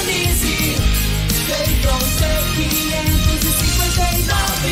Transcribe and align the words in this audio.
sintonize. 0.00 0.76
Feitron 1.46 1.98
C559, 1.98 4.66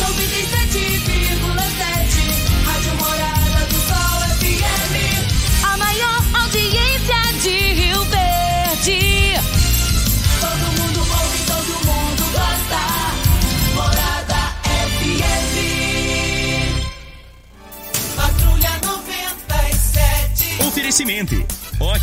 97,7. 0.00 2.64
Rádio 2.64 2.94
Morada 2.96 3.60
do 3.66 3.78
Sol 3.88 4.20
FM. 4.38 4.94
A 5.64 5.76
maior 5.76 6.20
audiência 6.42 7.20
de 7.42 7.56
Rio 7.74 8.00
Verde. 8.04 9.34
Todo 10.40 10.66
mundo 10.80 11.00
ouve, 11.00 11.38
todo 11.46 11.72
mundo 11.84 12.22
gosta. 12.32 12.82
Morada 13.74 14.40
FM. 14.96 15.56
Patrulha 18.16 18.72
97. 18.82 20.62
Oferecimento. 20.66 21.36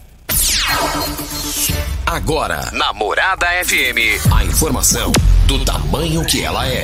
Agora, 2.05 2.69
na 2.73 2.93
Morada 2.93 3.47
FM, 3.65 4.23
a 4.31 4.45
informação 4.45 5.11
do 5.47 5.65
tamanho 5.65 6.23
que 6.23 6.43
ela 6.43 6.67
é. 6.67 6.83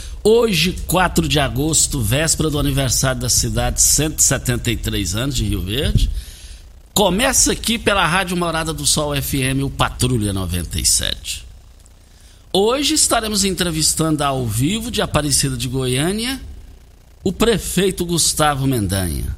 Hoje, 0.23 0.75
4 0.85 1.27
de 1.27 1.39
agosto, 1.39 1.99
véspera 1.99 2.49
do 2.49 2.59
aniversário 2.59 3.21
da 3.21 3.29
cidade, 3.29 3.81
173 3.81 5.15
anos 5.15 5.35
de 5.35 5.45
Rio 5.45 5.61
Verde. 5.63 6.11
Começa 6.93 7.53
aqui 7.53 7.79
pela 7.79 8.05
Rádio 8.05 8.37
Morada 8.37 8.71
do 8.71 8.85
Sol 8.85 9.19
FM, 9.19 9.63
o 9.63 9.69
Patrulha 9.69 10.31
97. 10.31 11.43
Hoje 12.53 12.93
estaremos 12.93 13.43
entrevistando 13.43 14.23
ao 14.23 14.45
vivo 14.45 14.91
de 14.91 15.01
Aparecida 15.01 15.57
de 15.57 15.67
Goiânia 15.67 16.39
o 17.23 17.33
prefeito 17.33 18.05
Gustavo 18.05 18.67
Mendanha. 18.67 19.35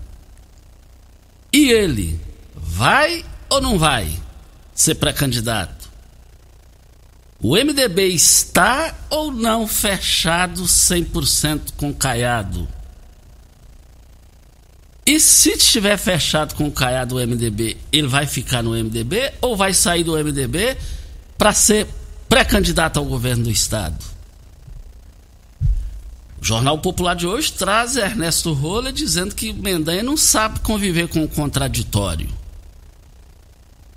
E 1.53 1.69
ele 1.69 2.19
vai 2.55 3.23
ou 3.49 3.61
não 3.61 3.79
vai 3.79 4.11
ser 4.73 4.95
pré-candidato? 4.95 5.82
O 7.43 7.57
MDB 7.57 8.07
está 8.07 8.95
ou 9.09 9.29
não 9.29 9.67
fechado 9.67 10.63
100% 10.63 11.73
com 11.75 11.93
Caiado? 11.93 12.65
E 15.05 15.19
se 15.19 15.49
estiver 15.49 15.97
fechado 15.97 16.55
com 16.55 16.67
o 16.67 16.71
Caiado 16.71 17.17
o 17.17 17.19
MDB, 17.19 17.75
ele 17.91 18.07
vai 18.07 18.25
ficar 18.25 18.63
no 18.63 18.71
MDB 18.71 19.33
ou 19.41 19.57
vai 19.57 19.73
sair 19.73 20.05
do 20.05 20.13
MDB 20.13 20.77
para 21.37 21.51
ser 21.51 21.85
pré-candidato 22.29 22.97
ao 22.97 23.03
governo 23.03 23.43
do 23.43 23.51
estado? 23.51 24.01
O 26.41 26.45
Jornal 26.45 26.77
Popular 26.79 27.13
de 27.13 27.27
hoje 27.27 27.51
traz 27.51 27.97
Ernesto 27.97 28.53
Rola 28.53 28.93
dizendo 28.93 29.35
que 29.35 29.51
Mendanha 29.51 30.01
não 30.01 30.15
sabe 30.15 30.61
conviver 30.61 31.09
com 31.09 31.21
o 31.25 31.27
contraditório. 31.27 32.29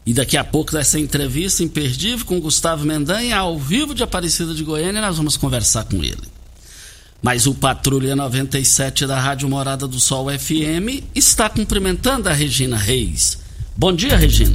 E 0.06 0.15
daqui 0.15 0.37
a 0.37 0.44
pouco, 0.44 0.72
nessa 0.72 1.00
entrevista 1.00 1.65
imperdível 1.65 2.25
com 2.25 2.41
Gustavo 2.41 2.84
Mendanha, 2.84 3.39
ao 3.39 3.59
vivo 3.59 3.93
de 3.93 4.05
Aparecida 4.05 4.55
de 4.55 4.62
Goiânia, 4.62 5.00
nós 5.00 5.17
vamos 5.17 5.37
conversar 5.37 5.84
com 5.84 5.97
ele. 5.97 6.22
Mas 7.21 7.44
o 7.44 7.53
Patrulha 7.53 8.15
97 8.15 9.05
da 9.05 9.19
Rádio 9.19 9.49
Morada 9.49 9.89
do 9.89 9.99
Sol 9.99 10.28
FM 10.31 11.03
está 11.12 11.50
cumprimentando 11.50 12.28
a 12.28 12.33
Regina 12.33 12.77
Reis. 12.77 13.39
Bom 13.77 13.93
dia, 13.93 14.17
Regina. 14.17 14.55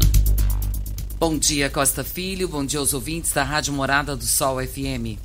Bom 1.20 1.38
dia, 1.38 1.70
Costa 1.70 2.02
Filho. 2.02 2.48
Bom 2.48 2.66
dia 2.66 2.80
aos 2.80 2.94
ouvintes 2.94 3.34
da 3.34 3.44
Rádio 3.44 3.74
Morada 3.74 4.16
do 4.16 4.26
Sol 4.26 4.58
FM. 4.66 5.20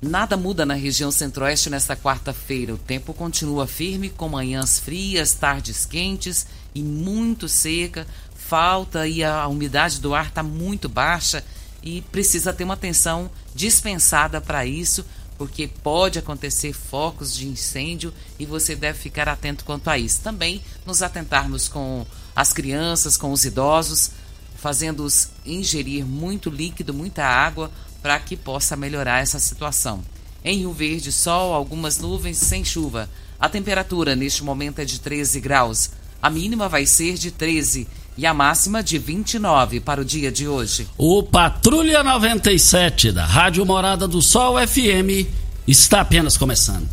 Nada 0.00 0.36
muda 0.36 0.66
na 0.66 0.74
região 0.74 1.10
centro-oeste 1.10 1.68
nesta 1.68 1.96
quarta-feira. 1.96 2.74
O 2.74 2.78
tempo 2.78 3.14
continua 3.14 3.66
firme, 3.66 4.08
com 4.08 4.28
manhãs 4.28 4.78
frias, 4.78 5.34
tardes 5.34 5.84
quentes 5.84 6.46
e 6.74 6.82
muito 6.82 7.48
seca. 7.48 8.06
Falta 8.48 9.08
e 9.08 9.24
a 9.24 9.48
umidade 9.48 10.00
do 10.00 10.14
ar 10.14 10.28
está 10.28 10.42
muito 10.42 10.88
baixa 10.88 11.44
e 11.82 12.00
precisa 12.00 12.52
ter 12.52 12.62
uma 12.62 12.74
atenção 12.74 13.28
dispensada 13.54 14.40
para 14.40 14.64
isso, 14.64 15.04
porque 15.36 15.66
pode 15.66 16.18
acontecer 16.18 16.72
focos 16.72 17.34
de 17.34 17.48
incêndio 17.48 18.14
e 18.38 18.46
você 18.46 18.76
deve 18.76 18.98
ficar 18.98 19.28
atento 19.28 19.64
quanto 19.64 19.90
a 19.90 19.98
isso. 19.98 20.20
Também 20.20 20.62
nos 20.84 21.02
atentarmos 21.02 21.66
com 21.66 22.06
as 22.36 22.52
crianças, 22.52 23.16
com 23.16 23.32
os 23.32 23.44
idosos, 23.44 24.12
fazendo-os 24.56 25.28
ingerir 25.44 26.04
muito 26.04 26.48
líquido, 26.48 26.94
muita 26.94 27.24
água, 27.24 27.70
para 28.00 28.18
que 28.20 28.36
possa 28.36 28.76
melhorar 28.76 29.22
essa 29.22 29.40
situação. 29.40 30.04
Em 30.44 30.58
Rio 30.58 30.72
Verde, 30.72 31.10
sol, 31.10 31.52
algumas 31.52 31.98
nuvens 31.98 32.38
sem 32.38 32.64
chuva. 32.64 33.10
A 33.40 33.48
temperatura 33.48 34.14
neste 34.14 34.44
momento 34.44 34.78
é 34.78 34.84
de 34.84 35.00
13 35.00 35.40
graus. 35.40 35.90
A 36.22 36.30
mínima 36.30 36.68
vai 36.68 36.86
ser 36.86 37.14
de 37.14 37.30
13 37.32 37.86
e 38.16 38.26
a 38.26 38.32
máxima 38.32 38.82
de 38.82 38.98
29 38.98 39.80
para 39.80 40.00
o 40.00 40.04
dia 40.04 40.32
de 40.32 40.48
hoje. 40.48 40.88
O 40.96 41.22
Patrulha 41.22 42.02
97 42.02 43.12
da 43.12 43.24
Rádio 43.24 43.66
Morada 43.66 44.08
do 44.08 44.22
Sol 44.22 44.56
FM 44.66 45.28
está 45.66 46.00
apenas 46.00 46.36
começando. 46.36 46.88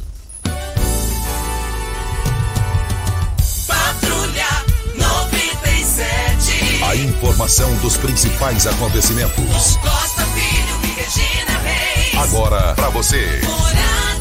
Patrulha 3.68 4.66
97. 4.96 6.84
A 6.84 6.96
informação 6.96 7.76
dos 7.78 7.98
principais 7.98 8.68
acontecimentos. 8.68 9.78
Costa 9.78 10.26
Filho 10.26 10.80
e 10.84 10.88
Regina 11.00 11.58
Reis. 11.60 12.18
Agora 12.18 12.74
para 12.76 12.90
você. 12.90 13.42
Morada. 13.46 14.13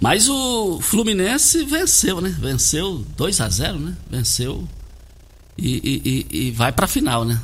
Mas 0.00 0.28
o 0.28 0.80
Fluminense 0.80 1.64
venceu, 1.64 2.20
né? 2.20 2.30
Venceu 2.40 3.04
2 3.16 3.40
a 3.40 3.48
0 3.48 3.78
né? 3.78 3.96
Venceu 4.10 4.66
e, 5.58 6.26
e- 6.32 6.46
e- 6.46 6.50
vai 6.52 6.72
para 6.72 6.86
a 6.86 6.88
final, 6.88 7.24
né? 7.24 7.40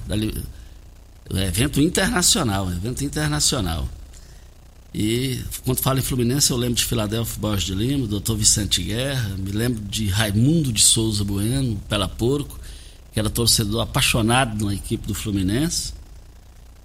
É 1.35 1.45
evento 1.47 1.81
internacional, 1.81 2.71
evento 2.71 3.05
internacional. 3.05 3.87
E 4.95 5.43
quando 5.65 5.81
falo 5.81 5.99
em 5.99 6.03
Fluminense, 6.03 6.51
eu 6.51 6.57
lembro 6.57 6.77
de 6.77 6.85
Filadélfia 6.87 7.39
Borges 7.39 7.67
de 7.67 7.75
Lima, 7.75 8.07
doutor 8.07 8.37
Vicente 8.37 8.83
Guerra, 8.83 9.37
me 9.37 9.51
lembro 9.51 9.85
de 9.85 10.07
Raimundo 10.07 10.73
de 10.73 10.83
Souza 10.83 11.23
Bueno, 11.23 11.77
Pela 11.89 12.09
Porco, 12.09 12.59
que 13.13 13.19
era 13.21 13.29
torcedor 13.29 13.83
apaixonado 13.83 14.65
na 14.65 14.73
equipe 14.73 15.07
do 15.07 15.15
Fluminense. 15.15 15.93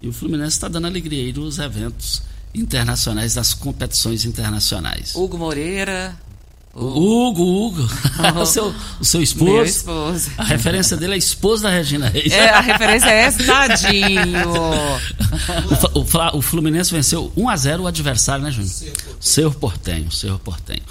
E 0.02 0.10
o 0.10 0.14
Fluminense 0.14 0.58
está 0.58 0.68
dando 0.68 0.88
alegria 0.88 1.24
aí 1.24 1.32
nos 1.32 1.60
eventos 1.60 2.22
internacionais, 2.54 3.34
das 3.36 3.54
competições 3.54 4.26
internacionais. 4.26 5.14
Hugo 5.16 5.38
Moreira. 5.38 6.16
O 6.74 7.28
Hugo, 7.28 7.44
Hugo, 7.44 7.90
o, 8.42 8.46
seu, 8.46 8.74
o 9.00 9.04
seu 9.04 9.22
esposo. 9.22 9.52
Meu 9.52 9.66
esposo. 9.66 10.32
A 10.38 10.46
referência 10.46 10.96
dele 10.96 11.16
é 11.16 11.18
esposa 11.18 11.64
da 11.64 11.70
Regina 11.70 12.08
Reis. 12.08 12.32
É, 12.32 12.50
a 12.50 12.62
referência 12.62 13.10
é 13.10 13.24
essa, 13.24 13.44
tadinho. 13.44 14.48
o, 15.94 16.38
o, 16.38 16.42
Fluminense 16.42 16.92
venceu 16.94 17.32
1 17.36 17.50
a 17.50 17.58
0 17.58 17.84
o 17.84 17.88
adversário, 17.88 18.44
né, 18.44 18.52
Júnior? 18.52 18.72
Cerro 19.20 19.54
Portenho, 19.54 20.10
Cerro 20.12 20.40
Portenho. 20.40 20.82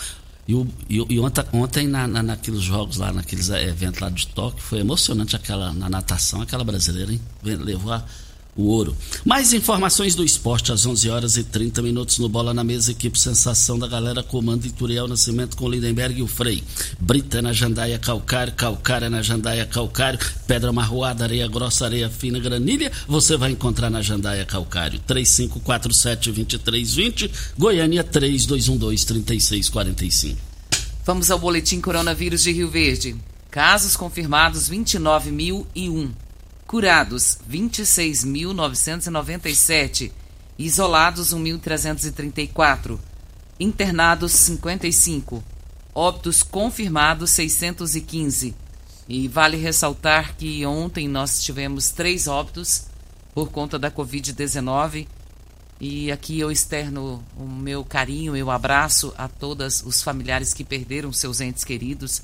E, 0.46 0.54
o, 0.54 0.66
e, 0.88 0.96
e 1.14 1.20
ontem, 1.20 1.44
ontem 1.52 1.86
na, 1.86 2.06
na- 2.06 2.22
naqueles 2.22 2.60
jogos 2.60 2.96
lá, 2.96 3.12
naqueles 3.12 3.48
eventos 3.50 4.00
lá 4.00 4.10
de 4.10 4.26
Tóquio, 4.26 4.62
foi 4.62 4.80
emocionante 4.80 5.36
aquela 5.36 5.72
na 5.72 5.88
natação, 5.88 6.42
aquela 6.42 6.64
brasileira, 6.64 7.12
hein? 7.12 7.20
Levou 7.42 7.92
a- 7.92 8.04
o 8.56 8.64
ouro. 8.64 8.96
Mais 9.24 9.52
informações 9.52 10.14
do 10.14 10.24
esporte 10.24 10.72
às 10.72 10.86
11 10.86 11.10
horas 11.10 11.36
e 11.36 11.44
30 11.44 11.82
minutos 11.82 12.18
no 12.18 12.28
Bola 12.28 12.52
na 12.52 12.64
Mesa, 12.64 12.90
equipe 12.92 13.18
Sensação 13.18 13.78
da 13.78 13.86
Galera, 13.86 14.22
comando 14.22 14.66
Ituriel 14.66 15.08
Nascimento 15.08 15.56
com 15.56 15.68
Lindenberg 15.68 16.20
e 16.20 16.22
o 16.22 16.26
Frei. 16.26 16.62
Brita 16.98 17.42
na 17.42 17.52
Jandaia 17.52 17.98
Calcário, 17.98 18.54
Calcária 18.54 19.10
na 19.10 19.22
Jandaia 19.22 19.64
Calcário, 19.66 20.18
Pedra 20.46 20.72
Marroada, 20.72 21.24
Areia 21.24 21.48
Grossa, 21.48 21.86
Areia 21.86 22.10
Fina, 22.10 22.38
Granilha, 22.38 22.92
você 23.06 23.36
vai 23.36 23.52
encontrar 23.52 23.90
na 23.90 24.02
Jandaia 24.02 24.44
Calcário. 24.44 25.00
3547-2320, 25.08 27.30
Goiânia 27.58 28.04
3212-3645. 28.04 30.36
Vamos 31.04 31.30
ao 31.30 31.38
boletim 31.38 31.80
coronavírus 31.80 32.42
de 32.42 32.52
Rio 32.52 32.70
Verde. 32.70 33.16
Casos 33.50 33.96
confirmados 33.96 34.70
29.001. 34.70 36.10
Curados 36.70 37.36
26.997. 37.50 40.12
Isolados 40.56 41.34
1.334. 41.34 42.96
Internados 43.58 44.30
55. 44.30 45.42
Óbitos 45.92 46.44
confirmados 46.44 47.30
615. 47.30 48.54
E 49.08 49.26
vale 49.26 49.56
ressaltar 49.56 50.36
que 50.36 50.64
ontem 50.64 51.08
nós 51.08 51.42
tivemos 51.42 51.90
três 51.90 52.28
óbitos 52.28 52.84
por 53.34 53.50
conta 53.50 53.76
da 53.76 53.90
Covid-19. 53.90 55.08
E 55.80 56.12
aqui 56.12 56.38
eu 56.38 56.52
externo 56.52 57.20
o 57.36 57.48
meu 57.48 57.84
carinho, 57.84 58.34
meu 58.34 58.48
abraço 58.48 59.12
a 59.18 59.26
todos 59.26 59.82
os 59.84 60.02
familiares 60.02 60.54
que 60.54 60.62
perderam 60.62 61.12
seus 61.12 61.40
entes 61.40 61.64
queridos. 61.64 62.22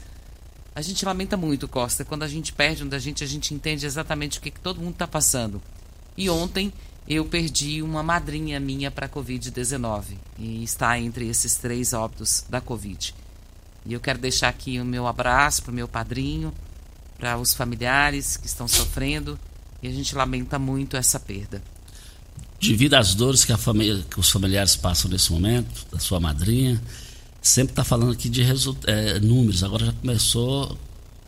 A 0.77 0.83
gente 0.83 1.07
lamenta 1.07 1.39
muito, 1.39 1.67
Costa. 1.67 2.05
Quando 2.05 2.23
a 2.23 2.29
gente 2.29 2.53
perde 2.53 2.85
um 2.85 2.89
da 2.89 2.99
gente, 2.99 3.25
a 3.25 3.27
gente 3.27 3.55
entende 3.55 3.87
exatamente 3.87 4.39
o 4.39 4.43
que, 4.43 4.51
que 4.51 4.61
todo 4.61 4.79
mundo 4.79 4.93
está 4.93 5.09
passando. 5.09 5.63
E 6.15 6.29
ontem 6.29 6.71
eu 7.09 7.25
perdi 7.25 7.81
uma 7.81 8.03
madrinha 8.03 8.61
minha 8.61 8.91
para 8.91 9.07
a 9.07 9.09
Covid-19 9.09 10.19
e 10.39 10.63
está 10.63 10.99
entre 11.01 11.27
esses 11.27 11.55
três 11.55 11.95
óbitos 11.95 12.45
da 12.51 12.61
Covid. 12.61 13.15
E 13.87 13.95
eu 13.95 14.01
quero 14.01 14.19
deixar 14.19 14.51
aqui 14.51 14.79
o 14.79 14.85
meu 14.85 15.07
abraço 15.07 15.63
para 15.63 15.73
o 15.73 15.75
meu 15.75 15.89
padrinho, 15.89 16.53
para 17.19 17.39
os 17.39 17.55
familiares 17.55 18.37
que 18.37 18.47
estão 18.47 18.69
sofrendo. 18.69 19.41
E 19.83 19.89
a 19.89 19.91
gente 19.91 20.15
lamenta 20.15 20.59
muito 20.59 20.95
essa 20.95 21.19
perda. 21.19 21.63
devido 22.61 22.93
às 22.95 23.15
dores 23.15 23.47
que, 23.47 23.57
família, 23.57 24.05
que 24.11 24.21
os 24.21 24.29
familiares 24.29 24.77
passam 24.77 25.11
nesse 25.11 25.33
momento, 25.33 25.87
da 25.91 25.99
sua 25.99 26.21
madrinha, 26.21 26.79
sempre 27.47 27.73
está 27.73 27.85
falando 27.85 28.13
aqui 28.13 28.29
de 28.29 28.43
eh, 28.87 29.21
números. 29.21 29.63
Agora 29.63 29.87
já 29.87 29.93
começou 29.93 30.77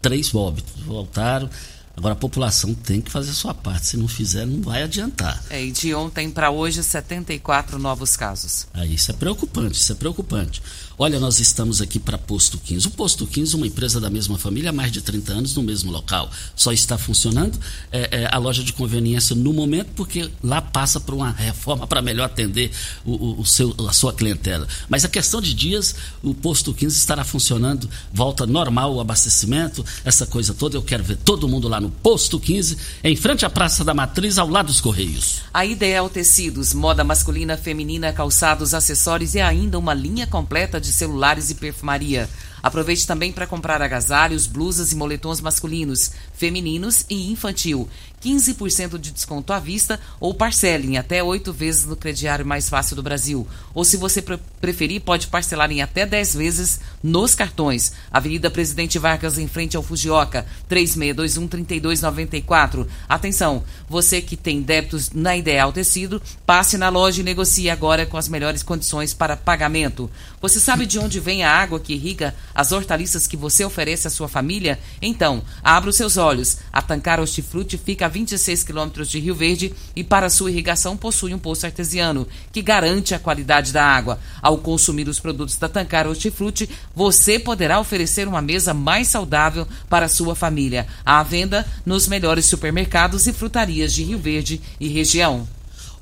três 0.02 0.34
óbitos, 0.34 0.82
voltaram. 0.82 1.48
Agora 1.98 2.12
a 2.12 2.16
população 2.16 2.72
tem 2.74 3.00
que 3.00 3.10
fazer 3.10 3.30
a 3.32 3.34
sua 3.34 3.52
parte. 3.52 3.88
Se 3.88 3.96
não 3.96 4.06
fizer, 4.06 4.46
não 4.46 4.62
vai 4.62 4.84
adiantar. 4.84 5.42
É, 5.50 5.64
e 5.64 5.72
de 5.72 5.92
ontem 5.92 6.30
para 6.30 6.48
hoje, 6.48 6.80
74 6.80 7.76
novos 7.76 8.16
casos. 8.16 8.68
Aí, 8.72 8.94
isso 8.94 9.10
é 9.10 9.14
preocupante, 9.14 9.80
isso 9.80 9.90
é 9.90 9.96
preocupante. 9.96 10.62
Olha, 10.96 11.18
nós 11.18 11.40
estamos 11.40 11.80
aqui 11.80 11.98
para 11.98 12.16
Posto 12.16 12.56
15. 12.58 12.86
O 12.86 12.90
Posto 12.90 13.26
15 13.26 13.54
é 13.54 13.56
uma 13.56 13.66
empresa 13.66 14.00
da 14.00 14.08
mesma 14.08 14.38
família 14.38 14.70
há 14.70 14.72
mais 14.72 14.92
de 14.92 15.00
30 15.00 15.32
anos 15.32 15.54
no 15.56 15.62
mesmo 15.62 15.90
local. 15.90 16.30
Só 16.54 16.72
está 16.72 16.96
funcionando 16.96 17.58
é, 17.90 18.22
é, 18.22 18.28
a 18.32 18.38
loja 18.38 18.62
de 18.62 18.72
conveniência 18.72 19.34
no 19.34 19.52
momento 19.52 19.88
porque 19.96 20.30
lá 20.42 20.60
passa 20.62 21.00
por 21.00 21.14
uma 21.14 21.30
reforma 21.32 21.86
para 21.86 22.00
melhor 22.00 22.24
atender 22.26 22.70
o, 23.04 23.12
o- 23.12 23.40
o 23.40 23.46
seu, 23.46 23.74
a 23.88 23.92
sua 23.92 24.12
clientela. 24.12 24.66
Mas 24.88 25.04
a 25.04 25.08
questão 25.08 25.40
de 25.40 25.52
dias, 25.54 25.94
o 26.22 26.32
Posto 26.34 26.72
15 26.72 26.96
estará 26.96 27.24
funcionando, 27.24 27.88
volta 28.12 28.46
normal 28.46 28.94
o 28.94 29.00
abastecimento, 29.00 29.84
essa 30.04 30.26
coisa 30.26 30.54
toda. 30.54 30.76
Eu 30.76 30.82
quero 30.82 31.02
ver 31.04 31.16
todo 31.16 31.48
mundo 31.48 31.68
lá 31.68 31.80
no 31.80 31.87
Posto 31.88 32.38
15, 32.38 32.76
em 33.02 33.16
frente 33.16 33.44
à 33.44 33.50
Praça 33.50 33.84
da 33.84 33.94
Matriz, 33.94 34.38
ao 34.38 34.48
lado 34.48 34.66
dos 34.66 34.80
Correios. 34.80 35.42
A 35.52 35.64
Ideal 35.64 36.08
Tecidos, 36.08 36.72
moda 36.74 37.02
masculina, 37.04 37.56
feminina, 37.56 38.12
calçados, 38.12 38.74
acessórios 38.74 39.34
e 39.34 39.40
ainda 39.40 39.78
uma 39.78 39.94
linha 39.94 40.26
completa 40.26 40.80
de 40.80 40.92
celulares 40.92 41.50
e 41.50 41.54
perfumaria. 41.54 42.28
Aproveite 42.62 43.06
também 43.06 43.32
para 43.32 43.46
comprar 43.46 43.80
agasalhos, 43.80 44.46
blusas 44.46 44.92
e 44.92 44.96
moletons 44.96 45.40
masculinos, 45.40 46.10
femininos 46.32 47.04
e 47.08 47.30
infantil. 47.30 47.88
15% 48.22 48.98
de 48.98 49.10
desconto 49.10 49.52
à 49.52 49.58
vista 49.58 50.00
ou 50.18 50.34
parcele 50.34 50.88
em 50.88 50.98
até 50.98 51.22
oito 51.22 51.52
vezes 51.52 51.84
no 51.84 51.96
crediário 51.96 52.44
mais 52.44 52.68
fácil 52.68 52.96
do 52.96 53.02
Brasil. 53.02 53.46
Ou 53.74 53.84
se 53.84 53.96
você 53.96 54.20
pre- 54.20 54.38
preferir, 54.60 55.00
pode 55.00 55.28
parcelar 55.28 55.70
em 55.70 55.82
até 55.82 56.04
10 56.04 56.34
vezes 56.34 56.80
nos 57.02 57.34
cartões. 57.34 57.92
Avenida 58.10 58.50
Presidente 58.50 58.98
Vargas, 58.98 59.38
em 59.38 59.46
frente 59.46 59.76
ao 59.76 59.82
Fujioka, 59.82 60.44
3621-3294. 60.68 62.86
Atenção, 63.08 63.62
você 63.88 64.20
que 64.20 64.36
tem 64.36 64.60
débitos 64.62 65.10
na 65.12 65.36
Ideal 65.36 65.72
Tecido, 65.72 66.20
passe 66.44 66.76
na 66.76 66.88
loja 66.88 67.20
e 67.20 67.24
negocie 67.24 67.70
agora 67.70 68.06
com 68.06 68.16
as 68.16 68.28
melhores 68.28 68.62
condições 68.62 69.14
para 69.14 69.36
pagamento. 69.36 70.10
Você 70.40 70.60
sabe 70.60 70.86
de 70.86 70.98
onde 70.98 71.20
vem 71.20 71.44
a 71.44 71.52
água 71.52 71.80
que 71.80 71.94
irriga 71.94 72.34
as 72.54 72.72
hortaliças 72.72 73.26
que 73.26 73.36
você 73.36 73.64
oferece 73.64 74.06
à 74.06 74.10
sua 74.10 74.28
família? 74.28 74.78
Então, 75.00 75.42
abra 75.62 75.90
os 75.90 75.96
seus 75.96 76.16
olhos. 76.16 76.58
A 76.72 76.82
Tancar 76.82 77.20
Hortifruti 77.20 77.78
fica 77.78 78.07
a 78.08 78.10
26 78.10 78.64
quilômetros 78.64 79.08
de 79.08 79.20
Rio 79.20 79.34
Verde 79.34 79.72
e 79.94 80.02
para 80.02 80.30
sua 80.30 80.50
irrigação 80.50 80.96
possui 80.96 81.34
um 81.34 81.38
poço 81.38 81.66
artesiano 81.66 82.26
que 82.50 82.62
garante 82.62 83.14
a 83.14 83.18
qualidade 83.18 83.70
da 83.70 83.84
água. 83.84 84.18
Ao 84.40 84.56
consumir 84.56 85.06
os 85.08 85.20
produtos 85.20 85.56
da 85.56 85.68
Tancar 85.68 86.06
Hortifruti, 86.06 86.68
você 86.96 87.38
poderá 87.38 87.78
oferecer 87.78 88.26
uma 88.26 88.40
mesa 88.40 88.72
mais 88.72 89.08
saudável 89.08 89.68
para 89.90 90.08
sua 90.08 90.34
família. 90.34 90.86
À 91.04 91.22
venda 91.22 91.66
nos 91.84 92.08
melhores 92.08 92.46
supermercados 92.46 93.26
e 93.26 93.32
frutarias 93.32 93.92
de 93.92 94.02
Rio 94.02 94.18
Verde 94.18 94.60
e 94.80 94.88
região. 94.88 95.46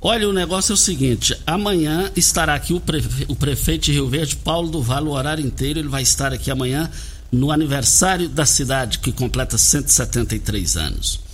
Olha, 0.00 0.28
o 0.28 0.32
negócio 0.32 0.72
é 0.72 0.74
o 0.74 0.78
seguinte: 0.78 1.36
amanhã 1.44 2.12
estará 2.14 2.54
aqui 2.54 2.72
o, 2.72 2.78
prefe- 2.80 3.24
o 3.28 3.34
prefeito 3.34 3.86
de 3.86 3.92
Rio 3.92 4.08
Verde, 4.08 4.36
Paulo 4.36 4.70
do 4.70 4.80
Vale, 4.80 5.08
o 5.08 5.10
horário 5.12 5.44
inteiro. 5.44 5.80
Ele 5.80 5.88
vai 5.88 6.02
estar 6.02 6.32
aqui 6.32 6.50
amanhã 6.50 6.88
no 7.32 7.50
aniversário 7.50 8.28
da 8.28 8.46
cidade, 8.46 9.00
que 9.00 9.10
completa 9.10 9.58
173 9.58 10.76
anos. 10.76 11.25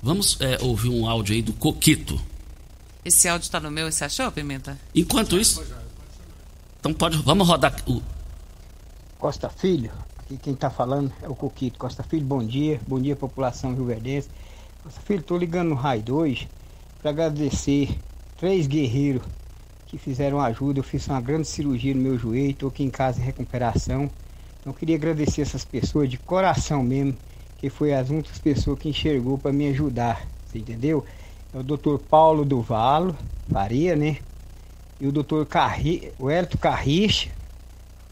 Vamos 0.00 0.36
é, 0.40 0.58
ouvir 0.62 0.88
um 0.88 1.08
áudio 1.08 1.34
aí 1.34 1.42
do 1.42 1.52
Coquito. 1.52 2.20
Esse 3.04 3.28
áudio 3.28 3.44
está 3.44 3.58
no 3.58 3.70
meu, 3.70 3.90
você 3.90 4.04
achou, 4.04 4.30
Pimenta? 4.30 4.78
Enquanto 4.94 5.36
isso. 5.36 5.64
Então 6.78 6.94
pode. 6.94 7.16
Vamos 7.18 7.46
rodar 7.46 7.74
o. 7.86 8.00
Costa 9.18 9.50
Filho, 9.50 9.90
aqui 10.18 10.38
quem 10.38 10.54
está 10.54 10.70
falando 10.70 11.12
é 11.20 11.28
o 11.28 11.34
Coquito. 11.34 11.78
Costa 11.78 12.04
Filho, 12.04 12.24
bom 12.24 12.44
dia. 12.44 12.80
Bom 12.86 13.00
dia, 13.00 13.16
população 13.16 13.74
rioverdense. 13.74 14.28
Costa 14.82 15.00
Filho, 15.00 15.20
estou 15.20 15.36
ligando 15.36 15.70
no 15.70 15.74
Raio 15.74 16.02
2 16.02 16.59
para 17.00 17.10
agradecer 17.10 17.96
três 18.38 18.66
guerreiros 18.66 19.22
que 19.86 19.98
fizeram 19.98 20.40
ajuda. 20.40 20.80
Eu 20.80 20.84
fiz 20.84 21.06
uma 21.08 21.20
grande 21.20 21.48
cirurgia 21.48 21.94
no 21.94 22.00
meu 22.00 22.18
joelho, 22.18 22.50
estou 22.50 22.68
aqui 22.68 22.82
em 22.82 22.90
casa 22.90 23.20
em 23.20 23.24
recuperação. 23.24 24.10
Então, 24.60 24.72
queria 24.72 24.96
agradecer 24.96 25.40
essas 25.40 25.64
pessoas 25.64 26.08
de 26.08 26.18
coração 26.18 26.82
mesmo, 26.82 27.16
que 27.58 27.70
foi 27.70 27.94
as 27.94 28.10
únicas 28.10 28.38
pessoas 28.38 28.78
que 28.78 28.88
enxergou 28.88 29.38
para 29.38 29.52
me 29.52 29.68
ajudar, 29.68 30.26
você 30.46 30.58
entendeu? 30.58 31.04
É 31.52 31.58
o 31.58 31.62
doutor 31.62 31.98
Paulo 31.98 32.44
Duvalo, 32.44 33.16
Faria, 33.50 33.96
né? 33.96 34.18
E 35.00 35.06
o 35.06 35.12
doutor 35.12 35.46
Carri, 35.46 36.12
o 36.18 36.30
Elton 36.30 36.58
Carriche 36.58 37.30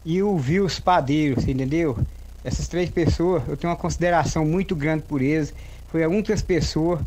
e 0.03 0.23
o 0.23 0.35
Vils 0.37 0.79
Padeiro, 0.79 1.39
você 1.39 1.51
entendeu? 1.51 1.97
Essas 2.43 2.67
três 2.67 2.89
pessoas, 2.89 3.47
eu 3.47 3.55
tenho 3.55 3.71
uma 3.71 3.77
consideração 3.77 4.43
muito 4.43 4.75
grande 4.75 5.03
por 5.03 5.21
eles. 5.21 5.53
Foi 5.87 6.03
a 6.03 6.09
única 6.09 6.35
pessoa 6.41 6.99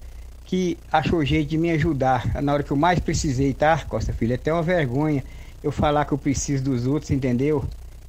que 0.52 0.76
achou 0.92 1.24
jeito 1.24 1.48
de 1.48 1.56
me 1.56 1.70
ajudar 1.70 2.42
na 2.42 2.52
hora 2.52 2.62
que 2.62 2.70
eu 2.70 2.76
mais 2.76 2.98
precisei, 2.98 3.54
tá, 3.54 3.86
Costa 3.88 4.12
Filho? 4.12 4.32
É 4.32 4.34
até 4.34 4.52
uma 4.52 4.62
vergonha 4.62 5.24
eu 5.64 5.72
falar 5.72 6.04
que 6.04 6.12
eu 6.12 6.18
preciso 6.18 6.62
dos 6.62 6.86
outros, 6.86 7.10
entendeu? 7.10 7.64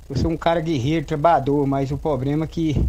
Eu 0.09 0.17
sou 0.17 0.29
um 0.29 0.35
cara 0.35 0.59
guerreiro, 0.59 1.05
trabalhador, 1.05 1.65
mas 1.65 1.89
o 1.89 1.97
problema 1.97 2.43
é 2.43 2.47
que 2.49 2.85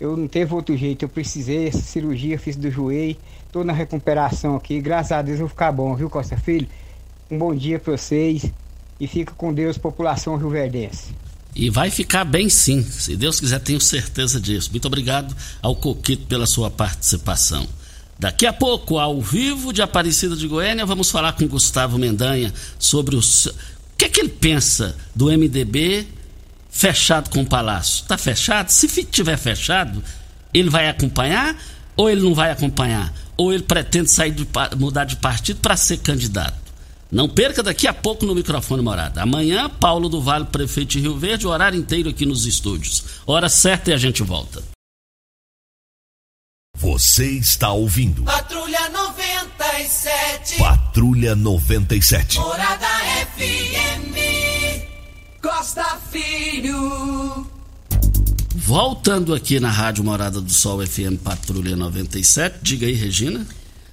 eu 0.00 0.16
não 0.16 0.26
teve 0.26 0.52
outro 0.52 0.76
jeito. 0.76 1.04
Eu 1.04 1.08
precisei, 1.08 1.68
essa 1.68 1.78
cirurgia 1.78 2.36
fiz 2.36 2.56
do 2.56 2.68
joelho, 2.68 3.16
tô 3.52 3.62
na 3.62 3.72
recuperação 3.72 4.56
aqui. 4.56 4.80
Graças 4.80 5.12
a 5.12 5.22
Deus 5.22 5.38
eu 5.38 5.46
vou 5.46 5.50
ficar 5.50 5.70
bom, 5.70 5.94
viu, 5.94 6.10
Costa 6.10 6.36
Filho? 6.36 6.66
Um 7.30 7.38
bom 7.38 7.54
dia 7.54 7.78
para 7.78 7.96
vocês 7.96 8.52
e 8.98 9.06
fica 9.06 9.32
com 9.36 9.54
Deus, 9.54 9.78
população 9.78 10.34
rioverdense. 10.34 11.14
E 11.54 11.70
vai 11.70 11.90
ficar 11.92 12.24
bem 12.24 12.48
sim, 12.48 12.82
se 12.82 13.16
Deus 13.16 13.38
quiser, 13.38 13.60
tenho 13.60 13.80
certeza 13.80 14.40
disso. 14.40 14.68
Muito 14.72 14.86
obrigado 14.86 15.32
ao 15.62 15.76
Coquito 15.76 16.26
pela 16.26 16.44
sua 16.44 16.68
participação. 16.72 17.68
Daqui 18.20 18.44
a 18.44 18.52
pouco, 18.52 18.98
ao 18.98 19.18
vivo 19.18 19.72
de 19.72 19.80
Aparecida 19.80 20.36
de 20.36 20.46
Goiânia, 20.46 20.84
vamos 20.84 21.10
falar 21.10 21.32
com 21.32 21.48
Gustavo 21.48 21.96
Mendanha 21.98 22.52
sobre 22.78 23.16
o, 23.16 23.18
o 23.18 23.22
que, 23.96 24.04
é 24.04 24.08
que 24.10 24.20
ele 24.20 24.28
pensa 24.28 24.94
do 25.14 25.28
MDB 25.28 26.06
fechado 26.68 27.30
com 27.30 27.40
o 27.40 27.46
Palácio. 27.46 28.02
Está 28.02 28.18
fechado? 28.18 28.68
Se 28.68 28.86
tiver 29.04 29.38
fechado, 29.38 30.04
ele 30.52 30.68
vai 30.68 30.86
acompanhar 30.90 31.56
ou 31.96 32.10
ele 32.10 32.20
não 32.20 32.34
vai 32.34 32.50
acompanhar? 32.50 33.10
Ou 33.38 33.54
ele 33.54 33.62
pretende 33.62 34.10
sair 34.10 34.32
de, 34.32 34.46
mudar 34.76 35.04
de 35.04 35.16
partido 35.16 35.60
para 35.60 35.74
ser 35.74 35.96
candidato? 35.96 36.60
Não 37.10 37.26
perca 37.26 37.62
daqui 37.62 37.86
a 37.86 37.94
pouco 37.94 38.26
no 38.26 38.34
microfone 38.34 38.82
morada. 38.82 39.22
Amanhã, 39.22 39.70
Paulo 39.70 40.10
do 40.10 40.20
Vale, 40.20 40.44
prefeito 40.44 40.90
de 40.90 41.00
Rio 41.00 41.16
Verde, 41.16 41.46
horário 41.46 41.78
inteiro 41.78 42.10
aqui 42.10 42.26
nos 42.26 42.44
estúdios. 42.44 43.02
Hora 43.26 43.48
certa 43.48 43.90
e 43.90 43.94
a 43.94 43.96
gente 43.96 44.22
volta. 44.22 44.62
Você 46.80 47.26
está 47.26 47.72
ouvindo. 47.72 48.22
Patrulha 48.22 48.88
97. 48.88 50.56
Patrulha 50.56 51.36
97. 51.36 52.38
Morada 52.38 52.86
FM. 53.36 54.16
Costa 55.42 55.84
Filho. 56.10 57.46
Voltando 58.54 59.34
aqui 59.34 59.60
na 59.60 59.70
Rádio 59.70 60.04
Morada 60.04 60.40
do 60.40 60.50
Sol 60.50 60.86
FM 60.86 61.20
Patrulha 61.22 61.76
97. 61.76 62.58
Diga 62.62 62.86
aí, 62.86 62.94
Regina. 62.94 63.46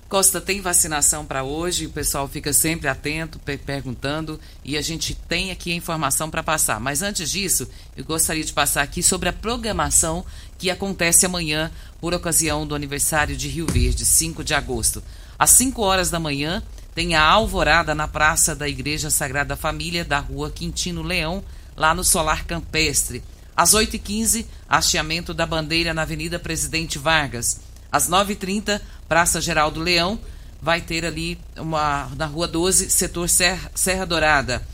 Costa, 0.07 0.39
tem 0.39 0.61
vacinação 0.61 1.25
para 1.25 1.43
hoje? 1.43 1.85
O 1.85 1.89
pessoal 1.89 2.29
fica 2.29 2.53
sempre 2.53 2.87
atento, 2.87 3.39
perguntando, 3.65 4.39
e 4.63 4.77
a 4.77 4.81
gente 4.81 5.13
tem 5.13 5.51
aqui 5.51 5.73
a 5.73 5.75
informação 5.75 6.29
para 6.29 6.41
passar. 6.41 6.79
Mas 6.79 7.01
antes 7.01 7.29
disso, 7.29 7.67
eu 7.95 8.05
gostaria 8.05 8.43
de 8.43 8.53
passar 8.53 8.83
aqui 8.83 9.03
sobre 9.03 9.27
a 9.27 9.33
programação 9.33 10.25
que 10.57 10.69
acontece 10.69 11.25
amanhã 11.25 11.71
por 11.99 12.13
ocasião 12.13 12.65
do 12.65 12.75
aniversário 12.75 13.35
de 13.35 13.47
Rio 13.47 13.67
Verde, 13.67 14.05
5 14.05 14.43
de 14.43 14.53
agosto. 14.53 15.03
Às 15.37 15.51
5 15.51 15.81
horas 15.81 16.09
da 16.09 16.19
manhã, 16.19 16.63
tem 16.95 17.13
a 17.13 17.21
alvorada 17.21 17.93
na 17.93 18.07
Praça 18.07 18.55
da 18.55 18.67
Igreja 18.67 19.11
Sagrada 19.11 19.55
Família, 19.55 20.03
da 20.03 20.19
rua 20.19 20.49
Quintino 20.49 21.03
Leão, 21.03 21.43
lá 21.75 21.93
no 21.93 22.03
Solar 22.03 22.45
Campestre. 22.45 23.23
Às 23.55 23.73
8h15, 23.73 24.45
hasteamento 24.67 25.33
da 25.33 25.45
bandeira 25.45 25.93
na 25.93 26.01
Avenida 26.01 26.39
Presidente 26.39 26.97
Vargas. 26.97 27.59
Às 27.91 28.09
9h30, 28.09 28.81
Praça 29.07 29.39
Geraldo 29.39 29.79
Leão, 29.79 30.19
vai 30.61 30.81
ter 30.81 31.05
ali 31.05 31.39
uma, 31.55 32.09
na 32.15 32.25
Rua 32.25 32.47
12, 32.47 32.89
setor 32.89 33.29
Serra, 33.29 33.71
Serra 33.75 34.05
Dourada. 34.05 34.65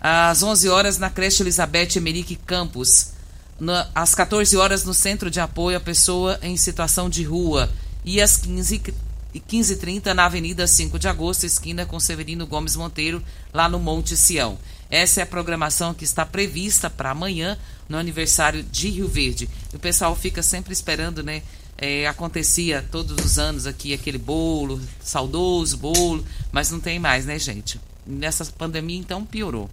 Às 0.00 0.42
11 0.42 0.68
horas, 0.68 0.98
na 0.98 1.08
creche 1.08 1.42
Elizabeth 1.42 1.96
Emerick 1.96 2.36
Campos. 2.36 3.13
Na, 3.58 3.88
às 3.94 4.14
14 4.14 4.56
horas, 4.56 4.84
no 4.84 4.92
Centro 4.92 5.30
de 5.30 5.40
Apoio 5.40 5.76
à 5.76 5.80
Pessoa 5.80 6.38
em 6.42 6.56
Situação 6.56 7.08
de 7.08 7.22
Rua. 7.22 7.70
E 8.04 8.20
às 8.20 8.36
15 8.36 8.94
e 9.34 9.40
15h30 9.40 10.12
na 10.12 10.26
Avenida 10.26 10.64
5 10.64 10.96
de 10.96 11.08
Agosto, 11.08 11.44
esquina 11.44 11.84
com 11.84 11.98
Severino 11.98 12.46
Gomes 12.46 12.76
Monteiro, 12.76 13.20
lá 13.52 13.68
no 13.68 13.80
Monte 13.80 14.16
Sião. 14.16 14.56
Essa 14.88 15.20
é 15.20 15.22
a 15.24 15.26
programação 15.26 15.92
que 15.92 16.04
está 16.04 16.24
prevista 16.24 16.88
para 16.88 17.10
amanhã, 17.10 17.58
no 17.88 17.98
aniversário 17.98 18.62
de 18.62 18.88
Rio 18.88 19.08
Verde. 19.08 19.48
o 19.72 19.78
pessoal 19.78 20.14
fica 20.14 20.40
sempre 20.40 20.72
esperando, 20.72 21.22
né? 21.22 21.42
É, 21.76 22.06
acontecia 22.06 22.86
todos 22.92 23.24
os 23.24 23.36
anos 23.36 23.66
aqui 23.66 23.92
aquele 23.92 24.16
bolo, 24.16 24.80
saudoso 25.02 25.76
bolo, 25.76 26.24
mas 26.52 26.70
não 26.70 26.78
tem 26.78 27.00
mais, 27.00 27.26
né, 27.26 27.36
gente? 27.36 27.80
Nessa 28.06 28.44
pandemia, 28.44 28.96
então, 28.96 29.24
piorou. 29.24 29.68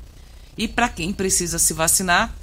E 0.57 0.67
para 0.67 0.89
quem 0.89 1.13
precisa 1.13 1.59
se 1.59 1.73
vacinar, 1.73 2.35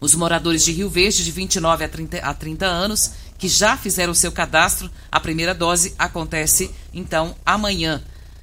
os 0.00 0.14
moradores 0.14 0.64
de 0.64 0.72
Rio 0.72 0.88
Verde, 0.88 1.24
de 1.24 1.30
29 1.30 1.84
a 1.84 1.88
30, 1.88 2.18
a 2.18 2.34
30 2.34 2.66
anos, 2.66 3.12
que 3.38 3.48
já 3.48 3.76
fizeram 3.76 4.12
o 4.12 4.14
seu 4.14 4.32
cadastro, 4.32 4.90
a 5.10 5.20
primeira 5.20 5.54
dose 5.54 5.94
acontece, 5.98 6.70
então, 6.92 7.36
amanhã, 7.44 8.02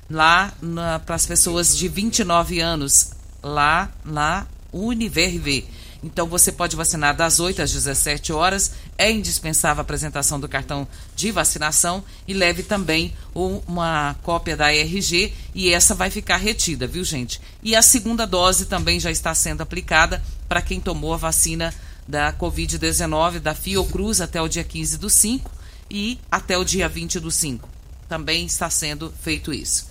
lá 0.09 0.53
para 1.05 1.15
as 1.15 1.25
pessoas 1.25 1.75
de 1.75 1.87
29 1.87 2.59
anos, 2.59 3.11
lá 3.43 3.91
na 4.05 4.47
Univerv. 4.71 5.65
Então 6.03 6.27
você 6.27 6.51
pode 6.51 6.75
vacinar 6.75 7.15
das 7.15 7.39
8 7.39 7.61
às 7.61 7.71
17 7.71 8.31
horas. 8.31 8.73
É 8.97 9.11
indispensável 9.11 9.81
a 9.81 9.83
apresentação 9.83 10.39
do 10.39 10.47
cartão 10.47 10.87
de 11.15 11.31
vacinação 11.31 12.03
e 12.27 12.33
leve 12.33 12.63
também 12.63 13.13
uma 13.33 14.15
cópia 14.23 14.55
da 14.55 14.73
RG 14.73 15.33
e 15.53 15.73
essa 15.73 15.95
vai 15.95 16.09
ficar 16.09 16.37
retida, 16.37 16.87
viu, 16.87 17.03
gente? 17.03 17.41
E 17.63 17.75
a 17.75 17.81
segunda 17.81 18.25
dose 18.25 18.65
também 18.65 18.99
já 18.99 19.11
está 19.11 19.33
sendo 19.33 19.61
aplicada 19.61 20.21
para 20.47 20.61
quem 20.61 20.79
tomou 20.79 21.13
a 21.13 21.17
vacina 21.17 21.73
da 22.07 22.31
Covid-19 22.33 23.39
da 23.39 23.53
Fiocruz 23.53 24.21
até 24.21 24.41
o 24.41 24.47
dia 24.47 24.63
15 24.63 24.97
do 24.97 25.09
5 25.09 25.51
e 25.89 26.17
até 26.31 26.57
o 26.57 26.63
dia 26.63 26.87
20 26.87 27.19
do 27.19 27.29
5. 27.29 27.67
Também 28.07 28.45
está 28.45 28.69
sendo 28.69 29.13
feito 29.21 29.53
isso. 29.53 29.87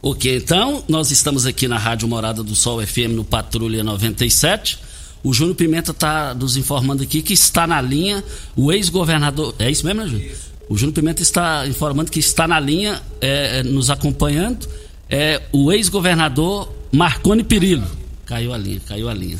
Ok, 0.00 0.36
então, 0.36 0.84
nós 0.88 1.10
estamos 1.10 1.44
aqui 1.44 1.66
na 1.66 1.76
Rádio 1.76 2.06
Morada 2.06 2.42
do 2.42 2.54
Sol 2.54 2.84
FM 2.84 3.14
no 3.14 3.24
Patrulha 3.24 3.82
97. 3.82 4.78
O 5.28 5.32
Júnior 5.34 5.56
Pimenta 5.56 5.90
está 5.90 6.32
nos 6.32 6.56
informando 6.56 7.02
aqui 7.02 7.20
que 7.20 7.34
está 7.34 7.66
na 7.66 7.82
linha 7.82 8.24
o 8.56 8.72
ex-governador. 8.72 9.54
É 9.58 9.70
isso 9.70 9.84
mesmo, 9.84 10.00
né, 10.00 10.08
Júnior? 10.08 10.34
O 10.70 10.78
Júnior 10.78 10.94
Pimenta 10.94 11.20
está 11.20 11.66
informando 11.66 12.10
que 12.10 12.18
está 12.18 12.48
na 12.48 12.58
linha, 12.58 13.02
é, 13.20 13.58
é 13.58 13.62
nos 13.62 13.90
acompanhando, 13.90 14.66
é, 15.06 15.42
o 15.52 15.70
ex-governador 15.70 16.74
Marconi 16.90 17.44
Perillo. 17.44 17.86
Caiu 18.24 18.54
a 18.54 18.56
linha, 18.56 18.80
caiu 18.80 19.06
a 19.06 19.12
linha. 19.12 19.38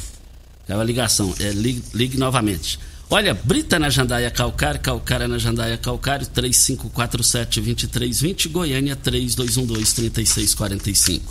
Caiu 0.66 0.78
a 0.78 0.84
ligação. 0.84 1.34
É, 1.40 1.52
ligue, 1.52 1.82
ligue 1.94 2.18
novamente. 2.18 2.78
Olha, 3.08 3.32
Brita 3.32 3.78
na 3.78 3.88
Jandaia 3.88 4.30
Calcário, 4.30 4.80
Calcária 4.80 5.26
na 5.26 5.38
Jandaia 5.38 5.78
Calcário, 5.78 6.26
3547-2320, 6.26 8.50
Goiânia 8.50 8.94
3212-3645. 8.94 11.22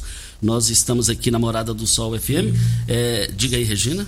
Nós 0.42 0.72
estamos 0.72 1.12
aqui 1.12 1.30
na 1.30 1.38
Morada 1.38 1.76
do 1.76 1.86
Sol 1.86 2.18
FM. 2.18 2.58
É, 2.88 3.30
diga 3.36 3.56
aí, 3.56 3.64
Regina. 3.64 4.04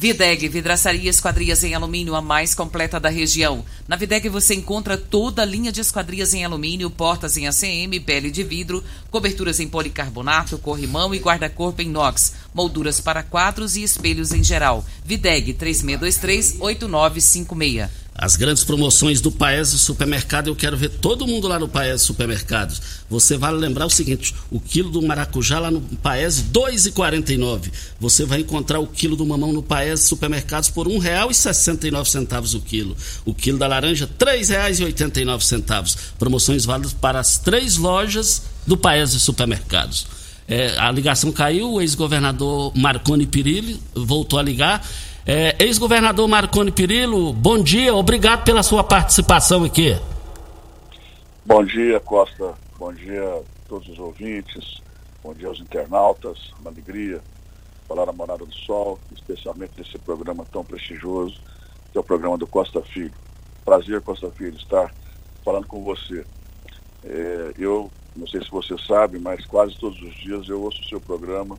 Videg, 0.00 0.48
vidraçaria 0.48 1.10
esquadrias 1.10 1.62
em 1.62 1.74
alumínio 1.74 2.14
a 2.14 2.22
mais 2.22 2.54
completa 2.54 2.98
da 2.98 3.10
região. 3.10 3.62
Na 3.86 3.96
Videg 3.96 4.30
você 4.30 4.54
encontra 4.54 4.96
toda 4.96 5.42
a 5.42 5.44
linha 5.44 5.70
de 5.70 5.82
esquadrias 5.82 6.32
em 6.32 6.42
alumínio, 6.42 6.88
portas 6.88 7.36
em 7.36 7.46
ACM, 7.46 8.00
pele 8.00 8.30
de 8.30 8.42
vidro, 8.42 8.82
coberturas 9.10 9.60
em 9.60 9.68
policarbonato, 9.68 10.56
corrimão 10.56 11.14
e 11.14 11.18
guarda-corpo 11.18 11.82
em 11.82 11.88
inox, 11.88 12.32
molduras 12.54 12.98
para 12.98 13.22
quadros 13.22 13.76
e 13.76 13.82
espelhos 13.82 14.32
em 14.32 14.42
geral. 14.42 14.82
Videg 15.04 15.52
3623 15.52 16.56
8956. 16.58 17.99
As 18.14 18.36
grandes 18.36 18.64
promoções 18.64 19.20
do 19.20 19.30
Paese 19.30 19.78
Supermercado, 19.78 20.48
eu 20.48 20.56
quero 20.56 20.76
ver 20.76 20.90
todo 20.90 21.26
mundo 21.26 21.48
lá 21.48 21.58
no 21.58 21.68
Paese 21.68 22.04
Supermercados. 22.04 22.82
Você 23.08 23.38
vale 23.38 23.56
lembrar 23.56 23.86
o 23.86 23.90
seguinte, 23.90 24.34
o 24.50 24.60
quilo 24.60 24.90
do 24.90 25.00
maracujá 25.00 25.58
lá 25.58 25.70
no 25.70 25.80
Paese, 25.80 26.42
R$ 26.42 26.48
2,49. 26.50 27.70
Você 27.98 28.24
vai 28.24 28.40
encontrar 28.40 28.78
o 28.80 28.86
quilo 28.86 29.16
do 29.16 29.24
mamão 29.24 29.52
no 29.52 29.62
Paese 29.62 30.06
Supermercados 30.06 30.68
por 30.68 30.86
R$ 30.86 30.98
1,69 30.98 32.56
o 32.56 32.60
quilo. 32.60 32.96
O 33.24 33.32
quilo 33.32 33.58
da 33.58 33.66
laranja, 33.66 34.06
R$ 34.06 34.26
3,89. 34.26 35.96
Promoções 36.18 36.64
válidas 36.64 36.92
para 36.92 37.20
as 37.20 37.38
três 37.38 37.76
lojas 37.76 38.42
do 38.66 38.76
Paese 38.76 39.18
Supermercados. 39.18 40.06
É, 40.46 40.76
a 40.78 40.90
ligação 40.90 41.30
caiu, 41.30 41.74
o 41.74 41.80
ex-governador 41.80 42.72
Marconi 42.76 43.24
Pirilli 43.24 43.80
voltou 43.94 44.36
a 44.36 44.42
ligar 44.42 44.84
é, 45.26 45.56
Ex-governador 45.62 46.26
Marconi 46.28 46.70
Perillo, 46.70 47.32
bom 47.32 47.62
dia, 47.62 47.94
obrigado 47.94 48.44
pela 48.44 48.62
sua 48.62 48.82
participação 48.82 49.64
aqui. 49.64 49.96
Bom 51.44 51.64
dia, 51.64 51.98
Costa. 52.00 52.54
Bom 52.78 52.92
dia 52.92 53.22
a 53.22 53.42
todos 53.68 53.88
os 53.88 53.98
ouvintes. 53.98 54.80
Bom 55.22 55.34
dia 55.34 55.48
aos 55.48 55.60
internautas. 55.60 56.52
Uma 56.60 56.70
alegria 56.70 57.20
falar 57.88 58.08
a 58.08 58.12
Morada 58.12 58.46
do 58.46 58.54
Sol, 58.54 59.00
especialmente 59.12 59.72
nesse 59.76 59.98
programa 59.98 60.46
tão 60.52 60.64
prestigioso, 60.64 61.40
que 61.90 61.98
é 61.98 62.00
o 62.00 62.04
programa 62.04 62.38
do 62.38 62.46
Costa 62.46 62.80
Filho. 62.82 63.12
Prazer, 63.64 64.00
Costa 64.00 64.30
Filho, 64.30 64.56
estar 64.56 64.94
falando 65.44 65.66
com 65.66 65.82
você. 65.82 66.24
É, 67.04 67.52
eu 67.58 67.90
não 68.14 68.26
sei 68.28 68.42
se 68.42 68.50
você 68.50 68.76
sabe, 68.86 69.18
mas 69.18 69.44
quase 69.46 69.76
todos 69.78 70.00
os 70.00 70.14
dias 70.14 70.48
eu 70.48 70.62
ouço 70.62 70.80
o 70.80 70.88
seu 70.88 71.00
programa, 71.00 71.58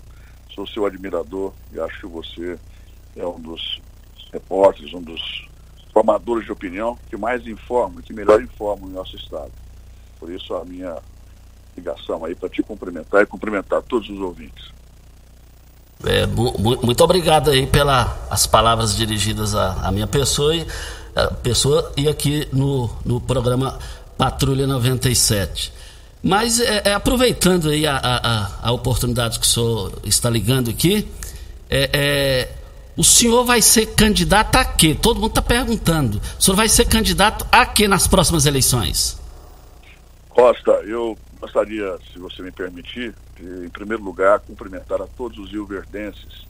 sou 0.56 0.66
seu 0.66 0.86
admirador 0.86 1.54
e 1.74 1.80
acho 1.80 2.00
que 2.00 2.08
você 2.08 2.58
é 3.16 3.26
um 3.26 3.40
dos 3.40 3.82
repórteres, 4.32 4.94
um 4.94 5.02
dos 5.02 5.48
formadores 5.94 6.46
de 6.46 6.52
opinião 6.52 6.98
que 7.10 7.18
mais 7.18 7.46
informam, 7.46 8.02
que 8.02 8.14
melhor 8.14 8.42
informam 8.42 8.90
o 8.90 8.92
nosso 8.92 9.16
Estado. 9.16 9.52
Por 10.20 10.32
isso 10.32 10.54
a 10.56 10.64
minha 10.64 10.98
ligação 11.76 12.24
aí 12.26 12.36
para 12.36 12.50
te 12.50 12.62
cumprimentar 12.62 13.24
e 13.24 13.26
cumprimentar 13.26 13.82
todos 13.84 14.10
os 14.10 14.20
ouvintes. 14.20 14.72
É, 16.04 16.26
muito 16.26 17.04
obrigado 17.04 17.52
aí 17.52 17.68
pelas 17.68 18.48
palavras 18.48 18.96
dirigidas 18.96 19.54
à, 19.54 19.92
minha 19.92 20.08
pessoa 20.08 20.56
e, 20.56 20.66
pessoa 21.44 21.92
e 21.96 22.08
aqui 22.08 22.48
no, 22.52 22.90
no 23.06 23.22
programa 23.22 23.78
Patrulha 24.18 24.66
97. 24.66 25.72
Mas 26.24 26.60
é, 26.60 26.84
é, 26.86 26.94
aproveitando 26.94 27.70
aí 27.70 27.86
a, 27.86 27.98
a, 27.98 28.70
a, 28.70 28.72
oportunidade 28.72 29.40
que 29.40 29.46
o 29.46 29.50
senhor 29.50 29.94
está 30.04 30.30
ligando 30.30 30.70
aqui, 30.70 31.08
é, 31.70 31.90
é, 31.92 32.50
o 32.96 33.04
senhor 33.04 33.44
vai 33.46 33.62
ser 33.62 33.88
candidato 33.88 34.56
a 34.58 34.66
quê? 34.66 34.96
Todo 35.00 35.20
mundo 35.20 35.30
está 35.30 35.42
perguntando. 35.42 36.22
O 36.40 36.42
senhor 36.42 36.56
vai 36.56 36.68
ser 36.68 36.86
candidato 36.86 37.46
a 37.52 37.66
quê 37.66 37.88
nas 37.88 38.08
próximas 38.08 38.46
eleições? 38.46 39.20
Costa, 40.30 40.72
eu 40.86 41.18
gostaria, 41.40 41.98
se 42.12 42.20
você 42.20 42.42
me 42.42 42.52
permitir, 42.52 43.16
de, 43.36 43.66
em 43.66 43.70
primeiro 43.70 44.04
lugar, 44.04 44.40
cumprimentar 44.40 45.02
a 45.02 45.08
todos 45.08 45.38
os 45.38 45.52
rioverdenses 45.52 46.46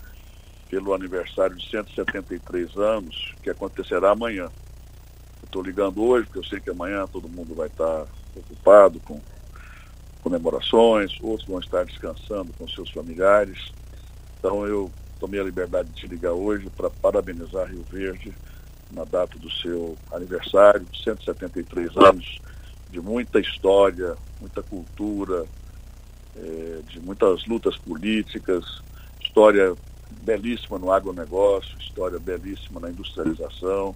pelo 0.69 0.93
aniversário 0.93 1.55
de 1.55 1.69
173 1.69 2.77
anos, 2.77 3.33
que 3.43 3.49
acontecerá 3.49 4.11
amanhã. 4.11 4.49
Estou 5.43 5.61
ligando 5.61 6.01
hoje, 6.03 6.25
porque 6.25 6.39
eu 6.39 6.45
sei 6.45 6.59
que 6.59 6.69
amanhã 6.69 7.05
todo 7.07 7.27
mundo 7.27 7.53
vai 7.53 7.67
estar 7.67 8.05
ocupado 8.35 8.99
com 9.01 9.19
comemorações, 10.23 11.17
outros 11.21 11.47
vão 11.47 11.59
estar 11.59 11.83
descansando 11.83 12.53
com 12.53 12.67
seus 12.67 12.89
familiares. 12.91 13.71
Então 14.39 14.65
eu 14.65 14.89
tomei 15.21 15.39
a 15.39 15.43
liberdade 15.43 15.89
de 15.89 16.01
te 16.01 16.07
ligar 16.07 16.31
hoje 16.31 16.67
para 16.71 16.89
parabenizar 16.89 17.69
Rio 17.69 17.85
Verde 17.91 18.33
na 18.89 19.03
data 19.03 19.37
do 19.37 19.51
seu 19.51 19.95
aniversário, 20.11 20.87
173 21.03 21.95
anos 21.95 22.41
de 22.89 22.99
muita 22.99 23.39
história, 23.39 24.17
muita 24.39 24.63
cultura, 24.63 25.45
é, 26.35 26.81
de 26.87 26.99
muitas 26.99 27.45
lutas 27.45 27.77
políticas, 27.77 28.65
história 29.21 29.75
belíssima 30.09 30.79
no 30.79 30.91
agronegócio, 30.91 31.77
história 31.77 32.19
belíssima 32.19 32.79
na 32.79 32.89
industrialização, 32.89 33.95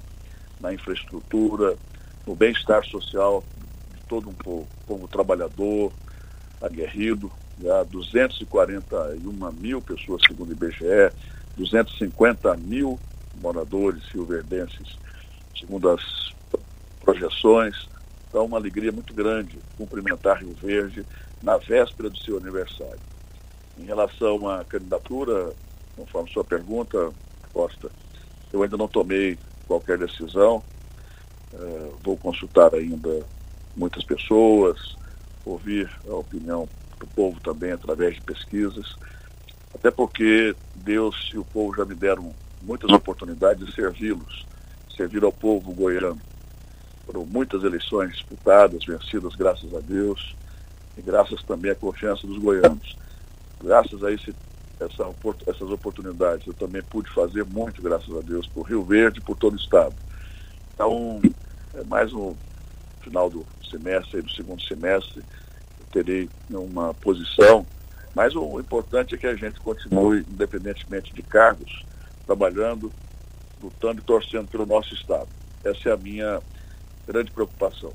na 0.61 0.73
infraestrutura, 0.75 1.75
no 2.25 2.35
bem-estar 2.35 2.85
social 2.85 3.43
de 3.95 4.01
todo 4.07 4.29
um 4.29 4.33
povo, 4.33 4.67
povo 4.85 5.07
trabalhador, 5.07 5.91
aguerrido, 6.61 7.31
já 7.61 7.83
241 7.83 9.51
mil 9.53 9.81
pessoas, 9.81 10.21
segundo 10.27 10.49
o 10.49 10.51
IBGE, 10.51 11.11
250 11.57 12.55
mil 12.57 12.99
moradores 13.41 14.03
rioverdenses, 14.11 14.97
segundo 15.57 15.89
as 15.89 16.33
projeções. 17.01 17.87
Então, 18.29 18.45
uma 18.45 18.57
alegria 18.57 18.91
muito 18.91 19.13
grande 19.13 19.57
cumprimentar 19.77 20.39
Rio 20.39 20.55
Verde 20.61 21.05
na 21.41 21.57
véspera 21.57 22.09
do 22.09 22.17
seu 22.17 22.37
aniversário. 22.37 22.99
Em 23.77 23.85
relação 23.85 24.49
à 24.49 24.63
candidatura, 24.65 25.53
conforme 25.95 26.31
sua 26.31 26.43
pergunta, 26.43 27.11
Costa, 27.53 27.89
eu 28.51 28.63
ainda 28.63 28.77
não 28.77 28.87
tomei 28.87 29.37
qualquer 29.67 29.97
decisão, 29.97 30.63
uh, 31.53 31.97
vou 32.03 32.17
consultar 32.17 32.73
ainda 32.73 33.25
muitas 33.75 34.03
pessoas, 34.03 34.95
ouvir 35.45 35.89
a 36.07 36.13
opinião 36.13 36.67
do 37.05 37.07
povo 37.07 37.39
também 37.39 37.71
através 37.71 38.15
de 38.15 38.21
pesquisas, 38.21 38.95
até 39.73 39.91
porque 39.91 40.55
Deus 40.75 41.29
e 41.33 41.37
o 41.37 41.45
povo 41.45 41.75
já 41.75 41.85
me 41.85 41.95
deram 41.95 42.33
muitas 42.61 42.91
oportunidades 42.91 43.65
de 43.65 43.73
servi-los, 43.73 44.45
servir 44.95 45.23
ao 45.23 45.31
povo 45.31 45.71
goiano. 45.73 46.19
Foram 47.05 47.25
muitas 47.25 47.63
eleições 47.63 48.13
disputadas, 48.13 48.83
vencidas, 48.85 49.35
graças 49.35 49.73
a 49.75 49.79
Deus, 49.79 50.35
e 50.97 51.01
graças 51.01 51.43
também 51.43 51.71
à 51.71 51.75
confiança 51.75 52.25
dos 52.25 52.39
goianos. 52.39 52.97
Graças 53.63 54.03
a 54.03 54.11
esse, 54.11 54.33
essa, 54.79 55.13
essas 55.45 55.69
oportunidades, 55.69 56.47
eu 56.47 56.53
também 56.53 56.81
pude 56.81 57.09
fazer 57.11 57.45
muito, 57.45 57.81
graças 57.81 58.15
a 58.15 58.21
Deus, 58.21 58.47
por 58.47 58.63
Rio 58.63 58.83
Verde 58.83 59.19
e 59.19 59.21
por 59.21 59.37
todo 59.37 59.53
o 59.53 59.59
Estado. 59.59 59.95
Então, 60.73 61.21
é 61.75 61.83
mais 61.83 62.11
um 62.13 62.35
final 63.01 63.29
do 63.29 63.45
semestre, 63.69 64.21
do 64.21 64.31
segundo 64.31 64.61
semestre, 64.63 65.23
terei 65.95 66.29
uma 66.49 66.93
posição, 66.93 67.65
mas 68.13 68.35
o 68.35 68.59
importante 68.59 69.15
é 69.15 69.17
que 69.17 69.27
a 69.27 69.35
gente 69.35 69.59
continue, 69.61 70.25
independentemente 70.29 71.13
de 71.13 71.21
cargos, 71.21 71.85
trabalhando, 72.25 72.91
lutando 73.63 74.01
e 74.01 74.03
torcendo 74.03 74.47
pelo 74.47 74.65
nosso 74.65 74.93
Estado. 74.93 75.27
Essa 75.63 75.89
é 75.89 75.93
a 75.93 75.97
minha 75.97 76.41
grande 77.07 77.31
preocupação. 77.31 77.93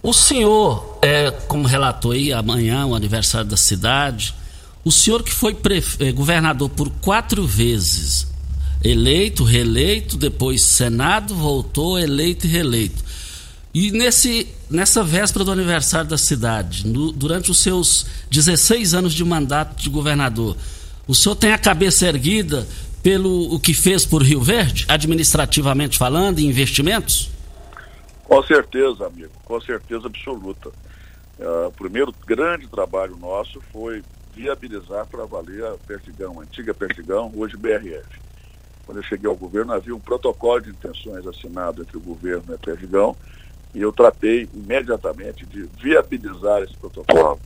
O 0.00 0.12
senhor, 0.12 0.98
é, 1.02 1.32
como 1.48 1.66
relatou 1.66 2.12
aí, 2.12 2.32
amanhã 2.32 2.86
o 2.86 2.94
aniversário 2.94 3.48
da 3.48 3.56
cidade, 3.56 4.32
o 4.84 4.92
senhor 4.92 5.24
que 5.24 5.32
foi 5.32 5.56
eh, 5.98 6.12
governador 6.12 6.70
por 6.70 6.88
quatro 7.00 7.44
vezes, 7.44 8.28
eleito, 8.82 9.42
reeleito, 9.42 10.16
depois 10.16 10.62
Senado, 10.62 11.34
voltou, 11.34 11.98
eleito 11.98 12.46
e 12.46 12.50
reeleito. 12.50 13.07
E 13.74 13.90
nesse, 13.90 14.48
nessa 14.70 15.04
véspera 15.04 15.44
do 15.44 15.52
aniversário 15.52 16.08
da 16.08 16.16
cidade, 16.16 16.86
no, 16.86 17.12
durante 17.12 17.50
os 17.50 17.58
seus 17.58 18.06
16 18.30 18.94
anos 18.94 19.14
de 19.14 19.24
mandato 19.24 19.76
de 19.76 19.90
governador, 19.90 20.56
o 21.06 21.14
senhor 21.14 21.36
tem 21.36 21.52
a 21.52 21.58
cabeça 21.58 22.06
erguida 22.06 22.66
pelo 23.02 23.54
o 23.54 23.60
que 23.60 23.74
fez 23.74 24.04
por 24.04 24.22
Rio 24.22 24.40
Verde, 24.40 24.84
administrativamente 24.88 25.96
falando, 25.96 26.38
em 26.38 26.46
investimentos? 26.46 27.30
Com 28.24 28.42
certeza, 28.42 29.06
amigo, 29.06 29.32
com 29.44 29.60
certeza 29.60 30.06
absoluta. 30.06 30.70
Uh, 31.38 31.68
o 31.68 31.72
primeiro 31.72 32.12
grande 32.26 32.66
trabalho 32.66 33.16
nosso 33.16 33.60
foi 33.72 34.02
viabilizar 34.34 35.06
para 35.06 35.24
valer 35.24 35.64
a 35.64 35.76
Perdigão, 35.86 36.40
a 36.40 36.42
antiga 36.42 36.74
Perdigão, 36.74 37.32
hoje 37.34 37.56
BRF. 37.56 38.20
Quando 38.84 38.98
eu 38.98 39.04
cheguei 39.04 39.28
ao 39.28 39.36
governo, 39.36 39.72
havia 39.72 39.94
um 39.94 40.00
protocolo 40.00 40.60
de 40.60 40.70
intenções 40.70 41.26
assinado 41.26 41.82
entre 41.82 41.96
o 41.96 42.00
governo 42.00 42.44
e 42.50 42.54
a 42.54 42.58
Perdigão, 42.58 43.16
e 43.74 43.80
eu 43.80 43.92
tratei 43.92 44.48
imediatamente 44.54 45.44
de 45.46 45.62
viabilizar 45.80 46.62
esse 46.62 46.76
protocolo. 46.76 47.40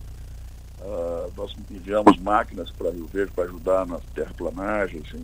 Uh, 0.81 1.33
nós 1.37 1.55
enviamos 1.71 2.19
máquinas 2.19 2.71
para 2.71 2.91
Rio 2.91 3.07
Verde 3.07 3.33
para 3.33 3.45
ajudar 3.45 3.87
nas 3.87 4.03
terraplanagens, 4.15 5.15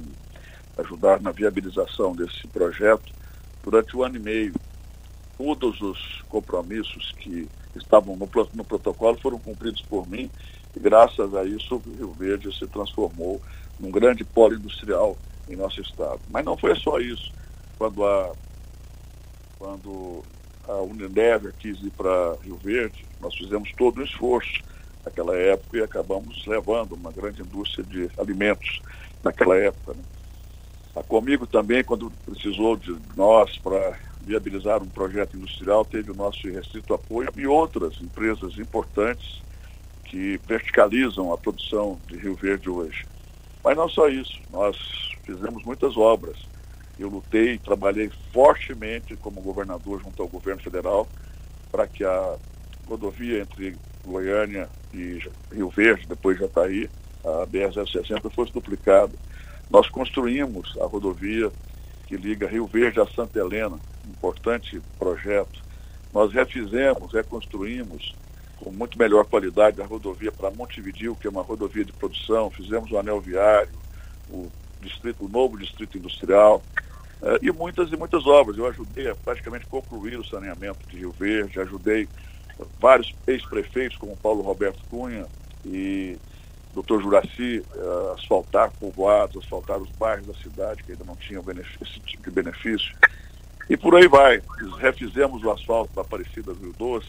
ajudar 0.76 1.20
na 1.20 1.32
viabilização 1.32 2.14
desse 2.14 2.46
projeto 2.48 3.12
durante 3.62 3.96
um 3.96 4.02
ano 4.02 4.16
e 4.16 4.20
meio 4.20 4.54
todos 5.36 5.80
os 5.80 6.22
compromissos 6.28 7.12
que 7.18 7.48
estavam 7.76 8.16
no, 8.16 8.28
no 8.54 8.64
protocolo 8.64 9.18
foram 9.20 9.38
cumpridos 9.38 9.82
por 9.82 10.08
mim 10.08 10.30
e 10.76 10.80
graças 10.80 11.34
a 11.34 11.44
isso 11.44 11.82
Rio 11.96 12.12
Verde 12.12 12.56
se 12.56 12.66
transformou 12.66 13.40
num 13.78 13.90
grande 13.90 14.24
polo 14.24 14.54
industrial 14.54 15.16
em 15.48 15.56
nosso 15.56 15.80
estado. 15.80 16.20
Mas 16.30 16.44
não 16.44 16.56
foi 16.56 16.74
só 16.76 16.98
isso. 16.98 17.32
Quando 17.78 18.04
a, 18.04 18.32
quando 19.58 20.22
a 20.68 20.82
Unilever 20.82 21.52
quis 21.58 21.82
ir 21.82 21.90
para 21.90 22.36
Rio 22.42 22.56
Verde, 22.56 23.04
nós 23.20 23.34
fizemos 23.34 23.72
todo 23.76 24.00
um 24.00 24.04
esforço 24.04 24.62
naquela 25.04 25.34
época 25.36 25.78
e 25.78 25.82
acabamos 25.82 26.46
levando 26.46 26.92
uma 26.92 27.10
grande 27.10 27.40
indústria 27.40 27.84
de 27.84 28.10
alimentos 28.18 28.80
naquela 29.24 29.56
época. 29.56 29.94
Né? 29.94 30.02
A 30.94 31.02
Comigo 31.02 31.46
também, 31.46 31.82
quando 31.82 32.12
precisou 32.26 32.76
de 32.76 32.94
nós 33.16 33.56
para 33.58 33.98
viabilizar 34.20 34.82
um 34.82 34.88
projeto 34.88 35.36
industrial, 35.36 35.84
teve 35.84 36.10
o 36.10 36.14
nosso 36.14 36.46
restrito 36.48 36.92
apoio 36.92 37.32
e 37.36 37.46
outras 37.46 38.00
empresas 38.00 38.58
importantes 38.58 39.40
que 40.04 40.38
verticalizam 40.46 41.32
a 41.32 41.38
produção 41.38 41.98
de 42.06 42.16
Rio 42.18 42.34
Verde 42.34 42.68
hoje. 42.68 43.06
Mas 43.64 43.76
não 43.76 43.88
só 43.88 44.08
isso, 44.08 44.38
nós 44.50 44.76
fizemos 45.24 45.64
muitas 45.64 45.96
obras. 45.96 46.36
Eu 46.98 47.08
lutei, 47.08 47.58
trabalhei 47.58 48.10
fortemente 48.32 49.16
como 49.16 49.40
governador 49.40 50.02
junto 50.02 50.22
ao 50.22 50.28
governo 50.28 50.62
federal 50.62 51.08
para 51.70 51.86
que 51.86 52.04
a 52.04 52.36
rodovia 52.86 53.40
entre 53.40 53.76
Goiânia 54.04 54.68
e 54.92 55.20
Rio 55.52 55.68
Verde, 55.68 56.06
depois 56.06 56.38
Jataí, 56.38 56.88
a 57.24 57.46
BR-060, 57.46 58.30
fosse 58.30 58.52
duplicada. 58.52 59.12
Nós 59.70 59.88
construímos 59.88 60.76
a 60.80 60.86
rodovia 60.86 61.52
que 62.06 62.16
liga 62.16 62.48
Rio 62.48 62.66
Verde 62.66 63.00
a 63.00 63.06
Santa 63.06 63.38
Helena, 63.38 63.78
importante 64.08 64.80
projeto. 64.98 65.62
Nós 66.12 66.32
refizemos, 66.32 67.12
reconstruímos 67.12 68.14
com 68.56 68.72
muito 68.72 68.98
melhor 68.98 69.26
qualidade 69.26 69.80
a 69.80 69.86
rodovia 69.86 70.32
para 70.32 70.50
Montevidil, 70.50 71.14
que 71.14 71.26
é 71.26 71.30
uma 71.30 71.42
rodovia 71.42 71.84
de 71.84 71.92
produção, 71.92 72.50
fizemos 72.50 72.90
o 72.90 72.98
anel 72.98 73.20
viário, 73.20 73.70
o, 74.30 74.50
distrito, 74.80 75.26
o 75.26 75.28
novo 75.28 75.58
distrito 75.58 75.98
industrial, 75.98 76.62
uh, 77.22 77.38
e 77.42 77.50
muitas 77.50 77.90
e 77.92 77.96
muitas 77.96 78.26
obras. 78.26 78.56
Eu 78.56 78.66
ajudei 78.66 79.08
a 79.08 79.14
praticamente 79.14 79.66
concluir 79.66 80.18
o 80.18 80.24
saneamento 80.24 80.78
de 80.88 80.98
Rio 80.98 81.12
Verde, 81.12 81.60
ajudei 81.60 82.08
vários 82.80 83.14
ex-prefeitos, 83.26 83.96
como 83.98 84.16
Paulo 84.16 84.42
Roberto 84.42 84.80
Cunha 84.90 85.26
e 85.64 86.16
Dr. 86.74 87.00
Juraci, 87.00 87.64
uh, 87.74 88.12
asfaltar 88.12 88.70
povoados, 88.78 89.42
asfaltar 89.44 89.78
os 89.78 89.90
bairros 89.90 90.26
da 90.26 90.34
cidade 90.34 90.82
que 90.82 90.92
ainda 90.92 91.04
não 91.04 91.16
tinham 91.16 91.44
esse 91.80 92.00
tipo 92.00 92.22
de 92.22 92.30
benefício. 92.30 92.94
E 93.68 93.76
por 93.76 93.94
aí 93.94 94.08
vai. 94.08 94.40
Refizemos 94.78 95.42
o 95.42 95.50
asfalto 95.50 95.94
da 95.94 96.02
Aparecida 96.02 96.54
do 96.54 96.60
Rio 96.60 96.74
Doce. 96.78 97.08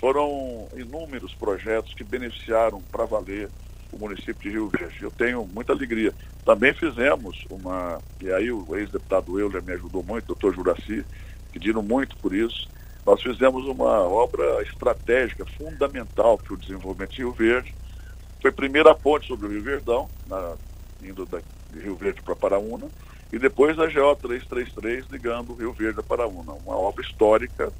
Foram 0.00 0.68
inúmeros 0.74 1.34
projetos 1.34 1.94
que 1.94 2.04
beneficiaram 2.04 2.80
para 2.90 3.04
valer 3.04 3.48
o 3.92 3.98
município 3.98 4.34
de 4.34 4.50
Rio 4.50 4.68
Verde. 4.68 5.02
Eu 5.02 5.10
tenho 5.10 5.46
muita 5.46 5.72
alegria. 5.72 6.12
Também 6.44 6.72
fizemos 6.74 7.44
uma, 7.50 8.00
e 8.20 8.30
aí 8.30 8.50
o 8.50 8.76
ex-deputado 8.76 9.38
Euler 9.38 9.62
me 9.62 9.72
ajudou 9.72 10.02
muito, 10.02 10.26
doutor 10.26 10.54
Juraci, 10.54 11.04
pedindo 11.52 11.82
muito 11.82 12.16
por 12.16 12.34
isso. 12.34 12.68
Nós 13.06 13.22
fizemos 13.22 13.66
uma 13.66 14.00
obra 14.00 14.62
estratégica, 14.62 15.44
fundamental 15.44 16.38
para 16.38 16.54
o 16.54 16.56
desenvolvimento 16.56 17.10
de 17.10 17.18
Rio 17.18 17.32
Verde. 17.32 17.74
Foi 18.40 18.50
a 18.50 18.54
primeira 18.54 18.94
ponte 18.94 19.26
sobre 19.26 19.46
o 19.46 19.50
Rio 19.50 19.62
Verdão, 19.62 20.08
na, 20.26 20.54
indo 21.02 21.26
da, 21.26 21.40
de 21.70 21.80
Rio 21.80 21.96
Verde 21.96 22.22
para 22.22 22.34
Paraúna, 22.34 22.88
e 23.32 23.38
depois 23.38 23.78
a 23.78 23.86
GO 23.86 24.16
333 24.16 25.06
ligando 25.10 25.52
o 25.52 25.54
Rio 25.54 25.72
Verde 25.72 26.00
a 26.00 26.02
Paraúna. 26.02 26.52
Uma 26.52 26.76
obra 26.76 27.04
histórica. 27.04 27.72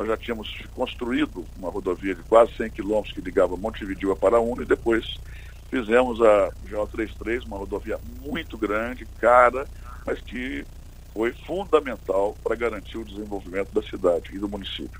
Nós 0.00 0.08
já 0.08 0.16
tínhamos 0.16 0.50
construído 0.74 1.44
uma 1.58 1.68
rodovia 1.68 2.14
de 2.14 2.22
quase 2.22 2.54
100 2.56 2.70
quilômetros 2.70 3.12
que 3.12 3.20
ligava 3.20 3.54
Montevideo 3.54 4.10
a 4.10 4.16
Paraúna 4.16 4.62
e 4.62 4.66
depois 4.66 5.18
fizemos 5.68 6.18
a 6.22 6.50
GO 6.70 6.86
33, 6.86 7.44
uma 7.44 7.58
rodovia 7.58 8.00
muito 8.22 8.56
grande, 8.56 9.04
cara, 9.20 9.68
mas 10.06 10.18
que 10.22 10.64
foi 11.12 11.34
fundamental 11.46 12.34
para 12.42 12.56
garantir 12.56 12.96
o 12.96 13.04
desenvolvimento 13.04 13.74
da 13.74 13.82
cidade 13.82 14.30
e 14.32 14.38
do 14.38 14.48
município. 14.48 14.98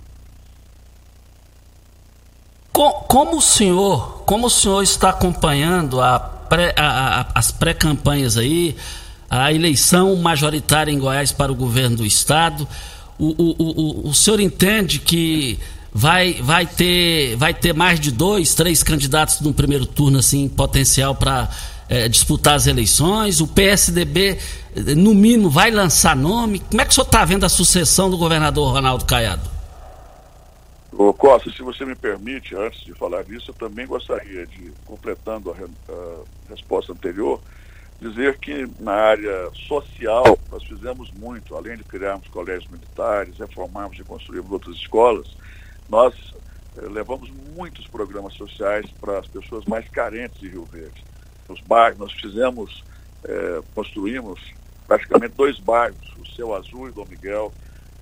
Como 2.70 3.38
o 3.38 3.42
senhor, 3.42 4.22
como 4.24 4.48
o 4.48 4.50
senhor 4.50 4.82
está 4.82 5.08
acompanhando 5.08 5.98
a 5.98 6.18
pré, 6.20 6.74
a, 6.76 7.22
a, 7.22 7.26
as 7.36 7.50
pré-campanhas 7.50 8.36
aí, 8.36 8.76
a 9.30 9.50
eleição 9.50 10.14
majoritária 10.16 10.92
em 10.92 10.98
Goiás 10.98 11.32
para 11.32 11.50
o 11.50 11.54
governo 11.54 11.96
do 11.96 12.04
estado, 12.04 12.68
o, 13.20 13.34
o, 13.36 13.54
o, 13.58 14.08
o 14.08 14.14
senhor 14.14 14.40
entende 14.40 14.98
que 14.98 15.58
vai, 15.92 16.34
vai, 16.34 16.66
ter, 16.66 17.36
vai 17.36 17.52
ter 17.52 17.74
mais 17.74 18.00
de 18.00 18.10
dois, 18.10 18.54
três 18.54 18.82
candidatos 18.82 19.40
no 19.40 19.52
primeiro 19.52 19.84
turno 19.84 20.18
assim 20.18 20.48
potencial 20.48 21.14
para 21.14 21.50
é, 21.88 22.08
disputar 22.08 22.54
as 22.54 22.66
eleições? 22.66 23.40
O 23.40 23.46
PSDB, 23.46 24.38
no 24.96 25.14
mínimo, 25.14 25.50
vai 25.50 25.70
lançar 25.70 26.16
nome? 26.16 26.60
Como 26.60 26.80
é 26.80 26.84
que 26.84 26.92
o 26.92 26.94
senhor 26.94 27.06
está 27.06 27.24
vendo 27.24 27.44
a 27.44 27.48
sucessão 27.48 28.08
do 28.08 28.16
governador 28.16 28.72
Ronaldo 28.72 29.04
Caiado? 29.04 29.50
Ô 30.92 31.12
Costa, 31.12 31.50
se 31.50 31.62
você 31.62 31.84
me 31.84 31.94
permite, 31.94 32.54
antes 32.54 32.80
de 32.84 32.92
falar 32.94 33.22
disso, 33.24 33.50
eu 33.50 33.54
também 33.54 33.86
gostaria 33.86 34.46
de, 34.46 34.72
completando 34.84 35.50
a, 35.50 35.54
a 35.54 36.50
resposta 36.50 36.92
anterior, 36.92 37.40
dizer 38.00 38.38
que 38.38 38.66
na 38.78 38.92
área 38.92 39.50
social 39.68 40.38
nós 40.50 40.64
fizemos 40.64 41.10
muito, 41.12 41.54
além 41.54 41.76
de 41.76 41.84
criarmos 41.84 42.28
colégios 42.28 42.70
militares, 42.70 43.38
reformarmos 43.38 43.98
e 43.98 44.04
construirmos 44.04 44.50
outras 44.50 44.76
escolas, 44.76 45.36
nós 45.88 46.14
eh, 46.78 46.88
levamos 46.88 47.30
muitos 47.54 47.86
programas 47.86 48.34
sociais 48.34 48.86
para 49.00 49.18
as 49.18 49.26
pessoas 49.26 49.64
mais 49.66 49.88
carentes 49.88 50.40
de 50.40 50.48
Rio 50.48 50.64
Verde 50.64 51.04
nos 51.50 51.60
bairros, 51.60 51.98
nós 51.98 52.12
fizemos, 52.12 52.84
é, 53.24 53.60
construímos 53.74 54.40
praticamente 54.86 55.34
dois 55.36 55.58
bairros, 55.58 56.14
o 56.18 56.26
Céu 56.34 56.54
Azul 56.54 56.88
e 56.88 56.92
Dom 56.92 57.06
Miguel, 57.06 57.52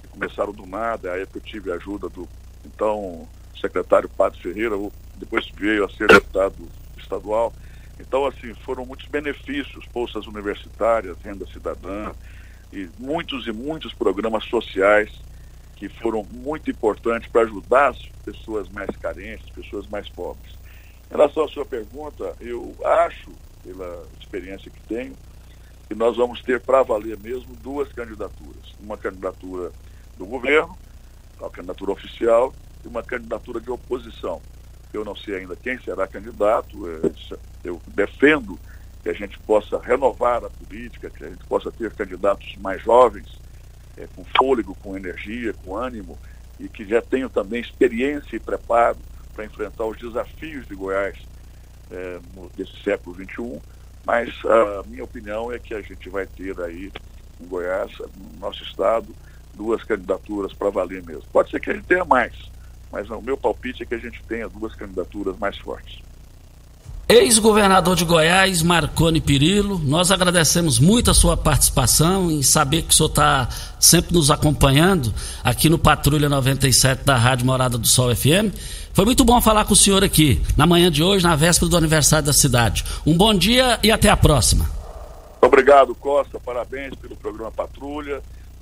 que 0.03 0.09
começaram 0.09 0.53
do 0.53 0.67
nada, 0.67 1.13
aí 1.13 1.23
eu 1.23 1.41
tive 1.41 1.73
a 1.73 1.77
ajuda 1.77 2.09
do 2.09 2.29
então 2.65 3.27
secretário 3.59 4.09
Padre 4.09 4.41
Ferreira, 4.41 4.77
depois 5.17 5.49
veio 5.57 5.85
a 5.85 5.89
ser 5.89 6.07
deputado 6.09 6.55
estadual. 6.97 7.53
Então, 7.99 8.27
assim, 8.27 8.55
foram 8.65 8.87
muitos 8.87 9.07
benefícios, 9.09 9.85
bolsas 9.93 10.27
universitárias, 10.27 11.19
renda 11.23 11.47
cidadã, 11.47 12.15
e 12.73 12.89
muitos 12.99 13.47
e 13.47 13.53
muitos 13.53 13.93
programas 13.95 14.45
sociais 14.45 15.11
que 15.77 15.89
foram 15.89 16.25
muito 16.25 16.71
importantes 16.71 17.31
para 17.31 17.43
ajudar 17.43 17.91
as 17.91 17.99
pessoas 18.25 18.69
mais 18.69 18.95
carentes, 18.97 19.49
pessoas 19.51 19.87
mais 19.89 20.09
pobres. 20.11 20.53
Em 21.11 21.17
relação 21.17 21.45
à 21.45 21.49
sua 21.49 21.65
pergunta, 21.65 22.37
eu 22.41 22.77
acho, 22.85 23.33
pela 23.63 24.07
experiência 24.21 24.71
que 24.71 24.81
tenho, 24.83 25.17
que 25.89 25.95
nós 25.95 26.17
vamos 26.17 26.43
ter 26.43 26.61
para 26.61 26.83
valer 26.83 27.17
mesmo 27.17 27.57
duas 27.57 27.91
candidaturas. 27.93 28.75
Uma 28.79 28.99
candidatura 28.99 29.73
do 30.17 30.27
governo, 30.27 30.77
a 31.41 31.49
candidatura 31.49 31.93
oficial, 31.93 32.55
e 32.85 32.89
uma 32.89 33.03
candidatura 33.03 33.61
de 33.61 33.71
oposição. 33.71 34.43
Eu 34.93 35.05
não 35.05 35.15
sei 35.15 35.37
ainda 35.37 35.57
quem 35.57 35.79
será 35.81 36.07
candidato, 36.07 36.89
é, 36.89 37.37
eu 37.65 37.81
defendo 37.89 38.59
que 39.03 39.09
a 39.09 39.13
gente 39.13 39.39
possa 39.41 39.79
renovar 39.79 40.45
a 40.45 40.51
política, 40.51 41.11
que 41.11 41.25
a 41.25 41.29
gente 41.29 41.45
possa 41.45 41.71
ter 41.71 41.91
candidatos 41.93 42.57
mais 42.57 42.83
jovens, 42.83 43.29
é, 43.97 44.07
com 44.15 44.25
fôlego, 44.37 44.75
com 44.83 44.97
energia, 44.97 45.53
com 45.53 45.77
ânimo, 45.77 46.19
e 46.59 46.69
que 46.69 46.85
já 46.87 47.01
tenham 47.01 47.29
também 47.29 47.61
experiência 47.61 48.37
e 48.37 48.41
preparo 48.41 48.99
para 49.35 49.45
enfrentar 49.45 49.85
os 49.85 49.97
desafios 49.99 50.67
de 50.67 50.75
Goiás 50.75 51.17
é, 51.91 52.19
no, 52.35 52.51
desse 52.51 52.77
século 52.83 53.15
XXI, 53.15 53.61
mas 54.05 54.35
a 54.45 54.83
minha 54.87 55.05
opinião 55.05 55.53
é 55.53 55.59
que 55.59 55.75
a 55.75 55.81
gente 55.81 56.09
vai 56.09 56.27
ter 56.27 56.59
aí 56.61 56.91
em 57.41 57.47
Goiás, 57.47 57.93
no 58.17 58.39
nosso 58.41 58.63
estado, 58.65 59.15
duas 59.55 59.83
candidaturas 59.85 60.53
para 60.55 60.71
valer 60.71 61.03
mesmo. 61.03 61.25
Pode 61.33 61.51
ser 61.51 61.61
que 61.61 61.71
a 61.71 61.75
gente 61.75 61.87
tenha 61.87 62.05
mais, 62.05 62.35
mas 62.91 63.09
o 63.11 63.21
meu 63.21 63.37
palpite 63.37 63.83
é 63.83 63.87
que 63.87 63.95
a 63.95 63.99
gente 63.99 64.23
tenha 64.29 64.49
duas 64.49 64.75
candidaturas 64.75 65.37
mais 65.39 65.57
fortes. 65.59 66.01
Ex-governador 67.11 67.97
de 67.97 68.05
Goiás, 68.05 68.61
Marconi 68.61 69.19
Pirillo, 69.19 69.81
nós 69.83 70.11
agradecemos 70.11 70.79
muito 70.79 71.11
a 71.11 71.15
sua 71.15 71.39
participação 71.39 72.31
em 72.31 72.43
saber 72.43 72.83
que 72.83 72.91
o 72.91 72.93
senhor 72.95 73.09
está 73.09 73.49
sempre 73.81 74.13
nos 74.13 74.31
acompanhando 74.31 75.15
aqui 75.43 75.71
no 75.71 75.79
Patrulha 75.79 76.29
97 76.29 77.05
da 77.05 77.17
Rádio 77.17 77.47
Morada 77.47 77.79
do 77.79 77.87
Sol 77.87 78.15
FM. 78.15 78.53
Foi 78.93 79.07
muito 79.07 79.25
bom 79.25 79.41
falar 79.41 79.65
com 79.65 79.73
o 79.73 79.77
senhor 79.77 80.05
aqui, 80.05 80.43
na 80.55 80.67
manhã 80.67 80.91
de 80.91 81.03
hoje, 81.03 81.25
na 81.25 81.35
véspera 81.35 81.71
do 81.71 81.79
aniversário 81.79 82.27
da 82.27 82.33
cidade. 82.35 82.85
Um 83.07 83.17
bom 83.17 83.33
dia 83.33 83.79
e 83.83 83.91
até 83.91 84.11
a 84.11 84.17
próxima. 84.17 84.69
Obrigado, 85.41 85.95
Costa. 85.95 86.39
Parabéns 86.39 86.95
pelo 86.97 87.17
programa 87.17 87.51
Patrulha. 87.51 88.21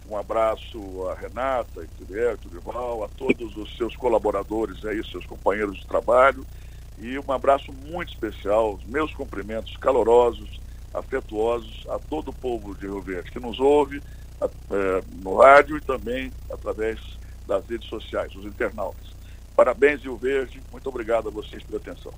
Um 0.09 0.17
abraço 0.17 1.09
a 1.09 1.15
Renata, 1.15 1.83
a 1.83 2.37
Turival, 2.37 3.05
a 3.05 3.09
todos 3.09 3.57
os 3.57 3.77
seus 3.77 3.97
colaboradores 3.97 4.85
aí, 4.85 5.05
seus 5.05 5.27
companheiros 5.27 5.79
de 5.79 5.87
trabalho 5.87 6.47
e 6.99 7.19
um 7.19 7.33
abraço 7.33 7.73
muito 7.73 8.13
especial, 8.13 8.79
meus 8.87 9.13
cumprimentos 9.13 9.77
calorosos, 9.77 10.61
afetuosos 10.95 11.85
a 11.91 11.99
todo 11.99 12.29
o 12.29 12.35
povo 12.35 12.75
de 12.75 12.87
Rio 12.87 13.03
Verde 13.03 13.31
que 13.31 13.41
nos 13.41 13.59
ouve 13.61 14.01
é, 14.41 15.03
no 15.23 15.37
rádio 15.37 15.77
e 15.77 15.81
também 15.81 16.33
através 16.51 17.01
das 17.47 17.67
redes 17.67 17.89
sociais, 17.89 18.35
os 18.35 18.45
internautas. 18.45 19.15
Parabéns, 19.55 20.03
Rio 20.03 20.17
Verde, 20.17 20.63
muito 20.71 20.89
obrigado 20.89 21.29
a 21.29 21.31
vocês 21.31 21.63
pela 21.63 21.79
atenção. 21.79 22.13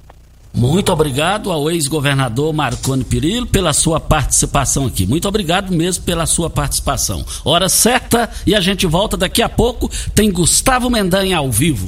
Muito 0.52 0.92
obrigado 0.92 1.52
ao 1.52 1.70
ex-governador 1.70 2.52
Marconi 2.52 3.04
Perillo 3.04 3.46
pela 3.46 3.72
sua 3.72 4.00
participação 4.00 4.86
aqui. 4.86 5.06
Muito 5.06 5.28
obrigado 5.28 5.72
mesmo 5.72 6.04
pela 6.04 6.26
sua 6.26 6.50
participação. 6.50 7.24
Hora 7.44 7.68
certa 7.68 8.30
e 8.46 8.54
a 8.54 8.60
gente 8.60 8.86
volta 8.86 9.16
daqui 9.16 9.42
a 9.42 9.48
pouco. 9.48 9.90
Tem 10.14 10.30
Gustavo 10.30 10.90
Mendanha 10.90 11.38
ao 11.38 11.50
vivo. 11.50 11.86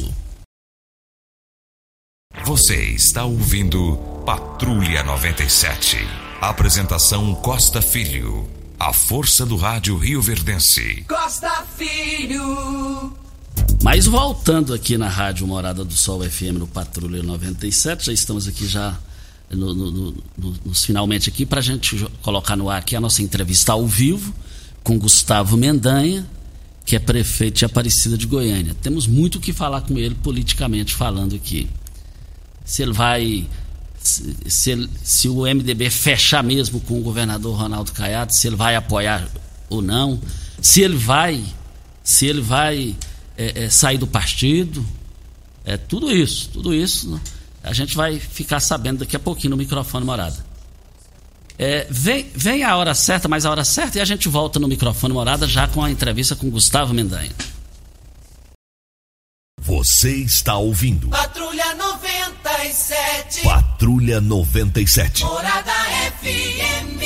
Você 2.44 2.77
está 2.77 3.25
ouvindo 3.25 3.96
Patrulha 4.25 5.03
97. 5.03 5.99
Apresentação 6.40 7.35
Costa 7.35 7.83
Filho. 7.83 8.49
A 8.79 8.92
força 8.92 9.44
do 9.44 9.57
rádio 9.57 9.96
Rio 9.99 10.23
Verdense. 10.23 11.05
Costa 11.07 11.64
Filho. 11.77 13.12
Mas 13.83 14.07
voltando 14.07 14.75
aqui 14.75 14.99
na 14.99 15.09
Rádio 15.09 15.47
Morada 15.47 15.85
do 15.85 15.95
Sol 15.95 16.23
FM 16.23 16.59
no 16.59 16.67
Patrulha 16.67 17.23
97, 17.23 18.07
já 18.07 18.13
estamos 18.13 18.47
aqui 18.47 18.67
já 18.67 18.99
no, 19.51 19.75
no, 19.75 19.91
no, 19.91 20.15
nos 20.65 20.85
finalmente 20.85 21.29
aqui 21.29 21.45
para 21.45 21.61
a 21.61 21.63
gente 21.63 22.07
colocar 22.23 22.57
no 22.57 22.69
ar 22.69 22.79
aqui 22.79 22.95
a 22.95 23.01
nossa 23.01 23.23
entrevista 23.23 23.73
ao 23.73 23.87
vivo 23.87 24.35
com 24.85 24.99
Gustavo 24.99 25.57
Mendanha, 25.57 26.27
que 26.85 26.95
é 26.95 26.99
prefeito 26.99 27.59
de 27.59 27.65
Aparecida 27.65 28.17
de 28.17 28.27
Goiânia. 28.27 28.75
Temos 28.81 29.07
muito 29.07 29.37
o 29.37 29.41
que 29.41 29.53
falar 29.53 29.81
com 29.83 29.99
ele 29.99 30.15
politicamente 30.15 30.95
falando 30.95 31.35
aqui 31.35 31.69
se 32.71 32.83
ele 32.83 32.93
vai. 32.93 33.49
Se, 34.01 34.37
se, 34.47 34.89
se, 35.03 35.29
o 35.29 35.43
MDB 35.43 35.91
fechar 35.91 36.43
mesmo 36.43 36.81
com 36.81 36.99
o 36.99 37.03
governador 37.03 37.55
Ronaldo 37.55 37.93
Caiado, 37.93 38.33
se 38.33 38.47
ele 38.47 38.57
vai 38.57 38.75
apoiar 38.75 39.29
ou 39.69 39.83
não, 39.83 40.19
se 40.63 40.81
ele 40.81 40.97
vai, 40.97 41.45
se 42.03 42.25
ele 42.25 42.41
vai 42.41 42.97
é, 43.40 43.64
é, 43.64 43.70
sair 43.70 43.96
do 43.96 44.07
partido, 44.07 44.85
é 45.64 45.79
tudo 45.79 46.14
isso, 46.14 46.50
tudo 46.53 46.74
isso 46.74 47.11
né? 47.11 47.20
a 47.62 47.72
gente 47.72 47.96
vai 47.96 48.18
ficar 48.18 48.61
sabendo 48.61 48.98
daqui 48.98 49.16
a 49.16 49.18
pouquinho 49.18 49.53
no 49.53 49.57
microfone 49.57 50.05
morada. 50.05 50.44
É, 51.59 51.87
vem, 51.90 52.31
vem 52.35 52.62
a 52.64 52.76
hora 52.76 52.94
certa, 52.94 53.29
mais 53.29 53.46
a 53.46 53.50
hora 53.50 53.64
certa, 53.64 53.96
e 53.96 54.00
a 54.00 54.05
gente 54.05 54.29
volta 54.29 54.59
no 54.59 54.68
microfone 54.68 55.14
morada 55.14 55.46
já 55.48 55.66
com 55.66 55.83
a 55.83 55.90
entrevista 55.90 56.37
com 56.37 56.50
Gustavo 56.50 56.92
Mendanha. 56.92 57.33
Você 59.59 60.16
está 60.16 60.57
ouvindo. 60.57 61.09
Patrulha 61.09 61.74
97. 61.74 63.42
Patrulha 63.42 64.20
97. 64.20 65.24
Morada 65.24 65.72
FM. 66.20 67.00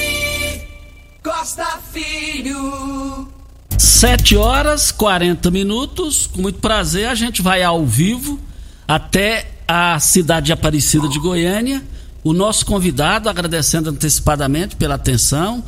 Costa 1.23 1.81
Filho. 1.93 3.44
7 3.85 4.35
horas 4.37 4.91
40 4.91 5.51
minutos. 5.51 6.27
Com 6.27 6.41
muito 6.41 6.59
prazer, 6.59 7.07
a 7.07 7.15
gente 7.15 7.43
vai 7.43 7.63
ao 7.63 7.85
vivo 7.85 8.41
até 8.89 9.51
a 9.69 10.01
cidade 10.01 10.47
de 10.47 10.53
Aparecida 10.53 11.07
de 11.07 11.19
Goiânia. 11.19 11.83
O 12.23 12.33
nosso 12.33 12.65
convidado, 12.65 13.29
agradecendo 13.29 13.91
antecipadamente 13.91 14.75
pela 14.77 14.95
atenção 14.95 15.63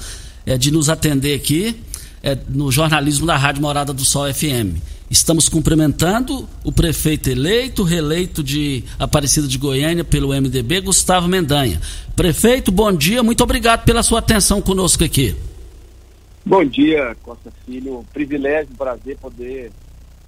é, 0.47 0.57
de 0.57 0.71
nos 0.71 0.89
atender 0.89 1.37
aqui 1.37 1.79
é, 2.23 2.39
no 2.49 2.73
jornalismo 2.73 3.27
da 3.27 3.37
Rádio 3.37 3.61
Morada 3.61 3.93
do 3.93 4.03
Sol 4.03 4.33
FM. 4.33 4.81
Estamos 5.11 5.47
cumprimentando 5.47 6.49
o 6.65 6.73
prefeito 6.73 7.29
eleito, 7.29 7.83
reeleito 7.83 8.43
de 8.43 8.83
Aparecida 8.99 9.47
de 9.47 9.59
Goiânia 9.59 10.03
pelo 10.03 10.29
MDB, 10.29 10.81
Gustavo 10.81 11.29
Mendanha. 11.29 11.79
Prefeito, 12.17 12.73
bom 12.73 12.91
dia, 12.91 13.23
muito 13.23 13.45
obrigado 13.45 13.85
pela 13.85 14.03
sua 14.03 14.21
atenção 14.21 14.63
conosco 14.63 15.05
aqui. 15.05 15.37
Bom 16.49 16.65
dia, 16.65 17.17
Costa 17.25 17.53
Filho. 17.65 18.07
Privilégio, 18.13 18.73
prazer 18.77 19.19
poder 19.19 19.73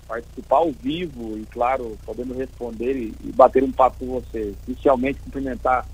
participar 0.08 0.56
ao 0.56 0.72
vivo 0.72 1.38
e, 1.38 1.46
claro, 1.46 1.96
podendo 2.04 2.34
responder 2.34 2.96
e, 2.96 3.14
e 3.22 3.30
bater 3.30 3.62
um 3.62 3.70
papo 3.70 3.98
com 4.00 4.20
você. 4.20 4.52
Inicialmente, 4.66 5.20
cumprimentar 5.20 5.86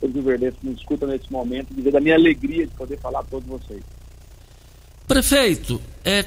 todos 0.00 0.14
os 0.14 0.24
verdeiros 0.24 0.56
que 0.60 0.68
nos 0.68 0.78
escutam 0.78 1.08
nesse 1.08 1.32
momento 1.32 1.72
e 1.72 1.74
dizer 1.74 1.90
da 1.90 2.00
minha 2.00 2.14
alegria 2.14 2.64
de 2.64 2.72
poder 2.74 2.96
falar 3.00 3.20
a 3.20 3.24
todos 3.24 3.48
vocês. 3.48 3.82
Prefeito, 5.08 5.82
é, 6.04 6.24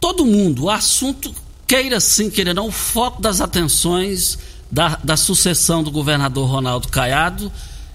todo 0.00 0.24
mundo, 0.24 0.64
o 0.64 0.70
assunto, 0.70 1.30
queira 1.66 2.00
sim, 2.00 2.30
queira 2.30 2.54
não, 2.54 2.68
o 2.68 2.72
foco 2.72 3.20
das 3.20 3.42
atenções 3.42 4.38
da, 4.72 4.98
da 5.04 5.18
sucessão 5.18 5.82
do 5.82 5.90
governador 5.90 6.48
Ronaldo 6.48 6.88
Caiado 6.88 7.52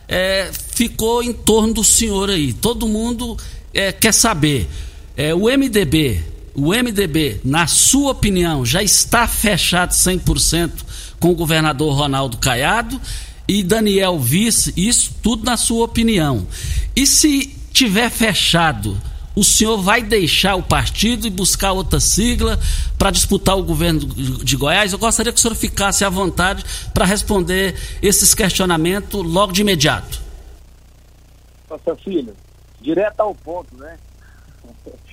é, 0.07 0.49
ficou 0.73 1.23
em 1.23 1.33
torno 1.33 1.73
do 1.73 1.83
senhor 1.83 2.29
aí. 2.29 2.53
Todo 2.53 2.87
mundo 2.87 3.37
é, 3.73 3.91
quer 3.91 4.13
saber. 4.13 4.67
É, 5.15 5.33
o 5.33 5.45
MDB, 5.45 6.23
o 6.55 6.69
MDB, 6.69 7.41
na 7.43 7.67
sua 7.67 8.11
opinião, 8.11 8.65
já 8.65 8.81
está 8.81 9.27
fechado 9.27 9.91
100% 9.91 10.71
com 11.19 11.31
o 11.31 11.35
governador 11.35 11.95
Ronaldo 11.95 12.37
Caiado 12.37 12.99
e 13.47 13.63
Daniel 13.63 14.19
Vice, 14.19 14.73
isso 14.75 15.15
tudo 15.21 15.45
na 15.45 15.57
sua 15.57 15.85
opinião. 15.85 16.47
E 16.95 17.05
se 17.05 17.55
tiver 17.71 18.09
fechado 18.09 18.99
o 19.36 19.43
senhor 19.43 19.78
vai 19.82 20.02
deixar 20.02 20.56
o 20.56 20.63
partido 20.63 21.26
e 21.26 21.30
buscar 21.30 21.72
outra 21.72 22.00
sigla 22.00 22.60
para 22.98 23.12
disputar 23.12 23.58
o 23.58 23.63
governo 23.63 24.00
de 24.00 24.56
Goiás? 24.56 24.93
Eu 24.93 25.00
gostaria 25.00 25.32
que 25.32 25.39
o 25.39 25.41
senhor 25.41 25.56
ficasse 25.56 26.06
à 26.06 26.10
vontade 26.10 26.63
para 26.93 27.06
responder 27.06 27.76
esses 28.02 28.34
questionamentos 28.36 29.24
logo 29.24 29.52
de 29.52 29.62
imediato. 29.62 30.22
Nossa 31.69 31.96
filha, 32.04 32.34
direto 32.82 33.19
ao 33.22 33.34
ponto, 33.36 33.76
né? 33.78 33.98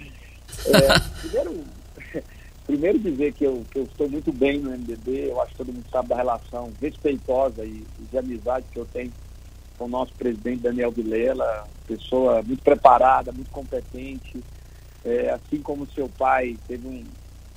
É, 0.67 0.99
primeiro, 1.21 1.65
primeiro 2.67 2.99
dizer 2.99 3.33
que 3.33 3.45
eu, 3.45 3.65
que 3.71 3.79
eu 3.79 3.85
estou 3.85 4.11
muito 4.11 4.31
bem 4.31 4.59
no 4.59 4.71
MDB, 4.71 5.31
eu 5.31 5.41
acho 5.41 5.53
que 5.53 5.57
todo 5.57 5.73
mundo 5.73 5.87
sabe 5.91 6.09
da 6.09 6.17
relação 6.17 6.71
respeitosa 6.83 7.65
e, 7.65 7.83
e 7.99 8.05
de 8.11 8.19
amizade 8.19 8.67
que 8.71 8.79
eu 8.79 8.85
tenho 8.93 9.11
com 9.81 9.87
o 9.87 9.89
nosso 9.89 10.13
presidente 10.13 10.61
Daniel 10.61 10.93
Vilela, 10.93 11.67
pessoa 11.87 12.43
muito 12.43 12.63
preparada, 12.63 13.33
muito 13.33 13.51
competente, 13.51 14.45
é, 15.03 15.31
assim 15.31 15.63
como 15.63 15.91
seu 15.93 16.07
pai 16.07 16.55
teve 16.69 16.87
um, 16.87 17.03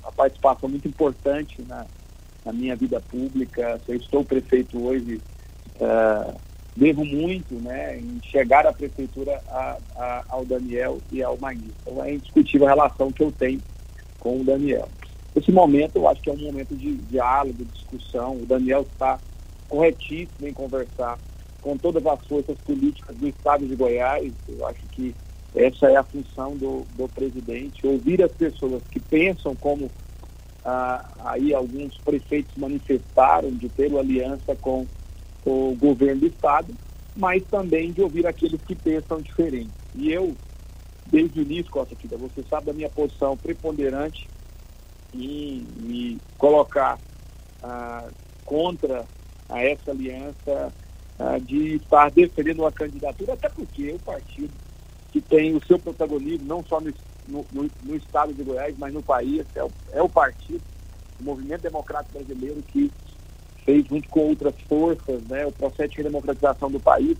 uma 0.02 0.10
participação 0.10 0.66
muito 0.70 0.88
importante 0.88 1.62
na, 1.68 1.84
na 2.42 2.50
minha 2.50 2.74
vida 2.74 2.98
pública. 2.98 3.78
Eu 3.86 3.96
estou 3.96 4.24
prefeito 4.24 4.82
hoje, 4.82 5.20
é, 5.78 6.34
devo 6.74 7.04
muito 7.04 7.56
né, 7.56 7.98
em 7.98 8.18
chegar 8.22 8.66
à 8.66 8.72
prefeitura 8.72 9.38
a, 9.48 9.76
a, 9.94 10.24
ao 10.30 10.46
Daniel 10.46 11.02
e 11.12 11.22
ao 11.22 11.36
Magui. 11.36 11.74
Então 11.82 12.02
é 12.02 12.14
indiscutível 12.14 12.66
a 12.66 12.70
relação 12.70 13.12
que 13.12 13.22
eu 13.22 13.30
tenho 13.30 13.60
com 14.18 14.40
o 14.40 14.44
Daniel. 14.44 14.88
Esse 15.36 15.52
momento 15.52 15.96
eu 15.96 16.08
acho 16.08 16.22
que 16.22 16.30
é 16.30 16.32
um 16.32 16.38
momento 16.38 16.74
de 16.74 16.94
diálogo, 16.94 17.52
de 17.52 17.64
discussão. 17.64 18.34
O 18.36 18.46
Daniel 18.46 18.80
está 18.80 19.20
corretíssimo 19.68 20.48
em 20.48 20.54
conversar 20.54 21.18
com 21.64 21.78
todas 21.78 22.06
as 22.06 22.26
forças 22.26 22.58
políticas 22.58 23.16
do 23.16 23.26
estado 23.26 23.66
de 23.66 23.74
Goiás. 23.74 24.30
Eu 24.46 24.66
acho 24.66 24.86
que 24.88 25.16
essa 25.54 25.86
é 25.86 25.96
a 25.96 26.04
função 26.04 26.54
do, 26.54 26.86
do 26.94 27.08
presidente, 27.08 27.86
ouvir 27.86 28.22
as 28.22 28.30
pessoas 28.32 28.82
que 28.90 29.00
pensam 29.00 29.56
como 29.56 29.90
ah, 30.62 31.08
aí 31.24 31.54
alguns 31.54 31.96
prefeitos 32.04 32.54
manifestaram 32.56 33.50
de 33.50 33.70
ter 33.70 33.86
uma 33.88 34.00
aliança 34.00 34.54
com 34.56 34.86
o 35.46 35.74
governo 35.80 36.20
do 36.20 36.26
estado, 36.26 36.74
mas 37.16 37.42
também 37.50 37.92
de 37.92 38.02
ouvir 38.02 38.26
aqueles 38.26 38.60
que 38.60 38.74
pensam 38.74 39.22
diferente. 39.22 39.70
E 39.94 40.12
eu, 40.12 40.36
desde 41.06 41.40
o 41.40 41.42
início, 41.44 41.72
Costa 41.72 41.96
Fida, 41.96 42.18
você 42.18 42.42
sabe 42.50 42.66
da 42.66 42.72
minha 42.74 42.90
posição 42.90 43.38
preponderante 43.38 44.28
em 45.14 45.66
me 45.78 46.18
colocar 46.36 46.98
ah, 47.62 48.06
contra 48.44 49.06
a 49.48 49.62
essa 49.62 49.92
aliança 49.92 50.72
ah, 51.18 51.38
de 51.38 51.76
estar 51.76 52.10
defendendo 52.10 52.60
uma 52.60 52.72
candidatura, 52.72 53.34
até 53.34 53.48
porque 53.48 53.92
o 53.92 53.98
partido 53.98 54.52
que 55.12 55.20
tem 55.20 55.54
o 55.54 55.64
seu 55.64 55.78
protagonismo, 55.78 56.46
não 56.46 56.64
só 56.64 56.80
no, 56.80 56.92
no, 57.28 57.70
no 57.82 57.96
estado 57.96 58.34
de 58.34 58.42
Goiás, 58.42 58.74
mas 58.76 58.92
no 58.92 59.02
país, 59.02 59.46
é 59.54 59.62
o, 59.62 59.70
é 59.92 60.02
o 60.02 60.08
partido, 60.08 60.60
o 61.20 61.24
Movimento 61.24 61.62
Democrático 61.62 62.18
Brasileiro, 62.18 62.60
que 62.62 62.90
fez 63.64 63.86
junto 63.86 64.08
com 64.08 64.28
outras 64.28 64.54
forças 64.68 65.22
né, 65.28 65.46
o 65.46 65.52
processo 65.52 65.94
de 65.94 66.02
democratização 66.02 66.70
do 66.70 66.80
país. 66.80 67.16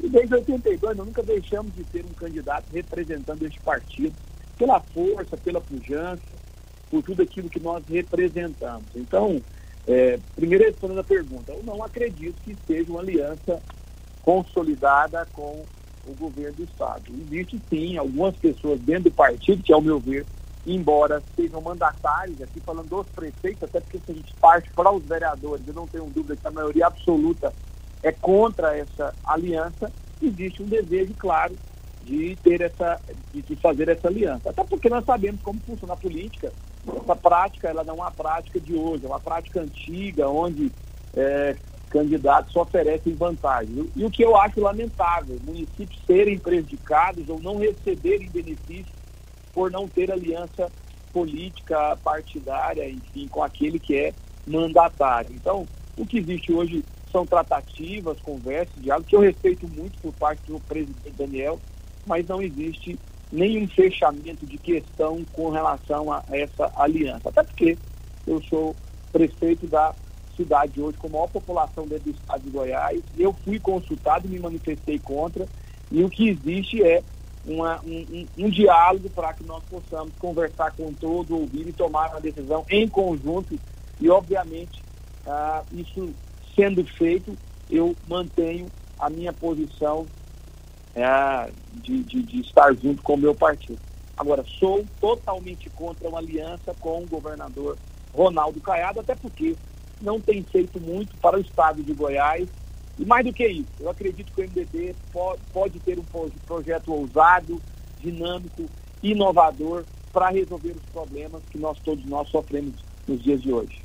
E 0.00 0.08
desde 0.08 0.34
82 0.34 0.96
nós 0.96 1.06
nunca 1.06 1.22
deixamos 1.22 1.74
de 1.74 1.84
ter 1.84 2.04
um 2.04 2.14
candidato 2.14 2.64
representando 2.72 3.42
este 3.44 3.60
partido, 3.60 4.14
pela 4.56 4.80
força, 4.80 5.36
pela 5.36 5.60
pujança, 5.60 6.22
por 6.90 7.02
tudo 7.02 7.22
aquilo 7.22 7.48
que 7.48 7.60
nós 7.60 7.82
representamos. 7.88 8.84
Então, 8.94 9.40
é, 9.86 10.18
primeiro 10.34 10.64
respondendo 10.64 11.00
a 11.00 11.04
pergunta, 11.04 11.52
eu 11.52 11.62
não 11.64 11.82
acredito 11.82 12.40
que 12.42 12.56
seja 12.66 12.90
uma 12.90 13.00
aliança 13.00 13.60
consolidada 14.22 15.26
com 15.32 15.64
o 16.06 16.14
governo 16.14 16.56
do 16.56 16.64
Estado. 16.64 17.04
Existe 17.10 17.60
sim 17.68 17.96
algumas 17.96 18.36
pessoas 18.36 18.80
dentro 18.80 19.04
do 19.04 19.12
partido, 19.12 19.62
que 19.62 19.72
ao 19.72 19.80
meu 19.80 19.98
ver, 19.98 20.26
embora 20.66 21.22
sejam 21.34 21.60
mandatários, 21.60 22.40
aqui 22.40 22.60
falando 22.60 22.88
dos 22.88 23.06
prefeitos, 23.08 23.64
até 23.64 23.80
porque 23.80 23.98
se 23.98 24.12
a 24.12 24.14
gente 24.14 24.34
parte 24.36 24.70
para 24.72 24.92
os 24.92 25.04
vereadores, 25.04 25.66
eu 25.66 25.74
não 25.74 25.86
tenho 25.86 26.06
dúvida 26.06 26.36
que 26.36 26.46
a 26.46 26.52
maioria 26.52 26.86
absoluta 26.86 27.52
é 28.02 28.12
contra 28.12 28.76
essa 28.76 29.14
aliança, 29.24 29.92
existe 30.20 30.62
um 30.62 30.66
desejo, 30.66 31.14
claro, 31.18 31.56
de 32.04 32.36
ter 32.42 32.60
essa, 32.60 33.00
de, 33.32 33.56
fazer 33.56 33.88
essa 33.88 34.08
aliança. 34.08 34.50
Até 34.50 34.64
porque 34.64 34.88
nós 34.88 35.04
sabemos 35.04 35.40
como 35.42 35.60
funciona 35.60 35.94
a 35.94 35.96
política, 35.96 36.52
essa 36.86 37.16
prática 37.16 37.68
ela 37.68 37.84
não 37.84 37.94
é 37.94 37.98
uma 37.98 38.10
prática 38.10 38.60
de 38.60 38.74
hoje, 38.74 39.04
é 39.04 39.08
uma 39.08 39.20
prática 39.20 39.60
antiga, 39.60 40.28
onde 40.28 40.72
é, 41.14 41.56
candidatos 41.90 42.56
oferecem 42.56 43.14
vantagens. 43.14 43.88
E 43.94 44.04
o 44.04 44.10
que 44.10 44.24
eu 44.24 44.36
acho 44.36 44.60
lamentável, 44.60 45.38
municípios 45.44 46.00
serem 46.06 46.38
prejudicados 46.38 47.28
ou 47.28 47.40
não 47.40 47.58
receberem 47.58 48.28
benefícios 48.30 48.96
por 49.52 49.70
não 49.70 49.86
ter 49.86 50.10
aliança 50.10 50.70
política 51.12 51.96
partidária, 52.02 52.88
enfim, 52.88 53.28
com 53.28 53.42
aquele 53.42 53.78
que 53.78 53.94
é 53.94 54.14
mandatário. 54.46 55.34
Então, 55.34 55.66
o 55.96 56.06
que 56.06 56.18
existe 56.18 56.52
hoje 56.52 56.82
são 57.10 57.26
tratativas, 57.26 58.18
conversas, 58.20 58.82
diálogo, 58.82 59.06
que 59.06 59.14
eu 59.14 59.20
respeito 59.20 59.68
muito 59.68 59.98
por 60.00 60.12
parte 60.14 60.40
do 60.46 60.58
presidente 60.60 61.10
Daniel, 61.16 61.60
mas 62.06 62.26
não 62.26 62.40
existe 62.40 62.98
nenhum 63.32 63.66
fechamento 63.66 64.46
de 64.46 64.58
questão 64.58 65.24
com 65.32 65.48
relação 65.48 66.12
a 66.12 66.22
essa 66.30 66.70
aliança. 66.76 67.30
Até 67.30 67.42
porque 67.42 67.78
eu 68.26 68.42
sou 68.42 68.76
prefeito 69.10 69.66
da 69.66 69.94
cidade 70.36 70.80
hoje 70.80 70.98
com 70.98 71.06
a 71.06 71.10
maior 71.10 71.28
população 71.28 71.86
dentro 71.86 72.12
do 72.12 72.18
estado 72.18 72.42
de 72.42 72.50
Goiás. 72.50 73.02
Eu 73.18 73.32
fui 73.44 73.58
consultado 73.58 74.26
e 74.26 74.30
me 74.30 74.38
manifestei 74.38 74.98
contra. 74.98 75.48
E 75.90 76.04
o 76.04 76.10
que 76.10 76.28
existe 76.28 76.82
é 76.82 77.02
uma, 77.46 77.80
um, 77.82 78.06
um, 78.10 78.46
um, 78.46 78.50
diálogo 78.50 79.10
para 79.10 79.32
que 79.32 79.44
nós 79.44 79.62
possamos 79.64 80.12
conversar 80.18 80.72
com 80.72 80.92
todo, 80.92 81.36
ouvir 81.36 81.68
e 81.68 81.72
tomar 81.72 82.10
uma 82.10 82.20
decisão 82.20 82.64
em 82.70 82.86
conjunto. 82.86 83.58
E, 84.00 84.08
obviamente, 84.08 84.82
ah, 85.26 85.62
isso 85.72 86.12
sendo 86.54 86.84
feito, 86.84 87.36
eu 87.70 87.96
mantenho 88.06 88.66
a 88.98 89.08
minha 89.10 89.32
posição 89.32 90.06
é, 90.94 91.50
de, 91.74 92.02
de, 92.02 92.22
de, 92.22 92.40
estar 92.40 92.74
junto 92.74 93.02
com 93.02 93.14
o 93.14 93.18
meu 93.18 93.34
partido. 93.34 93.78
Agora, 94.16 94.44
sou 94.58 94.84
totalmente 95.00 95.70
contra 95.70 96.08
uma 96.08 96.18
aliança 96.18 96.74
com 96.80 97.02
o 97.02 97.06
governador 97.06 97.78
Ronaldo 98.12 98.60
Caiado, 98.60 99.00
até 99.00 99.14
porque 99.14 99.56
não 100.00 100.20
tem 100.20 100.42
feito 100.42 100.80
muito 100.80 101.16
para 101.16 101.38
o 101.38 101.40
estado 101.40 101.82
de 101.82 101.94
Goiás 101.94 102.48
E 102.98 103.04
mais 103.04 103.24
do 103.24 103.32
que 103.32 103.46
isso, 103.46 103.70
eu 103.80 103.88
acredito 103.88 104.32
que 104.32 104.42
o 104.42 104.44
MDB 104.44 104.94
pode, 105.12 105.40
pode 105.52 105.80
ter 105.80 105.98
um 105.98 106.04
projeto 106.46 106.92
ousado, 106.92 107.60
dinâmico, 108.00 108.68
inovador 109.02 109.84
para 110.12 110.28
resolver 110.28 110.72
os 110.72 110.92
problemas 110.92 111.40
que 111.50 111.58
nós 111.58 111.78
todos 111.82 112.04
nós 112.04 112.28
sofremos 112.28 112.74
nos 113.08 113.22
dias 113.22 113.40
de 113.40 113.52
hoje. 113.52 113.80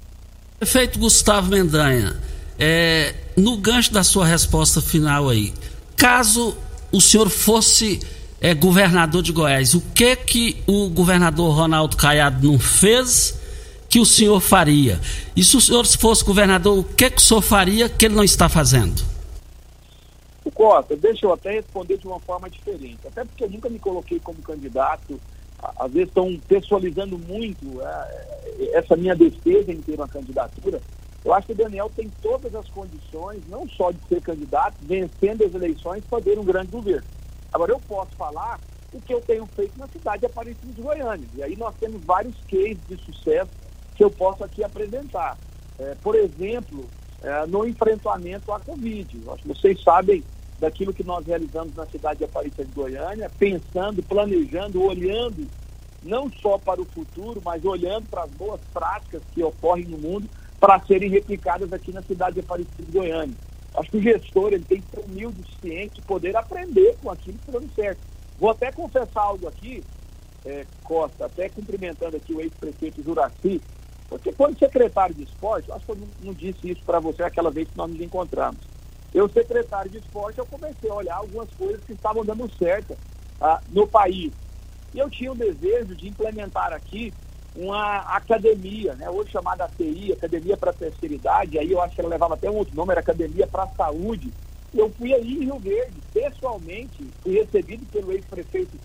Prefeito 0.60 1.00
Gustavo 1.00 1.50
Mendanha, 1.52 2.20
é, 2.60 3.16
no 3.38 3.58
gancho 3.58 3.94
da 3.94 4.04
sua 4.04 4.26
resposta 4.26 4.82
final 4.82 5.30
aí, 5.30 5.54
caso 5.96 6.58
o 6.92 7.02
senhor 7.02 7.30
fosse 7.30 8.00
é, 8.40 8.54
governador 8.54 9.22
de 9.22 9.32
Goiás, 9.32 9.74
o 9.74 9.82
que 9.94 10.16
que 10.16 10.64
o 10.68 10.90
governador 10.90 11.56
Ronaldo 11.56 11.98
Caiado 11.98 12.48
não 12.48 12.60
fez 12.60 13.40
que 13.90 14.00
o 14.00 14.06
senhor 14.06 14.40
faria? 14.40 15.00
E 15.36 15.44
se 15.44 15.58
o 15.58 15.62
senhor 15.62 15.86
fosse 15.86 16.24
governador, 16.24 16.78
o 16.78 16.84
que 16.84 17.10
que 17.10 17.18
o 17.18 17.22
senhor 17.22 17.42
faria 17.42 17.90
que 17.90 18.06
ele 18.06 18.16
não 18.16 18.24
está 18.24 18.48
fazendo? 18.48 19.02
O 20.44 20.52
Costa, 20.52 20.96
deixa 20.96 21.26
eu 21.26 21.34
até 21.34 21.52
responder 21.52 21.98
de 21.98 22.08
uma 22.08 22.20
forma 22.20 22.50
diferente, 22.50 23.00
até 23.06 23.26
porque 23.26 23.44
eu 23.44 23.50
nunca 23.50 23.70
me 23.70 23.80
coloquei 23.80 24.20
como 24.20 24.42
candidato, 24.42 25.20
às 25.78 25.92
vezes 25.92 26.08
estão 26.10 26.40
pessoalizando 26.48 27.18
muito 27.18 27.82
é, 27.82 28.78
essa 28.78 28.96
minha 28.96 29.16
defesa 29.16 29.72
em 29.72 29.82
ter 29.82 29.96
uma 29.96 30.08
candidatura. 30.08 30.82
Eu 31.24 31.34
acho 31.34 31.48
que 31.48 31.54
o 31.54 31.58
Daniel 31.58 31.92
tem 31.96 32.10
todas 32.22 32.54
as 32.56 32.68
condições, 32.70 33.42
não 33.48 33.68
só 33.70 33.92
de 33.92 34.00
ser 34.08 34.22
candidato, 34.22 34.76
vencendo 34.82 35.46
as 35.46 35.54
eleições, 35.54 36.04
fazer 36.10 36.40
um 36.40 36.44
grande 36.44 36.72
governo. 36.72 37.08
Agora, 37.52 37.72
eu 37.72 37.80
posso 37.88 38.16
falar 38.16 38.60
o 38.94 39.02
que 39.02 39.14
eu 39.14 39.22
tenho 39.22 39.46
feito 39.48 39.78
na 39.78 39.88
cidade 39.88 40.20
de 40.20 40.26
Aparecida 40.28 40.72
de 40.74 40.82
Goiânia. 40.82 41.28
E 41.36 41.44
aí 41.44 41.56
nós 41.56 41.76
temos 41.80 42.02
vários 42.04 42.36
cases 42.50 42.80
de 42.88 42.98
sucesso 42.98 43.52
que 43.96 44.04
eu 44.04 44.12
posso 44.12 44.44
aqui 44.44 44.64
apresentar. 44.64 45.38
É, 45.80 45.96
por 45.96 46.16
exemplo, 46.16 46.86
é, 47.22 47.46
no 47.48 47.68
enfrentamento 47.68 48.52
à 48.52 48.60
Covid. 48.60 49.22
Acho 49.30 49.42
que 49.42 49.48
vocês 49.48 49.82
sabem 49.84 50.24
daquilo 50.60 50.94
que 50.94 51.04
nós 51.04 51.26
realizamos 51.26 51.76
na 51.76 51.86
cidade 51.88 52.20
de 52.20 52.26
Aparecida 52.26 52.66
de 52.66 52.72
Goiânia, 52.72 53.30
pensando, 53.38 54.02
planejando, 54.04 54.82
olhando 54.82 55.48
não 56.04 56.32
só 56.42 56.58
para 56.58 56.82
o 56.82 56.86
futuro, 56.86 57.42
mas 57.44 57.64
olhando 57.66 58.08
para 58.10 58.24
as 58.24 58.32
boas 58.32 58.62
práticas 58.74 59.22
que 59.34 59.44
ocorrem 59.44 59.86
no 59.86 59.98
mundo 59.98 60.28
para 60.60 60.80
serem 60.86 61.10
replicadas 61.10 61.72
aqui 61.72 61.92
na 61.92 62.02
cidade 62.02 62.36
de 62.36 62.40
Aparecida 62.42 62.84
de 62.84 62.92
Goiânia. 62.92 63.36
Acho 63.76 63.92
que 63.92 63.98
o 63.98 64.02
gestor 64.02 64.54
ele 64.54 64.64
tem 64.64 64.82
que 64.82 64.90
ser 64.90 65.06
humilde 65.06 65.42
o 65.42 65.46
suficiente 65.46 66.02
poder 66.02 66.36
aprender 66.36 66.98
com 67.02 67.12
aquilo 67.12 67.38
que 67.38 67.46
está 67.48 67.60
dando 67.60 67.76
certo. 67.76 68.00
Vou 68.40 68.50
até 68.50 68.72
confessar 68.72 69.22
algo 69.22 69.48
aqui, 69.48 69.84
é, 70.46 70.66
Costa, 70.84 71.26
até 71.26 71.50
cumprimentando 71.50 72.18
aqui 72.18 72.34
o 72.34 72.42
ex-prefeito 72.42 73.04
Juraci, 73.04 73.62
porque 74.10 74.32
quando 74.32 74.58
secretário 74.58 75.14
de 75.14 75.24
esporte, 75.24 75.72
acho 75.72 75.86
que 75.86 75.92
eu 75.92 75.96
não, 75.96 76.08
não 76.22 76.34
disse 76.34 76.72
isso 76.72 76.82
para 76.86 77.00
você 77.00 77.24
aquela 77.24 77.52
vez 77.52 77.68
que 77.68 77.78
nós 77.78 77.92
nos 77.92 78.02
encontramos. 78.02 78.60
Eu, 79.14 79.30
secretário 79.30 79.92
de 79.92 79.98
esporte, 79.98 80.40
eu 80.40 80.46
comecei 80.46 80.90
a 80.90 80.94
olhar 80.94 81.16
algumas 81.16 81.50
coisas 81.52 81.84
que 81.84 81.94
estavam 81.94 82.24
dando 82.24 82.50
certo 82.58 82.98
ah, 83.40 83.62
no 83.70 83.88
país. 83.88 84.32
E 84.94 85.00
eu 85.00 85.10
tinha 85.10 85.32
o 85.32 85.36
desejo 85.36 85.96
de 85.96 86.08
implementar 86.08 86.74
aqui 86.74 87.14
uma 87.58 87.98
academia, 88.16 88.94
né, 88.94 89.10
hoje 89.10 89.32
chamada 89.32 89.66
ATI, 89.66 90.14
Academia 90.14 90.56
para 90.56 90.70
a 90.70 90.74
Terceira 90.74 91.16
Idade, 91.16 91.58
aí 91.58 91.72
eu 91.72 91.82
acho 91.82 91.96
que 91.96 92.02
ela 92.02 92.10
levava 92.10 92.36
até 92.36 92.50
um 92.50 92.56
outro 92.56 92.76
nome, 92.76 92.92
era 92.92 93.02
Academia 93.02 93.48
para 93.48 93.64
a 93.64 93.70
Saúde. 93.70 94.32
Eu 94.74 94.92
fui 94.92 95.12
aí 95.12 95.34
em 95.34 95.46
Rio 95.46 95.58
Verde, 95.58 96.00
pessoalmente, 96.14 97.12
fui 97.24 97.34
recebido 97.34 97.84
pelo 97.92 98.12
ex-prefeito 98.12 98.78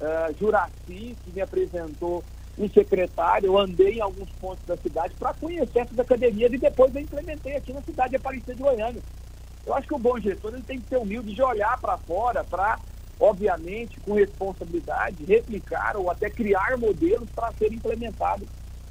uh, 0.00 0.38
Juraci, 0.38 1.16
que 1.24 1.32
me 1.34 1.40
apresentou 1.40 2.22
um 2.56 2.68
secretário, 2.68 3.46
eu 3.46 3.58
andei 3.58 3.94
em 3.94 4.00
alguns 4.00 4.30
pontos 4.40 4.64
da 4.66 4.76
cidade 4.76 5.14
para 5.18 5.34
conhecer 5.34 5.80
essas 5.80 5.98
academias 5.98 6.52
e 6.52 6.58
depois 6.58 6.94
eu 6.94 7.00
implementei 7.00 7.56
aqui 7.56 7.72
na 7.72 7.82
cidade 7.82 8.10
de 8.10 8.16
Aparecida 8.16 8.54
de 8.54 8.62
Goiânia. 8.62 9.02
Eu 9.66 9.74
acho 9.74 9.88
que 9.88 9.94
o 9.94 9.98
bom 9.98 10.18
gestor 10.20 10.52
ele 10.54 10.62
tem 10.62 10.80
que 10.80 10.88
ser 10.88 10.98
humilde 10.98 11.34
de 11.34 11.42
olhar 11.42 11.76
para 11.80 11.96
fora, 11.98 12.44
para 12.44 12.78
obviamente, 13.22 14.00
com 14.00 14.14
responsabilidade, 14.14 15.24
replicar 15.24 15.96
ou 15.96 16.10
até 16.10 16.28
criar 16.28 16.76
modelos 16.76 17.30
para 17.30 17.52
serem 17.52 17.76
implementados 17.76 18.48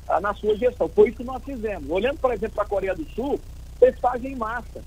ah, 0.08 0.22
na 0.22 0.34
sua 0.34 0.56
gestão. 0.56 0.88
Foi 0.88 1.10
isso 1.10 1.17
que 1.17 1.24
nós 1.26 1.44
fizemos. 1.44 1.89
Olhando, 1.89 2.17
por 2.17 2.32
exemplo, 2.32 2.56
para 2.56 2.63
a 2.63 2.67
Coreia 2.67 2.96
do 2.96 3.04
Sul, 3.10 3.38
testagem 3.78 4.32
em 4.32 4.36
massa. 4.38 4.82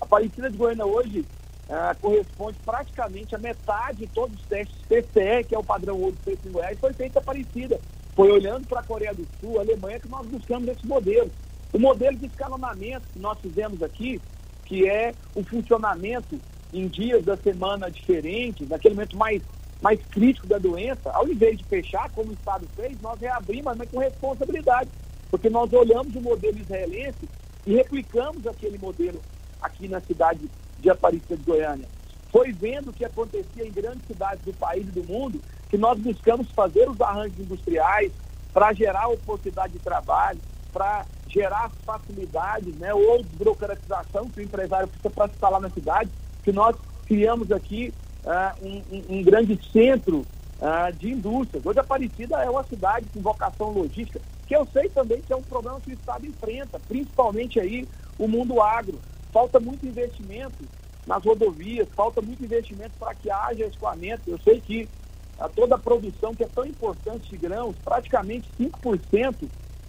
A 0.00 0.04
Aparecida 0.04 0.50
de 0.50 0.56
Goiânia 0.56 0.84
hoje 0.84 1.24
ah, 1.70 1.94
corresponde 2.00 2.58
praticamente 2.64 3.36
a 3.36 3.38
metade 3.38 3.98
de 3.98 4.08
todos 4.08 4.36
os 4.36 4.46
testes 4.46 4.76
PCE, 4.88 5.44
que 5.46 5.54
é 5.54 5.58
o 5.58 5.64
padrão 5.64 5.96
ouro 6.00 6.16
feito 6.24 6.48
em 6.48 6.50
Goiás, 6.50 6.78
foi 6.80 6.92
feita 6.92 7.20
Aparecida. 7.20 7.78
Foi 8.16 8.32
olhando 8.32 8.66
para 8.66 8.80
a 8.80 8.84
Coreia 8.84 9.14
do 9.14 9.24
Sul, 9.38 9.58
a 9.58 9.62
Alemanha, 9.62 10.00
que 10.00 10.08
nós 10.08 10.26
buscamos 10.26 10.68
esse 10.68 10.84
modelo. 10.84 11.30
O 11.72 11.78
modelo 11.78 12.16
de 12.16 12.26
escalonamento 12.26 13.06
que 13.12 13.20
nós 13.20 13.38
fizemos 13.38 13.80
aqui, 13.80 14.20
que 14.64 14.88
é 14.88 15.14
o 15.36 15.44
funcionamento 15.44 16.36
em 16.72 16.86
dias 16.86 17.24
da 17.24 17.36
semana 17.36 17.90
diferentes, 17.90 18.68
naquele 18.68 18.94
momento 18.94 19.16
mais, 19.16 19.42
mais 19.80 20.00
crítico 20.10 20.46
da 20.46 20.58
doença, 20.58 21.10
ao 21.10 21.28
invés 21.28 21.58
de 21.58 21.64
fechar, 21.64 22.10
como 22.10 22.30
o 22.30 22.34
Estado 22.34 22.66
fez, 22.76 23.00
nós 23.00 23.18
reabrimos, 23.20 23.76
mas 23.76 23.90
com 23.90 23.98
responsabilidade, 23.98 24.90
porque 25.30 25.48
nós 25.48 25.72
olhamos 25.72 26.14
o 26.14 26.20
modelo 26.20 26.58
israelense 26.58 27.28
e 27.66 27.74
replicamos 27.74 28.46
aquele 28.46 28.78
modelo 28.78 29.20
aqui 29.60 29.88
na 29.88 30.00
cidade 30.00 30.48
de 30.78 30.90
Aparecida 30.90 31.36
de 31.36 31.42
Goiânia. 31.42 31.88
Foi 32.30 32.52
vendo 32.52 32.90
o 32.90 32.92
que 32.92 33.04
acontecia 33.04 33.66
em 33.66 33.72
grandes 33.72 34.06
cidades 34.06 34.44
do 34.44 34.52
país 34.52 34.86
e 34.86 34.90
do 34.90 35.04
mundo 35.04 35.40
que 35.70 35.78
nós 35.78 35.98
buscamos 35.98 36.50
fazer 36.52 36.88
os 36.88 37.00
arranjos 37.00 37.38
industriais 37.38 38.12
para 38.52 38.72
gerar 38.72 39.08
oportunidade 39.08 39.72
de 39.72 39.78
trabalho, 39.78 40.38
para 40.72 41.04
gerar 41.28 41.70
facilidades, 41.84 42.74
né, 42.76 42.92
ou 42.92 43.22
desburocratização 43.22 44.30
que 44.30 44.40
o 44.40 44.42
empresário 44.42 44.88
precisa 44.88 45.10
para 45.10 45.28
se 45.28 45.34
instalar 45.34 45.60
na 45.60 45.70
cidade 45.70 46.10
que 46.48 46.52
nós 46.52 46.74
criamos 47.04 47.52
aqui 47.52 47.92
uh, 48.24 48.66
um, 48.66 49.18
um, 49.18 49.22
grande 49.22 49.60
centro 49.70 50.20
uh, 50.60 50.90
de 50.96 51.10
indústrias. 51.10 51.66
Hoje 51.66 51.78
Aparecida 51.78 52.42
é 52.42 52.48
uma 52.48 52.64
cidade 52.64 53.04
com 53.12 53.20
vocação 53.20 53.70
logística, 53.70 54.18
que 54.46 54.56
eu 54.56 54.66
sei 54.72 54.88
também 54.88 55.20
que 55.20 55.30
é 55.30 55.36
um 55.36 55.42
problema 55.42 55.78
que 55.78 55.90
o 55.90 55.92
Estado 55.92 56.24
enfrenta, 56.24 56.80
principalmente 56.88 57.60
aí 57.60 57.86
o 58.18 58.26
mundo 58.26 58.62
agro. 58.62 58.98
Falta 59.30 59.60
muito 59.60 59.84
investimento 59.84 60.64
nas 61.06 61.22
rodovias, 61.22 61.86
falta 61.94 62.22
muito 62.22 62.42
investimento 62.42 62.92
para 62.98 63.14
que 63.14 63.30
haja 63.30 63.66
escoamento. 63.66 64.22
Eu 64.26 64.38
sei 64.38 64.58
que 64.58 64.88
a 65.38 65.50
toda 65.50 65.74
a 65.74 65.78
produção 65.78 66.34
que 66.34 66.44
é 66.44 66.48
tão 66.48 66.64
importante 66.64 67.28
de 67.28 67.36
grãos, 67.36 67.76
praticamente 67.84 68.48
5% 68.58 69.36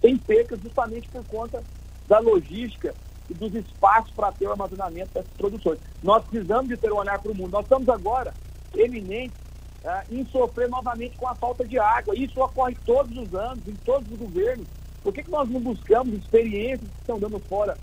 tem 0.02 0.14
perca 0.18 0.58
justamente 0.58 1.08
por 1.08 1.24
conta 1.24 1.62
da 2.06 2.18
logística 2.18 2.94
e 3.30 3.34
dos 3.34 3.54
espaços 3.54 4.10
para 4.10 4.32
ter 4.32 4.46
o 4.46 4.50
armazenamento 4.50 5.14
dessas 5.14 5.30
produções. 5.38 5.78
Nós 6.02 6.24
precisamos 6.24 6.68
de 6.68 6.76
ter 6.76 6.92
um 6.92 6.96
olhar 6.96 7.18
para 7.18 7.30
o 7.30 7.34
mundo. 7.34 7.52
Nós 7.52 7.62
estamos 7.62 7.88
agora 7.88 8.34
eminentes 8.74 9.38
uh, 9.84 10.02
em 10.12 10.26
sofrer 10.26 10.68
novamente 10.68 11.16
com 11.16 11.28
a 11.28 11.34
falta 11.34 11.64
de 11.64 11.78
água. 11.78 12.14
Isso 12.16 12.40
ocorre 12.40 12.76
todos 12.84 13.16
os 13.16 13.32
anos, 13.34 13.66
em 13.66 13.74
todos 13.76 14.10
os 14.10 14.18
governos. 14.18 14.66
Por 15.02 15.14
que, 15.14 15.22
que 15.22 15.30
nós 15.30 15.48
não 15.48 15.60
buscamos 15.60 16.12
experiências 16.12 16.88
que 16.90 17.00
estão 17.00 17.18
dando 17.18 17.38
fora, 17.40 17.76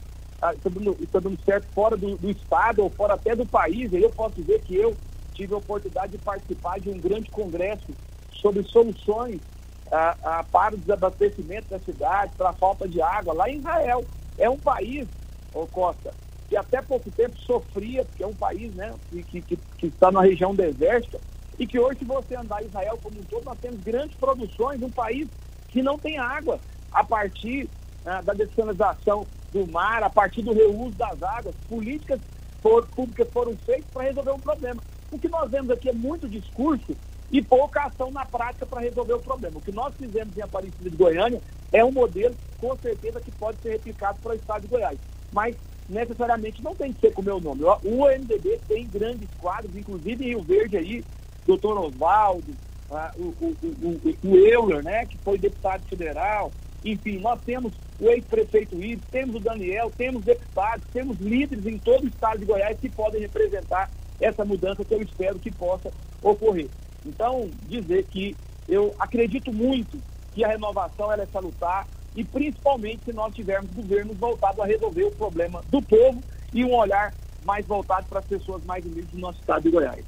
uh, 0.44 0.54
estão, 0.54 0.72
dando, 0.72 0.98
estão 1.02 1.22
dando 1.22 1.40
certo 1.44 1.68
fora 1.74 1.96
do, 1.96 2.18
do 2.18 2.30
Estado 2.30 2.84
ou 2.84 2.90
fora 2.90 3.14
até 3.14 3.36
do 3.36 3.46
país? 3.46 3.92
Eu 3.94 4.10
posso 4.10 4.36
dizer 4.36 4.62
que 4.62 4.76
eu 4.76 4.96
tive 5.34 5.54
a 5.54 5.58
oportunidade 5.58 6.12
de 6.12 6.18
participar 6.18 6.80
de 6.80 6.90
um 6.90 7.00
grande 7.00 7.30
congresso 7.32 7.88
sobre 8.34 8.64
soluções 8.64 9.40
uh, 9.88 10.46
para 10.52 10.76
o 10.76 10.78
desabastecimento 10.78 11.70
da 11.70 11.80
cidade, 11.80 12.34
para 12.36 12.50
a 12.50 12.54
falta 12.54 12.88
de 12.88 13.02
água, 13.02 13.34
lá 13.34 13.50
em 13.50 13.58
Israel. 13.58 14.04
É 14.38 14.48
um 14.50 14.58
país 14.58 15.08
ô 15.58 15.68
Costa, 15.68 16.14
que 16.48 16.56
até 16.56 16.82
pouco 16.82 17.12
tempo 17.12 17.38
sofria, 17.40 18.06
porque 18.06 18.24
é 18.24 18.28
um 18.28 18.34
país 18.34 18.74
né, 18.74 18.94
que, 19.12 19.42
que, 19.42 19.58
que 19.58 19.88
está 19.88 20.12
na 20.12 20.22
região 20.22 20.56
desértica, 20.56 21.20
e 21.60 21.66
que 21.66 21.80
hoje, 21.80 22.00
se 22.00 22.06
você 22.06 22.36
andar 22.36 22.62
em 22.62 22.68
Israel 22.68 23.00
como 23.02 23.20
um 23.20 23.24
todo, 23.24 23.46
nós 23.46 23.60
temos 23.60 23.82
grandes 23.82 24.16
produções, 24.18 24.82
um 24.82 24.92
país 24.92 25.28
que 25.70 25.82
não 25.82 25.98
tem 25.98 26.18
água, 26.18 26.60
a 26.92 27.04
partir 27.04 27.68
né, 28.06 28.22
da 28.24 28.34
dessalinização 28.34 29.26
do 29.52 29.68
mar, 29.68 30.04
a 30.04 30.10
partir 30.10 30.42
do 30.42 30.54
reuso 30.54 30.92
das 30.92 31.22
águas, 31.22 31.56
políticas 31.68 32.20
for, 32.62 32.88
públicas 32.88 33.28
foram 33.32 33.56
feitas 33.58 33.90
para 33.92 34.04
resolver 34.04 34.32
um 34.32 34.40
problema. 34.40 34.82
O 35.12 35.18
que 35.18 35.28
nós 35.28 35.50
vemos 35.50 35.72
aqui 35.72 35.90
é 35.90 35.94
muito 35.94 36.28
discurso 36.28 36.96
e 37.32 37.42
pouca 37.42 37.84
ação 37.86 38.12
na 38.12 38.26
prática 38.26 38.66
para 38.66 38.82
resolver 38.82 39.14
o 39.14 39.20
problema. 39.20 39.58
O 39.58 39.62
que 39.62 39.72
nós 39.72 39.94
fizemos 39.96 40.38
em 40.38 40.42
Aparecida 40.42 40.90
de 40.90 40.96
Goiânia 40.96 41.42
é 41.74 41.84
um 41.84 41.92
modelo, 41.92 42.36
com 42.60 42.76
certeza, 42.78 43.20
que 43.20 43.32
pode 43.32 43.60
ser 43.62 43.72
replicado 43.72 44.20
para 44.22 44.34
o 44.34 44.36
estado 44.36 44.62
de 44.62 44.68
Goiás 44.68 44.98
mas 45.32 45.56
necessariamente 45.90 46.64
não 46.64 46.76
tem 46.76 46.92
que 46.92 47.00
ser 47.00 47.14
com 47.14 47.22
o 47.22 47.26
meu 47.26 47.40
nome. 47.40 47.64
O 47.64 48.06
MDB 48.06 48.60
tem 48.68 48.88
grandes 48.88 49.30
quadros, 49.40 49.76
inclusive 49.76 50.24
em 50.24 50.30
Rio 50.30 50.42
Verde 50.42 50.78
aí, 50.78 51.04
doutor 51.46 51.78
Oswaldo, 51.78 52.54
ah, 52.92 53.12
o, 53.18 53.34
o, 53.42 53.56
o, 53.62 54.30
o, 54.30 54.38
Euler, 54.38 54.84
né, 54.84 55.06
que 55.06 55.18
foi 55.18 55.38
deputado 55.38 55.84
federal, 55.88 56.52
enfim, 56.84 57.20
nós 57.20 57.40
temos 57.46 57.74
o 58.00 58.10
ex-prefeito 58.10 58.82
Ives, 58.82 59.04
temos 59.12 59.36
o 59.36 59.40
Daniel, 59.40 59.92
temos 59.98 60.24
deputados, 60.24 60.86
temos 60.94 61.18
líderes 61.20 61.66
em 61.66 61.78
todo 61.78 62.04
o 62.04 62.08
estado 62.08 62.40
de 62.40 62.46
Goiás 62.46 62.80
que 62.80 62.90
podem 62.90 63.22
representar 63.22 63.90
essa 64.20 64.46
mudança 64.46 64.86
que 64.86 64.94
eu 64.94 65.02
espero 65.02 65.40
que 65.40 65.52
possa 65.52 65.92
ocorrer. 66.22 66.70
Então, 67.06 67.50
dizer 67.68 68.06
que 68.06 68.36
eu 68.68 68.94
acredito 69.00 69.52
muito 69.52 69.98
que 70.34 70.44
a 70.44 70.50
renovação 70.50 71.12
ela 71.12 71.24
é 71.24 71.28
salutar, 71.28 71.88
e 72.18 72.24
principalmente 72.24 73.02
se 73.06 73.14
nós 73.14 73.34
tivermos 73.34 73.70
governos 73.76 74.18
voltados 74.18 74.60
a 74.60 74.66
resolver 74.66 75.04
o 75.04 75.12
problema 75.12 75.62
do 75.70 75.80
povo 75.84 76.22
e 76.52 76.66
um 76.66 76.74
olhar 76.74 77.14
mais 77.46 77.64
voltado 77.66 78.08
para 78.10 78.20
as 78.20 78.26
pessoas 78.26 78.64
mais 78.66 78.84
humildes 78.84 79.12
do 79.12 79.20
nosso 79.20 79.40
estado 79.40 79.62
de 79.62 79.70
Goiás. 79.70 80.04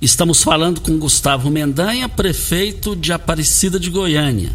Estamos 0.00 0.42
falando 0.42 0.80
com 0.80 0.96
Gustavo 0.98 1.50
Mendanha, 1.50 2.08
prefeito 2.08 2.94
de 2.94 3.12
Aparecida 3.12 3.80
de 3.80 3.90
Goiânia. 3.90 4.52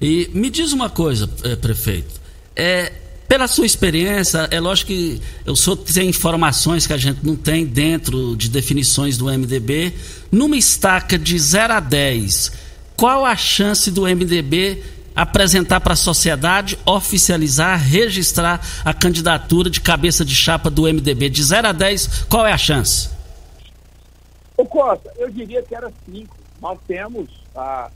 E 0.00 0.28
me 0.34 0.50
diz 0.50 0.72
uma 0.72 0.90
coisa, 0.90 1.30
eh, 1.44 1.54
prefeito. 1.54 2.20
É, 2.56 2.92
pela 3.28 3.46
sua 3.46 3.64
experiência, 3.64 4.48
é 4.50 4.58
lógico 4.58 4.88
que 4.88 5.20
eu 5.46 5.54
sou 5.54 5.76
tem 5.76 6.08
informações 6.08 6.86
que 6.88 6.92
a 6.92 6.96
gente 6.96 7.24
não 7.24 7.36
tem 7.36 7.64
dentro 7.64 8.34
de 8.34 8.48
definições 8.48 9.16
do 9.16 9.26
MDB. 9.26 9.92
Numa 10.32 10.56
estaca 10.56 11.16
de 11.16 11.38
0 11.38 11.74
a 11.74 11.80
10, 11.80 12.52
qual 12.96 13.24
a 13.24 13.36
chance 13.36 13.90
do 13.90 14.02
MDB 14.02 14.82
apresentar 15.14 15.80
para 15.80 15.94
a 15.94 15.96
sociedade, 15.96 16.78
oficializar, 16.86 17.78
registrar 17.78 18.60
a 18.84 18.94
candidatura 18.94 19.70
de 19.70 19.80
cabeça 19.80 20.24
de 20.24 20.34
chapa 20.34 20.70
do 20.70 20.82
MDB? 20.82 21.28
De 21.28 21.42
0 21.42 21.68
a 21.68 21.72
10, 21.72 22.24
qual 22.24 22.46
é 22.46 22.52
a 22.52 22.58
chance? 22.58 23.10
Ô 24.56 24.66
Costa, 24.66 25.12
eu 25.16 25.30
diria 25.30 25.62
que 25.62 25.74
era 25.74 25.90
5. 26.06 26.36
Nós 26.60 26.78
temos 26.86 27.28
ah, 27.56 27.90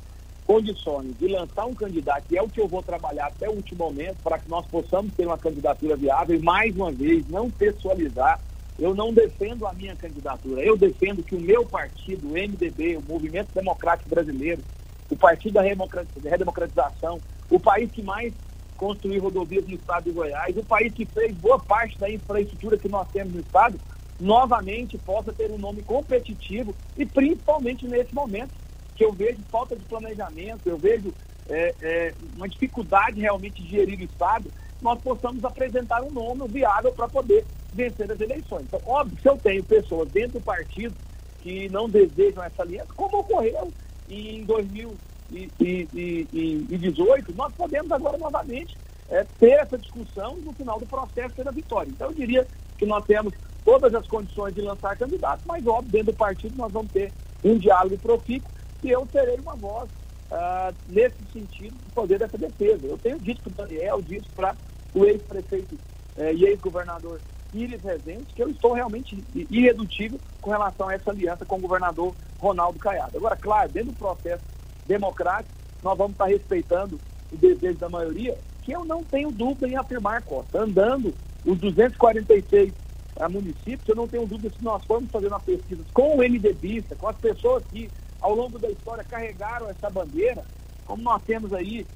condições 0.47 1.17
de 1.19 1.29
lançar 1.29 1.67
um 1.67 1.75
candidato, 1.75 2.25
que 2.29 2.39
é 2.39 2.43
o 2.43 2.49
que 2.49 2.61
eu 2.61 2.69
vou 2.69 2.83
trabalhar 2.83 3.27
até 3.27 3.49
o 3.49 3.53
último 3.53 3.85
momento, 3.85 4.17
para 4.23 4.39
que 4.39 4.49
nós 4.49 4.67
possamos 4.67 5.13
ter 5.15 5.27
uma 5.27 5.39
candidatura 5.39 5.97
viável 5.97 6.37
e, 6.37 6.43
mais 6.43 6.75
uma 6.75 6.91
vez, 6.91 7.27
não 7.29 7.51
pessoalizar. 7.51 8.41
Eu 8.79 8.95
não 8.95 9.13
defendo 9.13 9.67
a 9.67 9.73
minha 9.73 9.95
candidatura, 9.95 10.61
eu 10.61 10.77
defendo 10.77 11.23
que 11.23 11.37
o 11.37 11.41
meu 11.41 11.65
partido, 11.65 12.27
o 12.27 12.33
MDB, 12.33 12.97
o 12.97 13.03
Movimento 13.09 13.51
Democrático 13.55 14.11
Brasileiro, 14.11 14.63
o 15.11 15.17
Partido 15.17 15.55
da 15.55 15.63
Redemocratização, 15.63 17.21
o 17.51 17.61
país 17.61 17.91
que 17.91 18.03
mais 18.03 18.33
construiu 18.77 19.23
rodovias 19.23 19.67
no 19.67 19.75
estado 19.75 20.05
de 20.05 20.13
Goiás, 20.13 20.57
o 20.57 20.65
país 20.65 20.93
que 20.93 21.05
fez 21.05 21.35
boa 21.37 21.59
parte 21.59 21.99
da 21.99 22.11
infraestrutura 22.11 22.77
que 22.77 22.89
nós 22.89 23.09
temos 23.11 23.35
no 23.35 23.41
estado, 23.41 23.79
novamente 24.19 24.99
possa 24.99 25.33
ter 25.33 25.51
um 25.51 25.59
nome 25.59 25.83
competitivo 25.83 26.75
e 26.97 27.05
principalmente 27.05 27.87
nesse 27.87 28.15
momento 28.15 28.53
que 28.97 29.05
eu 29.05 29.13
vejo 29.13 29.39
falta 29.51 29.77
de 29.77 29.85
planejamento, 29.85 30.67
eu 30.67 30.79
vejo 30.79 31.13
é, 31.49 31.75
é, 31.83 32.15
uma 32.37 32.49
dificuldade 32.49 33.21
realmente 33.21 33.63
de 33.63 33.69
gerir 33.69 33.99
o 33.99 34.05
Estado, 34.05 34.51
nós 34.81 35.01
possamos 35.01 35.45
apresentar 35.45 36.03
um 36.03 36.11
nome 36.11 36.47
viável 36.49 36.93
para 36.93 37.09
poder 37.09 37.45
vencer 37.73 38.11
as 38.11 38.21
eleições. 38.21 38.65
Então, 38.65 38.81
óbvio, 38.87 39.19
se 39.21 39.29
eu 39.29 39.37
tenho 39.39 39.65
pessoas 39.65 40.09
dentro 40.11 40.39
do 40.39 40.45
partido 40.45 40.95
que 41.41 41.69
não 41.69 41.89
desejam 41.89 42.43
essa 42.43 42.63
aliança, 42.63 42.93
como 42.95 43.19
ocorreu 43.19 43.73
em 44.09 44.45
2018, 44.45 47.35
nós 47.35 47.53
podemos 47.55 47.91
agora 47.91 48.17
novamente 48.19 48.77
é, 49.09 49.25
ter 49.39 49.53
essa 49.53 49.79
discussão 49.79 50.37
no 50.37 50.53
final 50.53 50.79
do 50.79 50.87
processo 50.87 51.35
ter 51.35 51.49
a 51.49 51.53
vitória. 51.53 51.91
Então, 51.91 52.09
eu 52.09 52.15
diria 52.15 52.47
que 52.77 52.87
nós 52.87 53.05
temos 53.05 53.33
todas 53.65 53.95
as 53.95 54.07
condições 54.07 54.55
de 54.55 54.61
lançar 54.61 54.97
candidatos, 54.97 55.45
mas, 55.47 55.67
óbvio, 55.67 55.91
dentro 55.91 56.13
do 56.13 56.17
partido 56.17 56.57
nós 56.57 56.73
vamos 56.73 56.93
ter 56.93 57.13
um 57.43 57.59
diálogo 57.59 57.99
profícuo 57.99 58.51
e 58.83 58.91
eu 58.91 59.07
terei 59.07 59.37
uma 59.37 59.57
voz 59.57 59.89
uh, 60.31 60.75
nesse 60.89 61.17
sentido 61.33 61.75
de 61.75 61.93
poder 61.95 62.19
dessa 62.19 62.37
defesa. 62.37 62.87
Eu 62.87 62.99
tenho 62.99 63.19
dito 63.19 63.43
para 63.43 63.65
o 63.65 63.69
Daniel, 63.69 64.03
dito 64.03 64.29
para 64.35 64.55
o 64.95 65.05
ex-prefeito 65.05 65.79
eh, 66.17 66.35
e 66.35 66.45
ex-governador 66.45 67.21
Iris 67.55 67.83
Rezende, 67.83 68.27
que 68.35 68.43
eu 68.43 68.51
estou 68.51 68.73
realmente 68.73 69.23
irredutível 69.35 70.19
com 70.41 70.51
relação 70.51 70.89
a 70.89 70.95
essa 70.95 71.11
aliança 71.11 71.45
com 71.45 71.57
o 71.57 71.61
governador 71.61 72.15
Ronaldo 72.39 72.79
Caiado. 72.79 73.17
Agora, 73.17 73.37
claro, 73.37 73.71
dentro 73.71 73.93
do 73.93 73.99
processo 73.99 74.45
democrático, 74.87 75.55
nós 75.83 75.97
vamos 75.97 76.13
estar 76.13 76.27
respeitando 76.27 77.01
o 77.33 77.37
desejo 77.37 77.79
da 77.79 77.89
maioria, 77.89 78.37
que 78.63 78.73
eu 78.73 78.85
não 78.85 79.03
tenho 79.05 79.31
dúvida 79.31 79.69
em 79.69 79.77
afirmar, 79.77 80.23
Costa. 80.23 80.63
Andando 80.63 81.15
os 81.45 81.59
246 81.59 82.73
uh, 83.17 83.31
municípios, 83.31 83.89
eu 83.89 83.97
não 83.97 84.09
tenho 84.09 84.27
dúvida 84.27 84.51
se 84.51 84.65
nós 84.65 84.85
formos 84.85 85.11
fazer 85.11 85.29
uma 85.29 85.41
pesquisa 85.41 85.83
com 85.93 86.17
o 86.17 86.19
MDBista, 86.19 86.97
com 86.97 87.09
as 87.09 87.17
pessoas 87.17 87.65
que 87.67 87.91
ao 88.21 88.35
longo 88.35 88.59
da 88.59 88.71
história 88.71 89.05
carregaram 89.05 89.69
essa 89.69 89.91
bandeira, 89.91 90.45
como 90.87 91.03
nós 91.03 91.23
temos 91.25 91.53
aí 91.53 91.87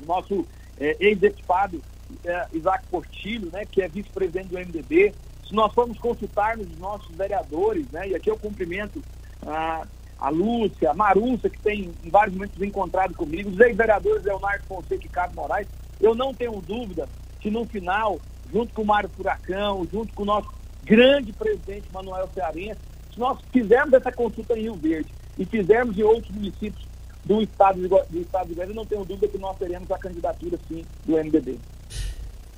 o 0.00 0.06
nosso 0.06 0.46
é, 0.78 0.96
ex-deputado 1.00 1.82
é, 2.24 2.46
Isaac 2.52 2.86
Portilho, 2.90 3.50
né, 3.52 3.64
que 3.64 3.82
é 3.82 3.88
vice-presidente 3.88 4.48
do 4.48 4.58
MDB, 4.58 5.14
se 5.46 5.54
nós 5.54 5.72
formos 5.72 5.98
consultar 5.98 6.56
nos 6.56 6.78
nossos 6.78 7.14
vereadores, 7.14 7.86
né, 7.90 8.08
e 8.08 8.14
aqui 8.14 8.30
eu 8.30 8.38
cumprimento 8.38 9.02
a, 9.46 9.86
a 10.18 10.28
Lúcia, 10.28 10.90
a 10.90 10.94
Marúcia, 10.94 11.48
que 11.48 11.60
tem 11.60 11.90
em 12.04 12.10
vários 12.10 12.34
momentos 12.34 12.60
encontrado 12.60 13.14
comigo, 13.14 13.50
os 13.50 13.60
ex-vereadores 13.60 14.24
Leonardo 14.24 14.64
Fonseca 14.64 15.06
e 15.06 15.08
Carlos 15.08 15.36
Moraes, 15.36 15.68
eu 16.00 16.14
não 16.14 16.34
tenho 16.34 16.60
dúvida 16.60 17.08
que 17.40 17.50
no 17.50 17.64
final, 17.64 18.20
junto 18.52 18.72
com 18.74 18.82
o 18.82 18.86
Mário 18.86 19.08
Furacão, 19.10 19.86
junto 19.90 20.12
com 20.12 20.22
o 20.22 20.26
nosso 20.26 20.52
grande 20.84 21.32
presidente 21.32 21.92
Manuel 21.92 22.28
Cearense, 22.34 22.80
se 23.12 23.18
nós 23.18 23.38
fizermos 23.52 23.92
essa 23.92 24.12
consulta 24.12 24.56
em 24.56 24.62
Rio 24.62 24.74
Verde 24.74 25.12
e 25.38 25.44
fizermos 25.44 25.96
em 25.98 26.02
outros 26.02 26.34
municípios 26.34 26.86
do 27.24 27.42
estado 27.42 27.80
de, 27.80 27.88
do 27.88 28.20
estado 28.20 28.48
de 28.48 28.54
Goiás, 28.54 28.74
não 28.74 28.86
tenho 28.86 29.04
dúvida 29.04 29.28
que 29.28 29.38
nós 29.38 29.56
teremos 29.58 29.90
a 29.90 29.98
candidatura, 29.98 30.58
sim, 30.66 30.84
do 31.04 31.12
MDB. 31.12 31.58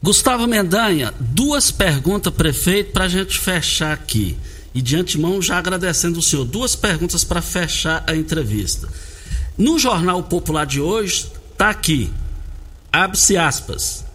Gustavo 0.03 0.47
Mendanha, 0.47 1.13
duas 1.21 1.71
perguntas, 1.71 2.33
prefeito, 2.33 2.93
para 2.93 3.05
a 3.05 3.09
gente 3.09 3.39
fechar 3.39 3.93
aqui. 3.93 4.37
E 4.75 4.81
de 4.81 4.97
antemão, 4.97 5.43
já 5.43 5.59
agradecendo 5.59 6.21
o 6.21 6.23
senhor. 6.23 6.45
Duas 6.45 6.75
perguntas 6.75 7.25
para 7.25 7.43
fechar 7.43 8.05
a 8.07 8.15
entrevista. 8.15 8.89
No 9.59 9.79
Jornal 9.79 10.23
Popular 10.23 10.65
de 10.65 10.81
hoje, 10.81 11.27
está 11.53 11.69
aqui, 11.69 12.11
abre-se 12.91 13.37
aspas, 13.37 14.07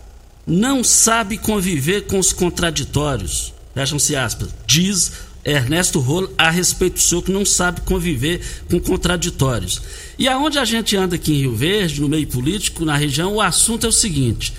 não 0.47 0.83
sabe 0.83 1.37
conviver 1.37 2.07
com 2.07 2.17
os 2.17 2.33
contraditórios, 2.33 3.53
fecham-se 3.75 4.15
aspas, 4.15 4.49
diz 4.65 5.11
Ernesto 5.45 5.99
Rolo 5.99 6.33
a 6.35 6.49
respeito 6.49 6.95
do 6.95 6.99
senhor 6.99 7.21
que 7.21 7.31
não 7.31 7.45
sabe 7.45 7.81
conviver 7.81 8.41
com 8.67 8.79
contraditórios. 8.79 9.79
E 10.17 10.27
aonde 10.27 10.57
a 10.57 10.65
gente 10.65 10.97
anda 10.97 11.15
aqui 11.15 11.33
em 11.33 11.41
Rio 11.41 11.55
Verde, 11.55 12.01
no 12.01 12.09
meio 12.09 12.25
político, 12.25 12.83
na 12.83 12.97
região, 12.97 13.35
o 13.35 13.41
assunto 13.41 13.85
é 13.85 13.89
o 13.89 13.91
seguinte: 13.91 14.53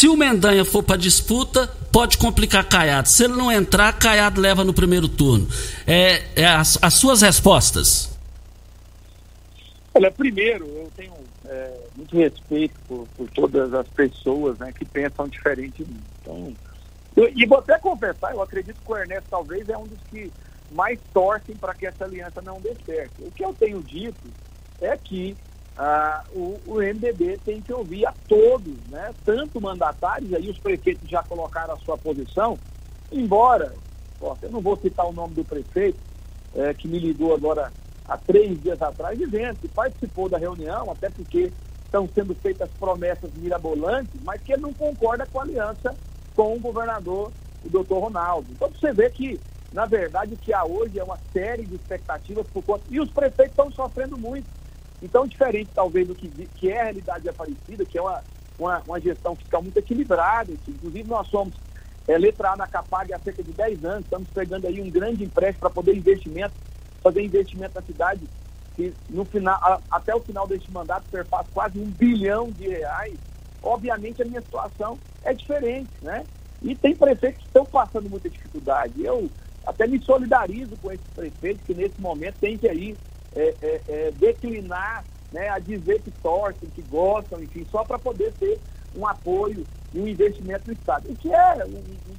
se 0.00 0.08
o 0.08 0.16
Mendanha 0.16 0.64
for 0.64 0.82
para 0.82 0.96
disputa, 0.96 1.66
pode 1.92 2.16
complicar 2.16 2.66
Caiado. 2.66 3.06
Se 3.06 3.24
ele 3.24 3.34
não 3.34 3.52
entrar, 3.52 3.92
Caiado 3.92 4.40
leva 4.40 4.64
no 4.64 4.72
primeiro 4.72 5.06
turno. 5.06 5.46
É, 5.86 6.22
é 6.36 6.46
as, 6.46 6.78
as, 6.80 6.94
suas 6.94 7.20
respostas. 7.20 8.10
Olha, 9.92 10.10
primeiro, 10.10 10.64
eu 10.68 10.90
tenho 10.96 11.12
é, 11.44 11.80
muito 11.94 12.16
respeito 12.16 12.80
por, 12.88 13.06
por, 13.08 13.28
todas 13.32 13.74
as 13.74 13.86
pessoas 13.88 14.58
né, 14.58 14.72
que 14.72 14.86
pensam 14.86 15.28
diferente 15.28 15.84
de 15.84 15.92
mim. 15.92 16.00
Então, 16.22 16.56
e 17.36 17.44
vou 17.44 17.58
até 17.58 17.78
confessar, 17.78 18.32
eu 18.32 18.40
acredito 18.40 18.80
que 18.80 18.90
o 18.90 18.96
Ernesto 18.96 19.28
talvez 19.28 19.68
é 19.68 19.76
um 19.76 19.86
dos 19.86 19.98
que 20.10 20.32
mais 20.72 20.98
torcem 21.12 21.54
para 21.56 21.74
que 21.74 21.84
essa 21.84 22.06
aliança 22.06 22.40
não 22.40 22.58
dê 22.58 22.74
certo. 22.86 23.22
O 23.22 23.30
que 23.30 23.44
eu 23.44 23.52
tenho 23.52 23.82
dito 23.82 24.32
é 24.80 24.96
que 24.96 25.36
ah, 25.82 26.22
o, 26.34 26.60
o 26.66 26.74
MDB 26.74 27.40
tem 27.42 27.62
que 27.62 27.72
ouvir 27.72 28.04
a 28.04 28.12
todos, 28.28 28.76
né? 28.90 29.14
tanto 29.24 29.58
mandatários, 29.62 30.34
aí 30.34 30.50
os 30.50 30.58
prefeitos 30.58 31.08
já 31.08 31.22
colocaram 31.22 31.72
a 31.72 31.78
sua 31.78 31.96
posição, 31.96 32.58
embora, 33.10 33.72
ó, 34.20 34.36
eu 34.42 34.50
não 34.50 34.60
vou 34.60 34.76
citar 34.76 35.06
o 35.06 35.12
nome 35.12 35.36
do 35.36 35.42
prefeito, 35.42 35.98
é, 36.54 36.74
que 36.74 36.86
me 36.86 36.98
ligou 36.98 37.34
agora 37.34 37.72
há 38.06 38.18
três 38.18 38.60
dias 38.60 38.82
atrás, 38.82 39.18
dizendo 39.18 39.56
que 39.56 39.68
participou 39.68 40.28
da 40.28 40.36
reunião, 40.36 40.90
até 40.90 41.08
porque 41.08 41.50
estão 41.82 42.06
sendo 42.14 42.34
feitas 42.34 42.68
promessas 42.78 43.32
mirabolantes, 43.32 44.20
mas 44.22 44.42
que 44.42 44.52
ele 44.52 44.60
não 44.60 44.74
concorda 44.74 45.24
com 45.24 45.40
a 45.40 45.44
aliança 45.44 45.96
com 46.36 46.56
o 46.56 46.60
governador, 46.60 47.32
o 47.64 47.70
doutor 47.70 48.00
Ronaldo. 48.00 48.52
Então 48.52 48.68
você 48.68 48.92
vê 48.92 49.08
que, 49.08 49.40
na 49.72 49.86
verdade, 49.86 50.34
o 50.34 50.36
que 50.36 50.52
há 50.52 50.62
hoje 50.62 50.98
é 50.98 51.04
uma 51.04 51.18
série 51.32 51.64
de 51.64 51.76
expectativas 51.76 52.46
por 52.48 52.62
conta. 52.62 52.84
E 52.90 53.00
os 53.00 53.10
prefeitos 53.10 53.52
estão 53.52 53.72
sofrendo 53.72 54.18
muito. 54.18 54.59
Então, 55.02 55.26
diferente 55.26 55.70
talvez 55.74 56.06
do 56.06 56.14
que, 56.14 56.28
que 56.28 56.70
é 56.70 56.80
a 56.80 56.84
realidade 56.84 57.22
de 57.22 57.28
Aparecida, 57.30 57.84
que 57.84 57.98
é 57.98 58.02
uma, 58.02 58.22
uma, 58.58 58.82
uma 58.86 59.00
gestão 59.00 59.34
fiscal 59.34 59.62
muito 59.62 59.78
equilibrada, 59.78 60.52
que, 60.64 60.70
inclusive 60.70 61.08
nós 61.08 61.26
somos 61.28 61.54
é, 62.06 62.18
letra 62.18 62.52
A 62.52 62.56
na 62.56 62.66
Capag 62.66 63.12
há 63.12 63.18
cerca 63.18 63.42
de 63.42 63.52
10 63.52 63.84
anos, 63.84 64.04
estamos 64.04 64.28
pegando 64.30 64.66
aí 64.66 64.80
um 64.80 64.90
grande 64.90 65.24
empréstimo 65.24 65.60
para 65.60 65.70
poder 65.70 65.96
investimento, 65.96 66.54
fazer 67.02 67.22
investimento 67.22 67.74
na 67.74 67.82
cidade, 67.82 68.20
que 68.76 68.92
no 69.08 69.24
final, 69.24 69.58
a, 69.62 69.80
até 69.90 70.14
o 70.14 70.20
final 70.20 70.46
deste 70.46 70.70
mandato 70.70 71.04
perpassa 71.10 71.48
quase 71.52 71.78
um 71.78 71.86
bilhão 71.86 72.50
de 72.50 72.68
reais. 72.68 73.18
Obviamente 73.62 74.22
a 74.22 74.24
minha 74.24 74.40
situação 74.40 74.98
é 75.22 75.32
diferente, 75.32 75.90
né? 76.02 76.24
E 76.62 76.74
tem 76.74 76.94
prefeitos 76.94 77.40
que 77.40 77.46
estão 77.46 77.64
passando 77.64 78.10
muita 78.10 78.28
dificuldade. 78.28 79.02
Eu 79.02 79.30
até 79.66 79.86
me 79.86 80.02
solidarizo 80.02 80.76
com 80.78 80.92
esses 80.92 81.06
prefeitos 81.14 81.62
que 81.66 81.74
nesse 81.74 82.00
momento 82.00 82.36
têm 82.40 82.58
que 82.58 82.68
aí 82.68 82.96
é, 83.34 83.54
é, 83.62 83.80
é, 83.88 84.10
declinar, 84.12 85.04
né, 85.32 85.48
a 85.48 85.58
dizer 85.58 86.02
que 86.02 86.10
torcem, 86.10 86.68
que 86.70 86.82
gostam, 86.82 87.42
enfim, 87.42 87.66
só 87.70 87.84
para 87.84 87.98
poder 87.98 88.32
ter 88.34 88.60
um 88.94 89.06
apoio 89.06 89.64
e 89.92 90.00
um 90.00 90.08
investimento 90.08 90.64
no 90.66 90.72
Estado. 90.72 91.08
O 91.08 91.16
que 91.16 91.32
é 91.32 91.64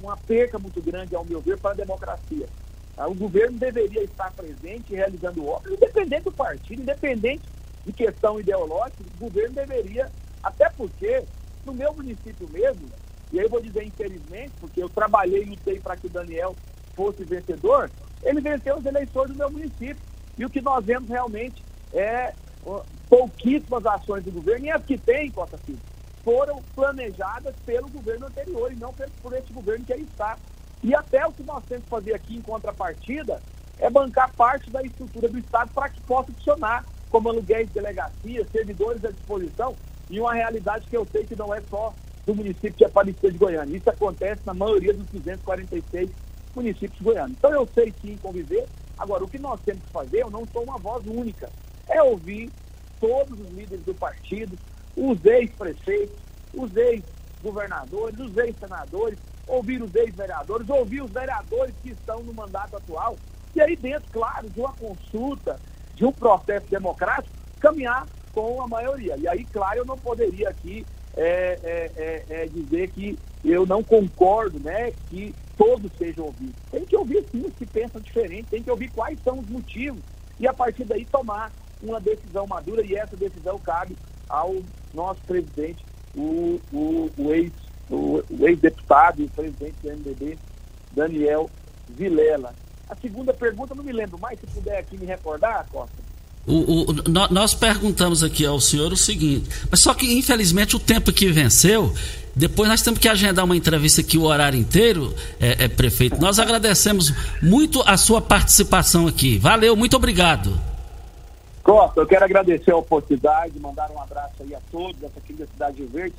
uma 0.00 0.16
perca 0.16 0.58
muito 0.58 0.80
grande, 0.82 1.14
ao 1.14 1.24
meu 1.24 1.40
ver, 1.40 1.58
para 1.58 1.72
a 1.72 1.74
democracia. 1.74 2.48
Ah, 2.96 3.08
o 3.08 3.14
governo 3.14 3.58
deveria 3.58 4.02
estar 4.04 4.32
presente 4.32 4.94
realizando 4.94 5.46
obras, 5.46 5.74
independente 5.74 6.24
do 6.24 6.32
partido, 6.32 6.82
independente 6.82 7.42
de 7.84 7.92
questão 7.92 8.38
ideológica, 8.38 9.02
o 9.02 9.18
governo 9.18 9.54
deveria, 9.54 10.10
até 10.42 10.68
porque 10.70 11.24
no 11.64 11.72
meu 11.72 11.92
município 11.94 12.48
mesmo, 12.50 12.88
e 13.32 13.38
aí 13.38 13.46
eu 13.46 13.50
vou 13.50 13.60
dizer 13.60 13.84
infelizmente, 13.84 14.52
porque 14.60 14.82
eu 14.82 14.88
trabalhei 14.88 15.42
e 15.42 15.50
lutei 15.50 15.80
para 15.80 15.96
que 15.96 16.06
o 16.06 16.10
Daniel 16.10 16.54
fosse 16.94 17.24
vencedor, 17.24 17.90
ele 18.22 18.40
venceu 18.40 18.76
as 18.76 18.84
eleições 18.84 19.28
do 19.28 19.34
meu 19.34 19.50
município. 19.50 20.11
E 20.38 20.44
o 20.44 20.50
que 20.50 20.60
nós 20.60 20.84
vemos 20.84 21.08
realmente 21.08 21.62
é 21.92 22.32
pouquíssimas 23.08 23.84
ações 23.84 24.24
do 24.24 24.32
governo, 24.32 24.66
e 24.66 24.70
as 24.70 24.84
que 24.84 24.96
tem, 24.96 25.30
Costa 25.30 25.58
Filho, 25.58 25.80
foram 26.24 26.62
planejadas 26.74 27.54
pelo 27.66 27.88
governo 27.88 28.26
anterior 28.26 28.72
e 28.72 28.76
não 28.76 28.94
por 29.20 29.34
esse 29.34 29.52
governo 29.52 29.84
que 29.84 29.92
aí 29.92 30.02
está. 30.02 30.38
E 30.82 30.94
até 30.94 31.26
o 31.26 31.32
que 31.32 31.42
nós 31.42 31.64
temos 31.64 31.84
que 31.84 31.90
fazer 31.90 32.14
aqui 32.14 32.36
em 32.36 32.42
contrapartida 32.42 33.42
é 33.78 33.90
bancar 33.90 34.32
parte 34.34 34.70
da 34.70 34.82
estrutura 34.82 35.28
do 35.28 35.38
Estado 35.38 35.70
para 35.74 35.88
que 35.88 36.00
possa 36.02 36.32
funcionar, 36.32 36.84
como 37.10 37.28
aluguéis 37.28 37.68
de 37.68 37.74
delegacia, 37.74 38.46
servidores 38.50 39.04
à 39.04 39.10
disposição, 39.10 39.76
e 40.08 40.20
uma 40.20 40.32
realidade 40.32 40.86
que 40.88 40.96
eu 40.96 41.06
sei 41.10 41.24
que 41.24 41.36
não 41.36 41.52
é 41.52 41.60
só 41.62 41.92
do 42.24 42.34
município 42.34 42.72
de 42.72 42.84
Aparecida 42.84 43.32
de 43.32 43.38
Goiânia. 43.38 43.76
Isso 43.76 43.90
acontece 43.90 44.40
na 44.46 44.54
maioria 44.54 44.94
dos 44.94 45.06
246 45.08 46.10
municípios 46.54 46.98
de 46.98 47.04
Goiânia. 47.04 47.34
Então 47.36 47.52
eu 47.52 47.68
sei 47.74 47.92
sim 48.00 48.16
conviver. 48.22 48.66
Agora, 48.98 49.24
o 49.24 49.28
que 49.28 49.38
nós 49.38 49.60
temos 49.64 49.82
que 49.84 49.90
fazer, 49.90 50.22
eu 50.22 50.30
não 50.30 50.46
sou 50.52 50.62
uma 50.62 50.78
voz 50.78 51.04
única, 51.06 51.50
é 51.88 52.02
ouvir 52.02 52.50
todos 53.00 53.38
os 53.38 53.50
líderes 53.50 53.84
do 53.84 53.94
partido, 53.94 54.56
os 54.96 55.24
ex-prefeitos, 55.24 56.16
os 56.54 56.74
ex-governadores, 56.76 58.18
os 58.18 58.36
ex-senadores, 58.36 59.18
ouvir 59.46 59.82
os 59.82 59.94
ex-vereadores, 59.94 60.68
ouvir 60.68 61.02
os 61.02 61.10
vereadores 61.10 61.74
que 61.82 61.90
estão 61.90 62.22
no 62.22 62.32
mandato 62.32 62.76
atual, 62.76 63.16
e 63.54 63.60
aí 63.60 63.76
dentro, 63.76 64.08
claro, 64.10 64.48
de 64.48 64.60
uma 64.60 64.72
consulta, 64.72 65.58
de 65.94 66.04
um 66.04 66.12
processo 66.12 66.66
democrático, 66.68 67.34
caminhar 67.60 68.06
com 68.32 68.62
a 68.62 68.68
maioria. 68.68 69.16
E 69.18 69.28
aí, 69.28 69.44
claro, 69.44 69.78
eu 69.78 69.84
não 69.84 69.98
poderia 69.98 70.48
aqui 70.48 70.86
é, 71.16 71.58
é, 71.62 72.24
é, 72.28 72.46
dizer 72.46 72.90
que 72.90 73.18
eu 73.44 73.66
não 73.66 73.82
concordo, 73.82 74.58
né, 74.60 74.92
que 75.08 75.34
todos 75.56 75.90
sejam 75.98 76.26
ouvidos. 76.26 76.54
Tem 76.70 76.84
que 76.84 76.96
ouvir 76.96 77.24
sim 77.30 77.44
os 77.46 77.54
que 77.54 77.66
pensam 77.66 78.00
diferente, 78.00 78.48
tem 78.50 78.62
que 78.62 78.70
ouvir 78.70 78.90
quais 78.90 79.18
são 79.22 79.38
os 79.38 79.48
motivos 79.48 80.00
e 80.38 80.46
a 80.46 80.52
partir 80.52 80.84
daí 80.84 81.04
tomar 81.04 81.52
uma 81.82 82.00
decisão 82.00 82.46
madura 82.46 82.84
e 82.84 82.94
essa 82.94 83.16
decisão 83.16 83.58
cabe 83.58 83.96
ao 84.28 84.56
nosso 84.94 85.20
presidente, 85.22 85.84
o, 86.14 86.60
o, 86.72 87.10
o 87.18 87.34
ex 87.34 87.52
o, 87.90 88.22
o 88.30 88.48
ex-deputado 88.48 89.22
e 89.22 89.28
presidente 89.28 89.74
do 89.82 89.90
MDB, 89.90 90.38
Daniel 90.92 91.50
Vilela. 91.88 92.54
A 92.88 92.96
segunda 92.96 93.32
pergunta, 93.34 93.74
não 93.74 93.84
me 93.84 93.92
lembro 93.92 94.18
mais, 94.18 94.38
se 94.40 94.46
puder 94.46 94.78
aqui 94.78 94.96
me 94.96 95.06
recordar, 95.06 95.66
Costa. 95.70 96.01
O, 96.46 96.90
o, 96.90 96.94
nós 97.30 97.54
perguntamos 97.54 98.24
aqui 98.24 98.44
ao 98.44 98.60
senhor 98.60 98.92
o 98.92 98.96
seguinte, 98.96 99.48
mas 99.70 99.78
só 99.78 99.94
que 99.94 100.12
infelizmente 100.18 100.74
o 100.74 100.78
tempo 100.80 101.12
que 101.12 101.30
venceu, 101.30 101.94
depois 102.34 102.68
nós 102.68 102.82
temos 102.82 102.98
que 102.98 103.08
agendar 103.08 103.44
uma 103.44 103.56
entrevista 103.56 104.00
aqui 104.00 104.18
o 104.18 104.24
horário 104.24 104.58
inteiro, 104.58 105.14
é, 105.40 105.64
é, 105.64 105.68
prefeito. 105.68 106.20
Nós 106.20 106.40
agradecemos 106.40 107.12
muito 107.40 107.80
a 107.82 107.96
sua 107.96 108.20
participação 108.20 109.06
aqui. 109.06 109.38
Valeu, 109.38 109.76
muito 109.76 109.96
obrigado. 109.96 110.58
Costa, 111.62 112.00
eu 112.00 112.06
quero 112.06 112.24
agradecer 112.24 112.72
a 112.72 112.76
oportunidade, 112.76 113.60
mandar 113.60 113.88
um 113.92 114.02
abraço 114.02 114.34
aí 114.40 114.52
a 114.52 114.60
todos, 114.72 115.00
essa 115.00 115.18
aqui 115.18 115.32
da 115.34 115.46
Cidade 115.46 115.76
de 115.76 115.84
Verde. 115.84 116.14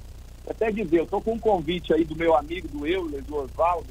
Até 0.49 0.71
dizer, 0.71 0.99
eu 0.99 1.03
estou 1.03 1.21
com 1.21 1.33
um 1.33 1.39
convite 1.39 1.93
aí 1.93 2.05
do 2.05 2.15
meu 2.15 2.35
amigo, 2.35 2.67
do 2.69 2.87
Euler, 2.87 3.21
do 3.23 3.35
Oswaldo, 3.35 3.89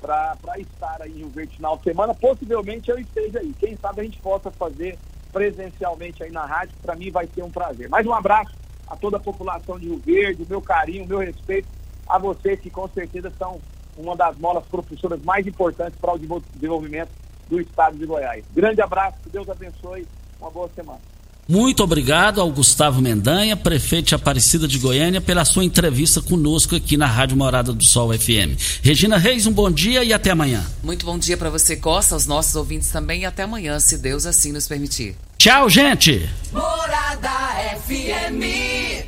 para 0.00 0.36
estar 0.58 1.02
aí 1.02 1.12
Rio 1.12 1.28
Verde 1.28 1.54
final 1.54 1.76
de 1.76 1.84
semana. 1.84 2.14
Possivelmente 2.14 2.90
eu 2.90 2.98
esteja 2.98 3.38
aí. 3.38 3.54
Quem 3.60 3.76
sabe 3.76 4.00
a 4.00 4.04
gente 4.04 4.18
possa 4.18 4.50
fazer 4.50 4.98
presencialmente 5.32 6.22
aí 6.22 6.30
na 6.30 6.44
rádio, 6.46 6.74
para 6.82 6.94
mim 6.94 7.10
vai 7.10 7.26
ser 7.26 7.42
um 7.42 7.50
prazer. 7.50 7.88
Mais 7.88 8.06
um 8.06 8.12
abraço 8.12 8.54
a 8.86 8.96
toda 8.96 9.18
a 9.18 9.20
população 9.20 9.78
de 9.78 9.86
Rio 9.86 9.98
Verde, 9.98 10.46
meu 10.48 10.62
carinho, 10.62 11.06
meu 11.06 11.18
respeito 11.18 11.68
a 12.08 12.18
vocês 12.18 12.58
que 12.60 12.70
com 12.70 12.88
certeza 12.88 13.30
são 13.38 13.60
uma 13.96 14.16
das 14.16 14.36
molas 14.38 14.64
propulsoras 14.66 15.22
mais 15.22 15.46
importantes 15.46 15.98
para 16.00 16.14
o 16.14 16.18
desenvolvimento 16.18 17.10
do 17.48 17.60
estado 17.60 17.98
de 17.98 18.06
Goiás. 18.06 18.44
Grande 18.54 18.80
abraço, 18.80 19.18
que 19.22 19.28
Deus 19.28 19.48
abençoe, 19.48 20.06
uma 20.40 20.50
boa 20.50 20.68
semana. 20.74 21.00
Muito 21.48 21.82
obrigado 21.82 22.42
ao 22.42 22.52
Gustavo 22.52 23.00
Mendanha, 23.00 23.56
prefeito 23.56 24.08
de 24.08 24.14
Aparecida 24.14 24.68
de 24.68 24.78
Goiânia, 24.78 25.18
pela 25.18 25.46
sua 25.46 25.64
entrevista 25.64 26.20
conosco 26.20 26.76
aqui 26.76 26.94
na 26.94 27.06
Rádio 27.06 27.38
Morada 27.38 27.72
do 27.72 27.82
Sol 27.82 28.12
FM. 28.12 28.60
Regina 28.82 29.16
Reis, 29.16 29.46
um 29.46 29.52
bom 29.52 29.70
dia 29.70 30.04
e 30.04 30.12
até 30.12 30.32
amanhã. 30.32 30.62
Muito 30.82 31.06
bom 31.06 31.18
dia 31.18 31.38
para 31.38 31.48
você, 31.48 31.74
Costa, 31.74 32.14
aos 32.14 32.26
nossos 32.26 32.54
ouvintes 32.54 32.90
também 32.90 33.22
e 33.22 33.24
até 33.24 33.44
amanhã, 33.44 33.80
se 33.80 33.96
Deus 33.96 34.26
assim 34.26 34.52
nos 34.52 34.68
permitir. 34.68 35.16
Tchau, 35.38 35.70
gente. 35.70 36.28
Morada 36.52 37.30
FM. 37.86 39.07